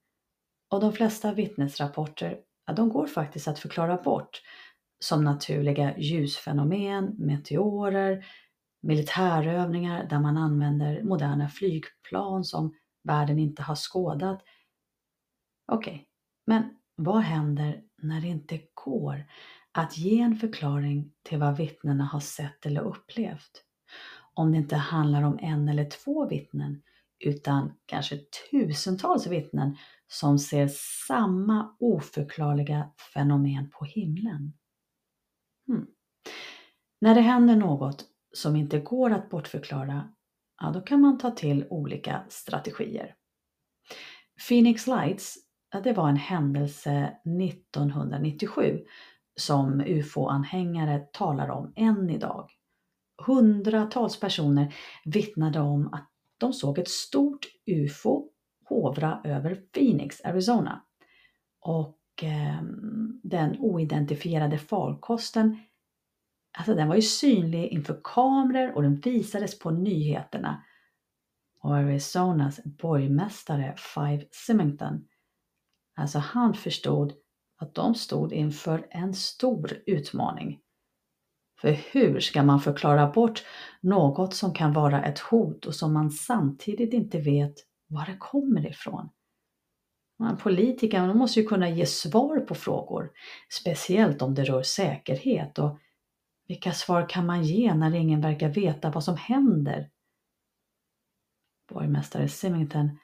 och 0.69 0.79
de 0.79 0.93
flesta 0.93 1.33
vittnesrapporter, 1.33 2.39
ja, 2.65 2.73
de 2.73 2.89
går 2.89 3.07
faktiskt 3.07 3.47
att 3.47 3.59
förklara 3.59 3.97
bort 3.97 4.41
som 4.99 5.23
naturliga 5.23 5.97
ljusfenomen, 5.97 7.15
meteorer, 7.17 8.25
militärövningar 8.81 10.07
där 10.09 10.19
man 10.19 10.37
använder 10.37 11.03
moderna 11.03 11.49
flygplan 11.49 12.43
som 12.43 12.73
världen 13.03 13.39
inte 13.39 13.61
har 13.61 13.75
skådat. 13.75 14.43
Okej, 15.71 15.93
okay, 15.93 16.05
men 16.45 16.63
vad 16.95 17.21
händer 17.21 17.81
när 17.97 18.21
det 18.21 18.27
inte 18.27 18.61
går 18.73 19.25
att 19.71 19.97
ge 19.97 20.21
en 20.21 20.35
förklaring 20.35 21.11
till 21.23 21.39
vad 21.39 21.57
vittnena 21.57 22.03
har 22.03 22.19
sett 22.19 22.65
eller 22.65 22.81
upplevt? 22.81 23.63
Om 24.33 24.51
det 24.51 24.57
inte 24.57 24.75
handlar 24.75 25.23
om 25.23 25.39
en 25.41 25.69
eller 25.69 25.85
två 25.85 26.27
vittnen 26.27 26.81
utan 27.19 27.73
kanske 27.85 28.17
tusentals 28.51 29.27
vittnen 29.27 29.77
som 30.07 30.39
ser 30.39 30.69
samma 31.07 31.75
oförklarliga 31.79 32.91
fenomen 33.13 33.69
på 33.69 33.85
himlen. 33.85 34.53
Hmm. 35.67 35.87
När 37.01 37.15
det 37.15 37.21
händer 37.21 37.55
något 37.55 38.05
som 38.33 38.55
inte 38.55 38.79
går 38.79 39.11
att 39.11 39.29
bortförklara, 39.29 40.13
ja, 40.61 40.71
då 40.71 40.81
kan 40.81 41.01
man 41.01 41.17
ta 41.17 41.31
till 41.31 41.67
olika 41.69 42.25
strategier. 42.29 43.15
Phoenix 44.47 44.87
Lights 44.87 45.49
det 45.83 45.93
var 45.93 46.09
en 46.09 46.15
händelse 46.15 47.17
1997 47.41 48.85
som 49.35 49.81
ufo-anhängare 49.81 50.99
talar 51.13 51.49
om 51.49 51.73
än 51.75 52.09
idag. 52.09 52.49
Hundratals 53.25 54.19
personer 54.19 54.75
vittnade 55.05 55.59
om 55.59 55.93
att 55.93 56.09
de 56.39 56.53
såg 56.53 56.79
ett 56.79 56.89
stort 56.89 57.47
ufo 57.65 58.29
hovra 58.69 59.21
över 59.23 59.55
Phoenix, 59.55 60.21
Arizona. 60.25 60.81
Och 61.59 62.23
eh, 62.23 62.61
den 63.23 63.59
oidentifierade 63.59 64.57
farkosten, 64.57 65.59
alltså 66.57 66.75
den 66.75 66.87
var 66.87 66.95
ju 66.95 67.01
synlig 67.01 67.67
inför 67.67 67.99
kameror 68.03 68.75
och 68.75 68.83
den 68.83 68.99
visades 68.99 69.59
på 69.59 69.71
nyheterna. 69.71 70.63
Och 71.61 71.75
Arizonas 71.75 72.63
borgmästare 72.63 73.75
Five 73.77 74.25
Symington, 74.31 75.07
alltså 75.95 76.19
han 76.19 76.53
förstod 76.53 77.13
att 77.57 77.75
de 77.75 77.95
stod 77.95 78.33
inför 78.33 78.87
en 78.89 79.13
stor 79.13 79.73
utmaning. 79.85 80.59
För 81.61 81.71
hur 81.71 82.19
ska 82.19 82.43
man 82.43 82.59
förklara 82.59 83.07
bort 83.07 83.43
något 83.81 84.33
som 84.33 84.53
kan 84.53 84.73
vara 84.73 85.03
ett 85.03 85.19
hot 85.19 85.65
och 85.65 85.75
som 85.75 85.93
man 85.93 86.11
samtidigt 86.11 86.93
inte 86.93 87.19
vet 87.19 87.53
var 87.87 88.05
det 88.05 88.17
kommer 88.19 88.67
ifrån? 88.67 89.09
Politikerna 90.39 91.13
måste 91.13 91.39
ju 91.39 91.47
kunna 91.47 91.69
ge 91.69 91.85
svar 91.85 92.39
på 92.39 92.55
frågor, 92.55 93.11
speciellt 93.49 94.21
om 94.21 94.35
det 94.35 94.43
rör 94.43 94.63
säkerhet 94.63 95.59
och 95.59 95.79
vilka 96.47 96.71
svar 96.71 97.09
kan 97.09 97.25
man 97.25 97.43
ge 97.43 97.73
när 97.73 97.95
ingen 97.95 98.21
verkar 98.21 98.49
veta 98.49 98.91
vad 98.91 99.03
som 99.03 99.17
händer? 99.17 99.89
Borgmästare 101.73 102.29
Symington, 102.29 102.99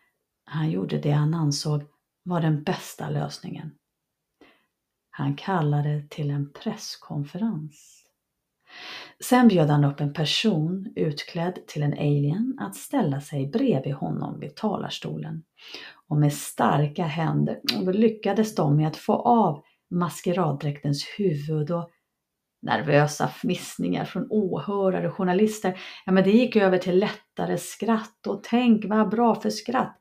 han 0.46 0.72
gjorde 0.72 0.98
det 0.98 1.12
han 1.12 1.34
ansåg 1.34 1.84
var 2.24 2.42
den 2.42 2.64
bästa 2.64 3.10
lösningen. 3.10 3.72
Han 5.10 5.36
kallade 5.36 6.08
till 6.10 6.30
en 6.30 6.54
presskonferens. 6.54 8.05
Sen 9.24 9.48
bjöd 9.48 9.70
han 9.70 9.84
upp 9.84 10.00
en 10.00 10.14
person 10.14 10.94
utklädd 10.96 11.60
till 11.68 11.84
en 11.84 11.94
alien 11.94 12.58
att 12.62 12.76
ställa 12.76 13.22
sig 13.22 13.48
bredvid 13.48 13.94
honom 13.94 14.40
vid 14.40 14.56
talarstolen. 14.56 15.44
Och 16.08 16.18
med 16.18 16.34
starka 16.34 17.04
händer 17.04 17.60
lyckades 17.94 18.56
de 18.56 18.78
med 18.78 18.88
att 18.88 18.98
få 18.98 19.14
av 19.14 19.64
maskeraddräktens 19.90 21.06
huvud 21.18 21.72
och 21.72 21.90
nervösa 22.62 23.28
fnissningar 23.28 24.06
från 24.06 24.28
åhörare 24.30 25.08
och 25.08 25.14
journalister. 25.14 25.80
Ja, 26.06 26.12
men 26.12 26.24
det 26.24 26.32
gick 26.32 26.56
över 26.56 26.78
till 26.78 27.00
lättare 27.00 27.58
skratt 27.58 28.28
och 28.28 28.44
tänk 28.44 28.86
vad 28.86 29.10
bra 29.10 29.36
för 29.36 29.50
skratt. 29.50 30.00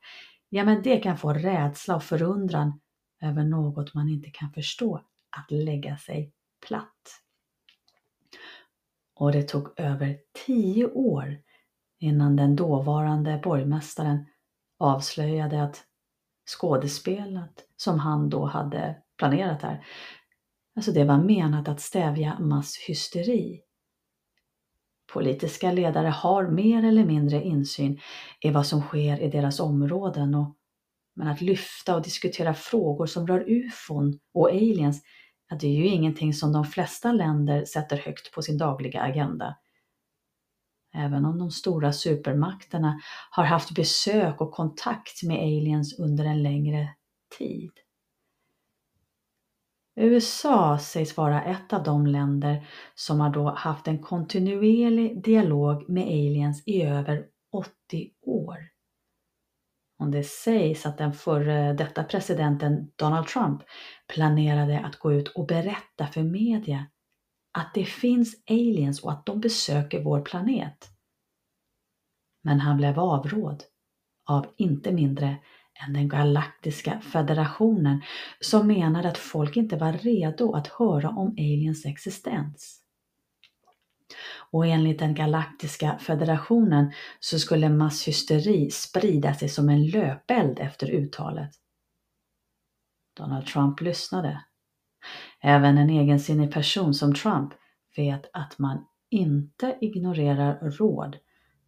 Ja, 0.49 0.63
men 0.63 0.81
det 0.81 0.97
kan 0.97 1.17
få 1.17 1.33
rädsla 1.33 1.95
och 1.95 2.03
förundran 2.03 2.79
över 3.21 3.43
något 3.43 3.93
man 3.93 4.09
inte 4.09 4.29
kan 4.29 4.51
förstå 4.51 4.95
att 5.37 5.51
lägga 5.51 5.97
sig 5.97 6.31
platt. 6.67 7.21
Och 9.15 9.31
det 9.31 9.43
tog 9.43 9.79
över 9.79 10.17
tio 10.45 10.85
år 10.85 11.37
innan 11.99 12.35
den 12.35 12.55
dåvarande 12.55 13.39
borgmästaren 13.43 14.25
avslöjade 14.79 15.63
att 15.63 15.83
skådespelet 16.47 17.65
som 17.75 17.99
han 17.99 18.29
då 18.29 18.45
hade 18.45 18.95
planerat 19.17 19.61
här, 19.61 19.85
alltså 20.75 20.91
det 20.91 21.03
var 21.03 21.17
menat 21.17 21.67
att 21.67 21.81
stävja 21.81 22.39
masshysteri. 22.39 23.61
Politiska 25.13 25.71
ledare 25.71 26.07
har 26.07 26.47
mer 26.47 26.85
eller 26.85 27.05
mindre 27.05 27.43
insyn 27.43 27.99
i 28.41 28.51
vad 28.51 28.67
som 28.67 28.81
sker 28.81 29.21
i 29.21 29.29
deras 29.29 29.59
områden 29.59 30.35
och 30.35 30.55
men 31.15 31.27
att 31.27 31.41
lyfta 31.41 31.95
och 31.95 32.01
diskutera 32.01 32.53
frågor 32.53 33.05
som 33.05 33.27
rör 33.27 33.45
ufon 33.47 34.19
och 34.33 34.49
aliens 34.49 35.03
ja, 35.55 35.59
det 35.59 35.67
är 35.67 35.75
ju 35.75 35.87
ingenting 35.87 36.33
som 36.33 36.53
de 36.53 36.65
flesta 36.65 37.11
länder 37.11 37.65
sätter 37.65 37.97
högt 37.97 38.31
på 38.31 38.41
sin 38.41 38.57
dagliga 38.57 39.01
agenda. 39.01 39.55
Även 40.93 41.25
om 41.25 41.39
de 41.39 41.51
stora 41.51 41.93
supermakterna 41.93 42.99
har 43.31 43.43
haft 43.43 43.75
besök 43.75 44.41
och 44.41 44.51
kontakt 44.51 45.23
med 45.23 45.37
aliens 45.37 45.99
under 45.99 46.25
en 46.25 46.43
längre 46.43 46.89
tid. 47.37 47.71
USA 49.95 50.79
sägs 50.79 51.17
vara 51.17 51.43
ett 51.43 51.73
av 51.73 51.83
de 51.83 52.07
länder 52.07 52.67
som 52.95 53.19
har 53.19 53.29
då 53.29 53.49
haft 53.49 53.87
en 53.87 53.99
kontinuerlig 53.99 55.23
dialog 55.23 55.89
med 55.89 56.03
aliens 56.03 56.63
i 56.65 56.81
över 56.81 57.25
80 57.51 58.11
år 58.21 58.57
om 59.97 60.11
det 60.11 60.23
sägs 60.23 60.85
att 60.85 60.97
den 60.97 61.13
före 61.13 61.73
detta 61.73 62.03
presidenten 62.03 62.91
Donald 62.95 63.27
Trump 63.27 63.61
planerade 64.13 64.79
att 64.79 64.99
gå 64.99 65.13
ut 65.13 65.27
och 65.27 65.47
berätta 65.47 66.07
för 66.07 66.23
media 66.23 66.85
att 67.57 67.73
det 67.73 67.85
finns 67.85 68.35
aliens 68.49 69.03
och 69.03 69.11
att 69.11 69.25
de 69.25 69.39
besöker 69.39 70.03
vår 70.03 70.21
planet. 70.21 70.89
Men 72.43 72.59
han 72.59 72.77
blev 72.77 72.99
avråd 72.99 73.63
av 74.29 74.53
inte 74.57 74.91
mindre 74.91 75.37
än 75.85 75.93
den 75.93 76.09
galaktiska 76.09 76.99
federationen 76.99 78.01
som 78.39 78.67
menade 78.67 79.07
att 79.09 79.17
folk 79.17 79.57
inte 79.57 79.77
var 79.77 79.93
redo 79.93 80.53
att 80.53 80.67
höra 80.67 81.09
om 81.09 81.31
aliens 81.31 81.85
existens. 81.85 82.84
Och 84.51 84.65
enligt 84.65 84.99
den 84.99 85.15
galaktiska 85.15 85.97
federationen 85.97 86.91
så 87.19 87.39
skulle 87.39 87.69
masshysteri 87.69 88.71
sprida 88.71 89.33
sig 89.33 89.49
som 89.49 89.69
en 89.69 89.87
löpeld 89.87 90.59
efter 90.59 90.91
uttalet. 90.91 91.51
Donald 93.17 93.45
Trump 93.45 93.81
lyssnade. 93.81 94.43
Även 95.41 95.77
en 95.77 95.89
egensinnig 95.89 96.53
person 96.53 96.93
som 96.93 97.13
Trump 97.13 97.53
vet 97.95 98.29
att 98.33 98.59
man 98.59 98.85
inte 99.09 99.77
ignorerar 99.81 100.59
råd 100.59 101.17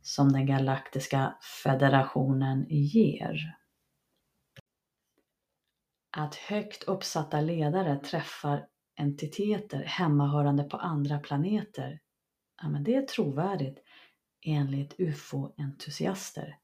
som 0.01 0.33
den 0.33 0.45
galaktiska 0.45 1.35
federationen 1.63 2.65
ger. 2.69 3.57
Att 6.17 6.35
högt 6.35 6.83
uppsatta 6.83 7.41
ledare 7.41 7.95
träffar 7.99 8.65
entiteter 8.95 9.83
hemmahörande 9.83 10.63
på 10.63 10.77
andra 10.77 11.19
planeter 11.19 11.99
ja, 12.61 12.69
men 12.69 12.83
det 12.83 12.95
är 12.95 13.01
trovärdigt 13.01 13.83
enligt 14.41 14.99
ufo-entusiaster. 14.99 16.57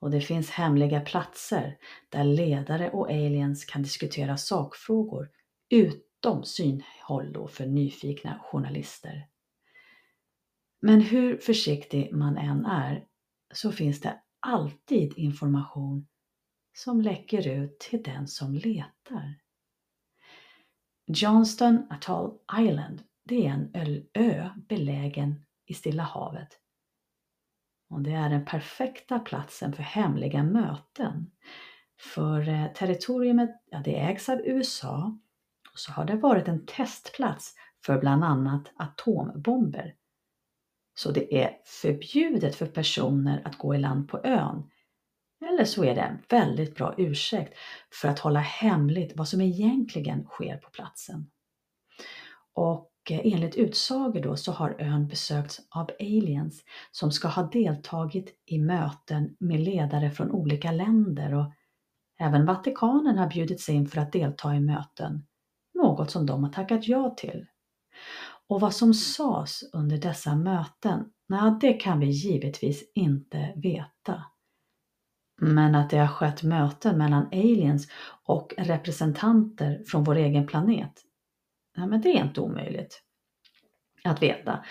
Och 0.00 0.10
det 0.10 0.20
finns 0.20 0.50
hemliga 0.50 1.00
platser 1.00 1.78
där 2.08 2.24
ledare 2.24 2.90
och 2.90 3.10
aliens 3.10 3.64
kan 3.64 3.82
diskutera 3.82 4.36
sakfrågor 4.36 5.30
utom 5.68 6.44
synhåll 6.44 7.32
då 7.32 7.48
för 7.48 7.66
nyfikna 7.66 8.40
journalister. 8.42 9.28
Men 10.80 11.00
hur 11.00 11.38
försiktig 11.38 12.12
man 12.12 12.36
än 12.36 12.64
är 12.64 13.06
så 13.54 13.72
finns 13.72 14.00
det 14.00 14.20
alltid 14.40 15.12
information 15.16 16.06
som 16.76 17.00
läcker 17.00 17.48
ut 17.48 17.78
till 17.78 18.02
den 18.02 18.28
som 18.28 18.54
letar. 18.54 19.34
Johnston 21.06 21.86
Atoll 21.90 22.38
Island 22.58 23.02
det 23.28 23.46
är 23.46 23.50
en 23.50 23.70
ö 24.14 24.48
belägen 24.56 25.44
i 25.66 25.74
Stilla 25.74 26.02
havet. 26.02 26.48
Och 27.90 28.00
det 28.00 28.12
är 28.12 28.30
den 28.30 28.44
perfekta 28.44 29.18
platsen 29.18 29.72
för 29.72 29.82
hemliga 29.82 30.42
möten. 30.42 31.30
För 32.14 32.48
eh, 32.48 32.66
territoriet 32.72 33.50
ja, 33.70 33.82
det 33.84 34.00
ägs 34.00 34.28
av 34.28 34.40
USA 34.44 35.18
och 35.72 35.78
så 35.78 35.92
har 35.92 36.04
det 36.04 36.16
varit 36.16 36.48
en 36.48 36.66
testplats 36.66 37.54
för 37.84 37.98
bland 38.00 38.24
annat 38.24 38.72
atombomber. 38.76 39.94
Så 40.94 41.10
det 41.10 41.42
är 41.42 41.56
förbjudet 41.64 42.54
för 42.54 42.66
personer 42.66 43.42
att 43.44 43.58
gå 43.58 43.74
i 43.74 43.78
land 43.78 44.08
på 44.08 44.20
ön. 44.24 44.70
Eller 45.40 45.64
så 45.64 45.84
är 45.84 45.94
det 45.94 46.00
en 46.00 46.18
väldigt 46.28 46.74
bra 46.74 46.94
ursäkt 46.96 47.54
för 48.00 48.08
att 48.08 48.18
hålla 48.18 48.40
hemligt 48.40 49.16
vad 49.16 49.28
som 49.28 49.40
egentligen 49.40 50.24
sker 50.24 50.56
på 50.56 50.70
platsen. 50.70 51.30
Och 52.52 52.92
Eh, 53.10 53.20
enligt 53.24 53.54
utsagor 53.54 54.20
då 54.20 54.36
så 54.36 54.52
har 54.52 54.76
ön 54.78 55.08
besökts 55.08 55.60
av 55.70 55.90
aliens 56.00 56.64
som 56.90 57.12
ska 57.12 57.28
ha 57.28 57.42
deltagit 57.42 58.42
i 58.46 58.58
möten 58.58 59.36
med 59.40 59.60
ledare 59.60 60.10
från 60.10 60.30
olika 60.30 60.72
länder 60.72 61.34
och 61.34 61.52
även 62.18 62.46
Vatikanen 62.46 63.18
har 63.18 63.28
bjudits 63.28 63.68
in 63.68 63.86
för 63.86 64.00
att 64.00 64.12
delta 64.12 64.54
i 64.54 64.60
möten, 64.60 65.26
något 65.74 66.10
som 66.10 66.26
de 66.26 66.44
har 66.44 66.50
tackat 66.50 66.88
ja 66.88 67.14
till. 67.16 67.46
Och 68.48 68.60
vad 68.60 68.74
som 68.74 68.94
sades 68.94 69.62
under 69.72 69.98
dessa 69.98 70.36
möten, 70.36 71.04
nej, 71.28 71.52
det 71.60 71.72
kan 71.72 72.00
vi 72.00 72.06
givetvis 72.06 72.92
inte 72.94 73.52
veta. 73.56 74.24
Men 75.40 75.74
att 75.74 75.90
det 75.90 75.98
har 75.98 76.08
skett 76.08 76.42
möten 76.42 76.98
mellan 76.98 77.26
aliens 77.26 77.88
och 78.24 78.54
representanter 78.58 79.82
från 79.86 80.04
vår 80.04 80.16
egen 80.16 80.46
planet, 80.46 81.05
Nej, 81.76 81.86
men 81.86 82.00
det 82.00 82.08
är 82.08 82.24
inte 82.24 82.40
omöjligt 82.40 83.02
att 84.04 84.22
veta. 84.22 84.64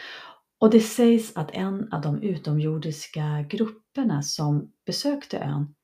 Och 0.59 0.69
det 0.69 0.79
sägs 0.79 1.37
att 1.37 1.51
en 1.51 1.93
av 1.93 2.01
de 2.01 2.21
utomjordiska 2.21 3.45
grupperna 3.49 4.21
som 4.21 4.71
besökte 4.85 5.39
ön, 5.39 5.75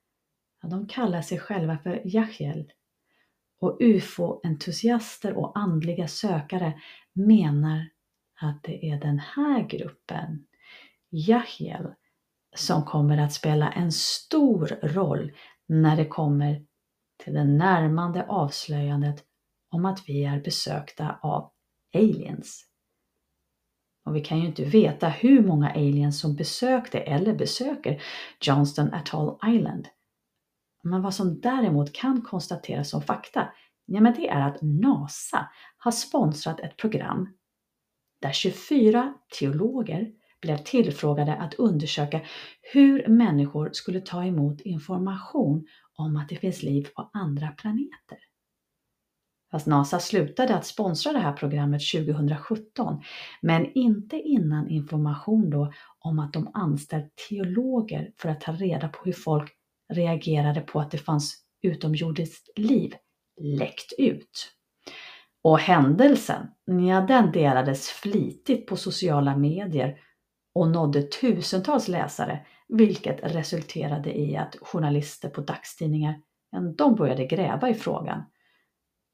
ja, 0.62 0.70
de 0.70 0.88
kallar 0.88 1.22
sig 1.22 1.40
själva 1.40 1.78
för 1.78 2.02
Yachiel 2.08 2.72
och 3.60 3.78
ufo-entusiaster 3.82 5.34
och 5.34 5.58
andliga 5.58 6.08
sökare 6.08 6.82
menar 7.14 7.90
att 8.42 8.64
det 8.64 8.86
är 8.86 9.00
den 9.00 9.20
här 9.20 9.68
gruppen, 9.68 10.46
Yachiel, 11.12 11.94
som 12.56 12.86
kommer 12.86 13.18
att 13.18 13.34
spela 13.34 13.72
en 13.72 13.92
stor 13.92 14.68
roll 14.82 15.32
när 15.68 15.96
det 15.96 16.06
kommer 16.06 16.66
till 17.24 17.34
det 17.34 17.44
närmande 17.44 18.26
avslöjandet 18.28 19.24
om 19.72 19.86
att 19.86 20.04
vi 20.08 20.24
är 20.24 20.42
besökta 20.42 21.20
av 21.22 21.52
aliens. 21.94 22.68
Och 24.06 24.16
vi 24.16 24.22
kan 24.22 24.40
ju 24.40 24.48
inte 24.48 24.64
veta 24.64 25.10
hur 25.10 25.44
många 25.44 25.70
aliens 25.70 26.20
som 26.20 26.36
besökte 26.36 27.00
eller 27.00 27.34
besöker 27.36 28.02
Johnston 28.42 28.94
Atoll 28.94 29.40
Island. 29.48 29.88
Men 30.84 31.02
vad 31.02 31.14
som 31.14 31.42
däremot 31.42 31.94
kan 31.94 32.22
konstateras 32.22 32.90
som 32.90 33.02
fakta, 33.02 33.54
ja 33.86 34.02
men 34.02 34.14
det 34.14 34.30
är 34.30 34.48
att 34.48 34.62
NASA 34.62 35.50
har 35.78 35.92
sponsrat 35.92 36.60
ett 36.60 36.78
program 36.78 37.34
där 38.22 38.32
24 38.32 39.14
teologer 39.40 40.12
blev 40.42 40.58
tillfrågade 40.58 41.36
att 41.36 41.54
undersöka 41.54 42.22
hur 42.74 43.08
människor 43.08 43.70
skulle 43.74 44.02
ta 44.02 44.24
emot 44.24 44.62
information 44.62 45.68
om 45.96 46.16
att 46.16 46.30
det 46.30 46.36
finns 46.36 46.64
liv 46.64 46.88
på 46.96 47.10
andra 47.14 47.48
planeter. 47.48 48.18
Fast 49.52 49.68
NASA 49.68 50.00
slutade 50.00 50.56
att 50.56 50.66
sponsra 50.66 51.14
det 51.14 51.20
här 51.20 51.34
programmet 51.34 51.82
2017, 51.92 53.02
men 53.42 53.72
inte 53.74 54.16
innan 54.20 54.70
information 54.70 55.50
då 55.50 55.74
om 56.00 56.20
att 56.20 56.34
de 56.34 56.52
anställt 56.54 57.16
teologer 57.30 58.12
för 58.18 58.30
att 58.30 58.42
ta 58.42 58.52
reda 58.52 58.88
på 58.88 59.06
hur 59.06 59.14
folk 59.14 59.52
reagerade 59.94 60.62
på 60.62 60.80
att 60.80 60.92
det 60.92 60.98
fanns 60.98 61.38
utomjordiskt 61.62 62.60
liv 62.60 62.94
läckt 63.42 63.94
ut. 63.98 64.52
Och 65.44 65.60
händelsen, 65.60 66.48
ja 66.66 67.02
den 67.02 67.32
delades 67.32 67.90
flitigt 67.90 68.68
på 68.68 68.76
sociala 68.76 69.38
medier 69.38 69.98
och 70.56 70.68
nådde 70.68 71.02
tusentals 71.02 71.88
läsare, 71.88 72.46
vilket 72.68 73.20
resulterade 73.36 74.20
i 74.20 74.38
att 74.38 74.56
journalister 74.62 75.30
på 75.30 75.42
dagstidningar 75.42 76.22
de 76.78 76.96
började 76.96 77.26
gräva 77.26 77.70
i 77.70 77.74
frågan. 77.74 78.24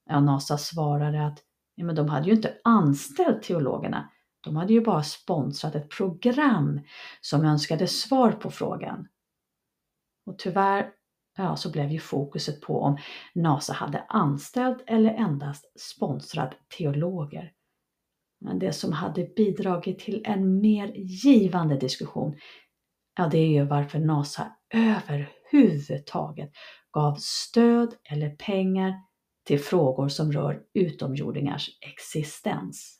Ja, 0.07 0.19
NASA 0.19 0.57
svarade 0.57 1.27
att 1.27 1.39
ja, 1.75 1.85
men 1.85 1.95
de 1.95 2.09
hade 2.09 2.27
ju 2.27 2.35
inte 2.35 2.53
anställt 2.63 3.43
teologerna, 3.43 4.09
de 4.41 4.55
hade 4.55 4.73
ju 4.73 4.81
bara 4.81 5.03
sponsrat 5.03 5.75
ett 5.75 5.89
program 5.89 6.81
som 7.21 7.45
önskade 7.45 7.87
svar 7.87 8.31
på 8.31 8.51
frågan. 8.51 9.07
Och 10.25 10.39
tyvärr 10.39 10.91
ja, 11.37 11.55
så 11.55 11.71
blev 11.71 11.91
ju 11.91 11.99
fokuset 11.99 12.61
på 12.61 12.81
om 12.81 12.97
NASA 13.35 13.73
hade 13.73 14.03
anställt 14.09 14.83
eller 14.87 15.13
endast 15.13 15.79
sponsrat 15.79 16.57
teologer. 16.77 17.51
Men 18.39 18.59
det 18.59 18.73
som 18.73 18.93
hade 18.93 19.23
bidragit 19.35 19.99
till 19.99 20.21
en 20.25 20.61
mer 20.61 20.87
givande 20.95 21.77
diskussion, 21.77 22.35
ja 23.17 23.27
det 23.27 23.37
är 23.37 23.49
ju 23.49 23.65
varför 23.65 23.99
NASA 23.99 24.51
överhuvudtaget 24.73 26.51
gav 26.91 27.15
stöd 27.19 27.95
eller 28.09 28.29
pengar 28.29 28.93
till 29.47 29.59
frågor 29.59 30.07
som 30.07 30.31
rör 30.31 30.63
utomjordingars 30.73 31.69
existens. 31.81 32.99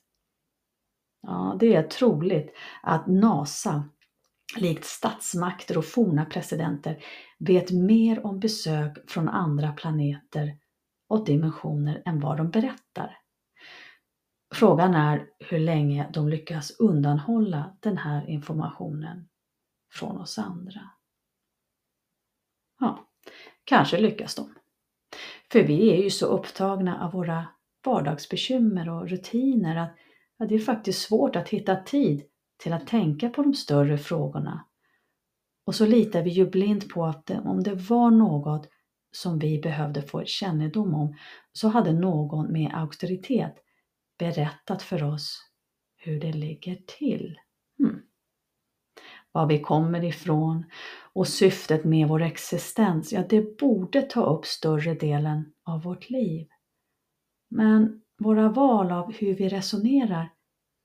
Ja, 1.21 1.57
det 1.59 1.75
är 1.75 1.83
troligt 1.83 2.55
att 2.81 3.07
NASA, 3.07 3.89
likt 4.57 4.85
statsmakter 4.85 5.77
och 5.77 5.85
forna 5.85 6.25
presidenter, 6.25 7.03
vet 7.39 7.71
mer 7.71 8.25
om 8.25 8.39
besök 8.39 9.09
från 9.09 9.29
andra 9.29 9.71
planeter 9.71 10.57
och 11.07 11.25
dimensioner 11.25 12.01
än 12.05 12.19
vad 12.19 12.37
de 12.37 12.49
berättar. 12.49 13.17
Frågan 14.55 14.93
är 14.93 15.29
hur 15.39 15.59
länge 15.59 16.09
de 16.13 16.29
lyckas 16.29 16.71
undanhålla 16.79 17.77
den 17.79 17.97
här 17.97 18.29
informationen 18.29 19.29
från 19.93 20.17
oss 20.17 20.39
andra. 20.39 20.81
Ja, 22.79 23.07
kanske 23.63 23.97
lyckas 23.97 24.35
de. 24.35 24.57
För 25.51 25.63
vi 25.63 25.91
är 25.91 26.03
ju 26.03 26.09
så 26.09 26.25
upptagna 26.25 27.05
av 27.05 27.11
våra 27.11 27.47
vardagsbekymmer 27.85 28.89
och 28.89 29.09
rutiner 29.09 29.75
att 29.75 29.95
ja, 30.37 30.45
det 30.45 30.55
är 30.55 30.59
faktiskt 30.59 31.01
svårt 31.01 31.35
att 31.35 31.49
hitta 31.49 31.75
tid 31.75 32.23
till 32.57 32.73
att 32.73 32.87
tänka 32.87 33.29
på 33.29 33.43
de 33.43 33.53
större 33.53 33.97
frågorna. 33.97 34.65
Och 35.65 35.75
så 35.75 35.85
litar 35.85 36.21
vi 36.21 36.29
ju 36.29 36.49
blint 36.49 36.89
på 36.89 37.05
att 37.05 37.29
om 37.29 37.63
det 37.63 37.75
var 37.75 38.11
något 38.11 38.69
som 39.11 39.39
vi 39.39 39.59
behövde 39.59 40.01
få 40.01 40.23
kännedom 40.25 40.93
om 40.93 41.15
så 41.51 41.67
hade 41.67 41.93
någon 41.93 42.51
med 42.51 42.71
auktoritet 42.73 43.55
berättat 44.19 44.81
för 44.81 45.03
oss 45.03 45.41
hur 45.97 46.19
det 46.19 46.33
ligger 46.33 46.75
till. 46.99 47.39
Hmm. 47.77 48.01
Var 49.31 49.45
vi 49.45 49.59
kommer 49.59 50.03
ifrån 50.03 50.65
och 51.18 51.28
syftet 51.28 51.84
med 51.84 52.07
vår 52.07 52.22
existens, 52.22 53.13
ja 53.13 53.24
det 53.30 53.57
borde 53.57 54.01
ta 54.01 54.26
upp 54.26 54.45
större 54.45 54.93
delen 54.93 55.53
av 55.63 55.82
vårt 55.84 56.09
liv. 56.09 56.47
Men 57.49 58.01
våra 58.18 58.49
val 58.49 58.91
av 58.91 59.13
hur 59.13 59.36
vi 59.36 59.49
resonerar 59.49 60.34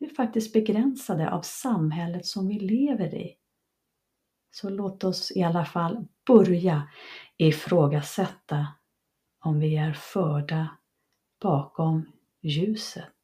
är 0.01 0.15
faktiskt 0.15 0.53
begränsade 0.53 1.31
av 1.31 1.43
samhället 1.43 2.27
som 2.27 2.49
vi 2.49 2.59
lever 2.59 3.15
i. 3.15 3.35
Så 4.51 4.71
låt 4.71 5.05
oss 5.05 5.33
i 5.37 5.43
alla 5.43 5.65
fall 5.65 6.07
börja 6.27 6.89
ifrågasätta 7.37 8.67
om 9.45 9.61
vi 9.61 9.77
är 9.77 9.93
förda 9.93 10.69
bakom 11.43 12.13
ljuset. 12.43 13.22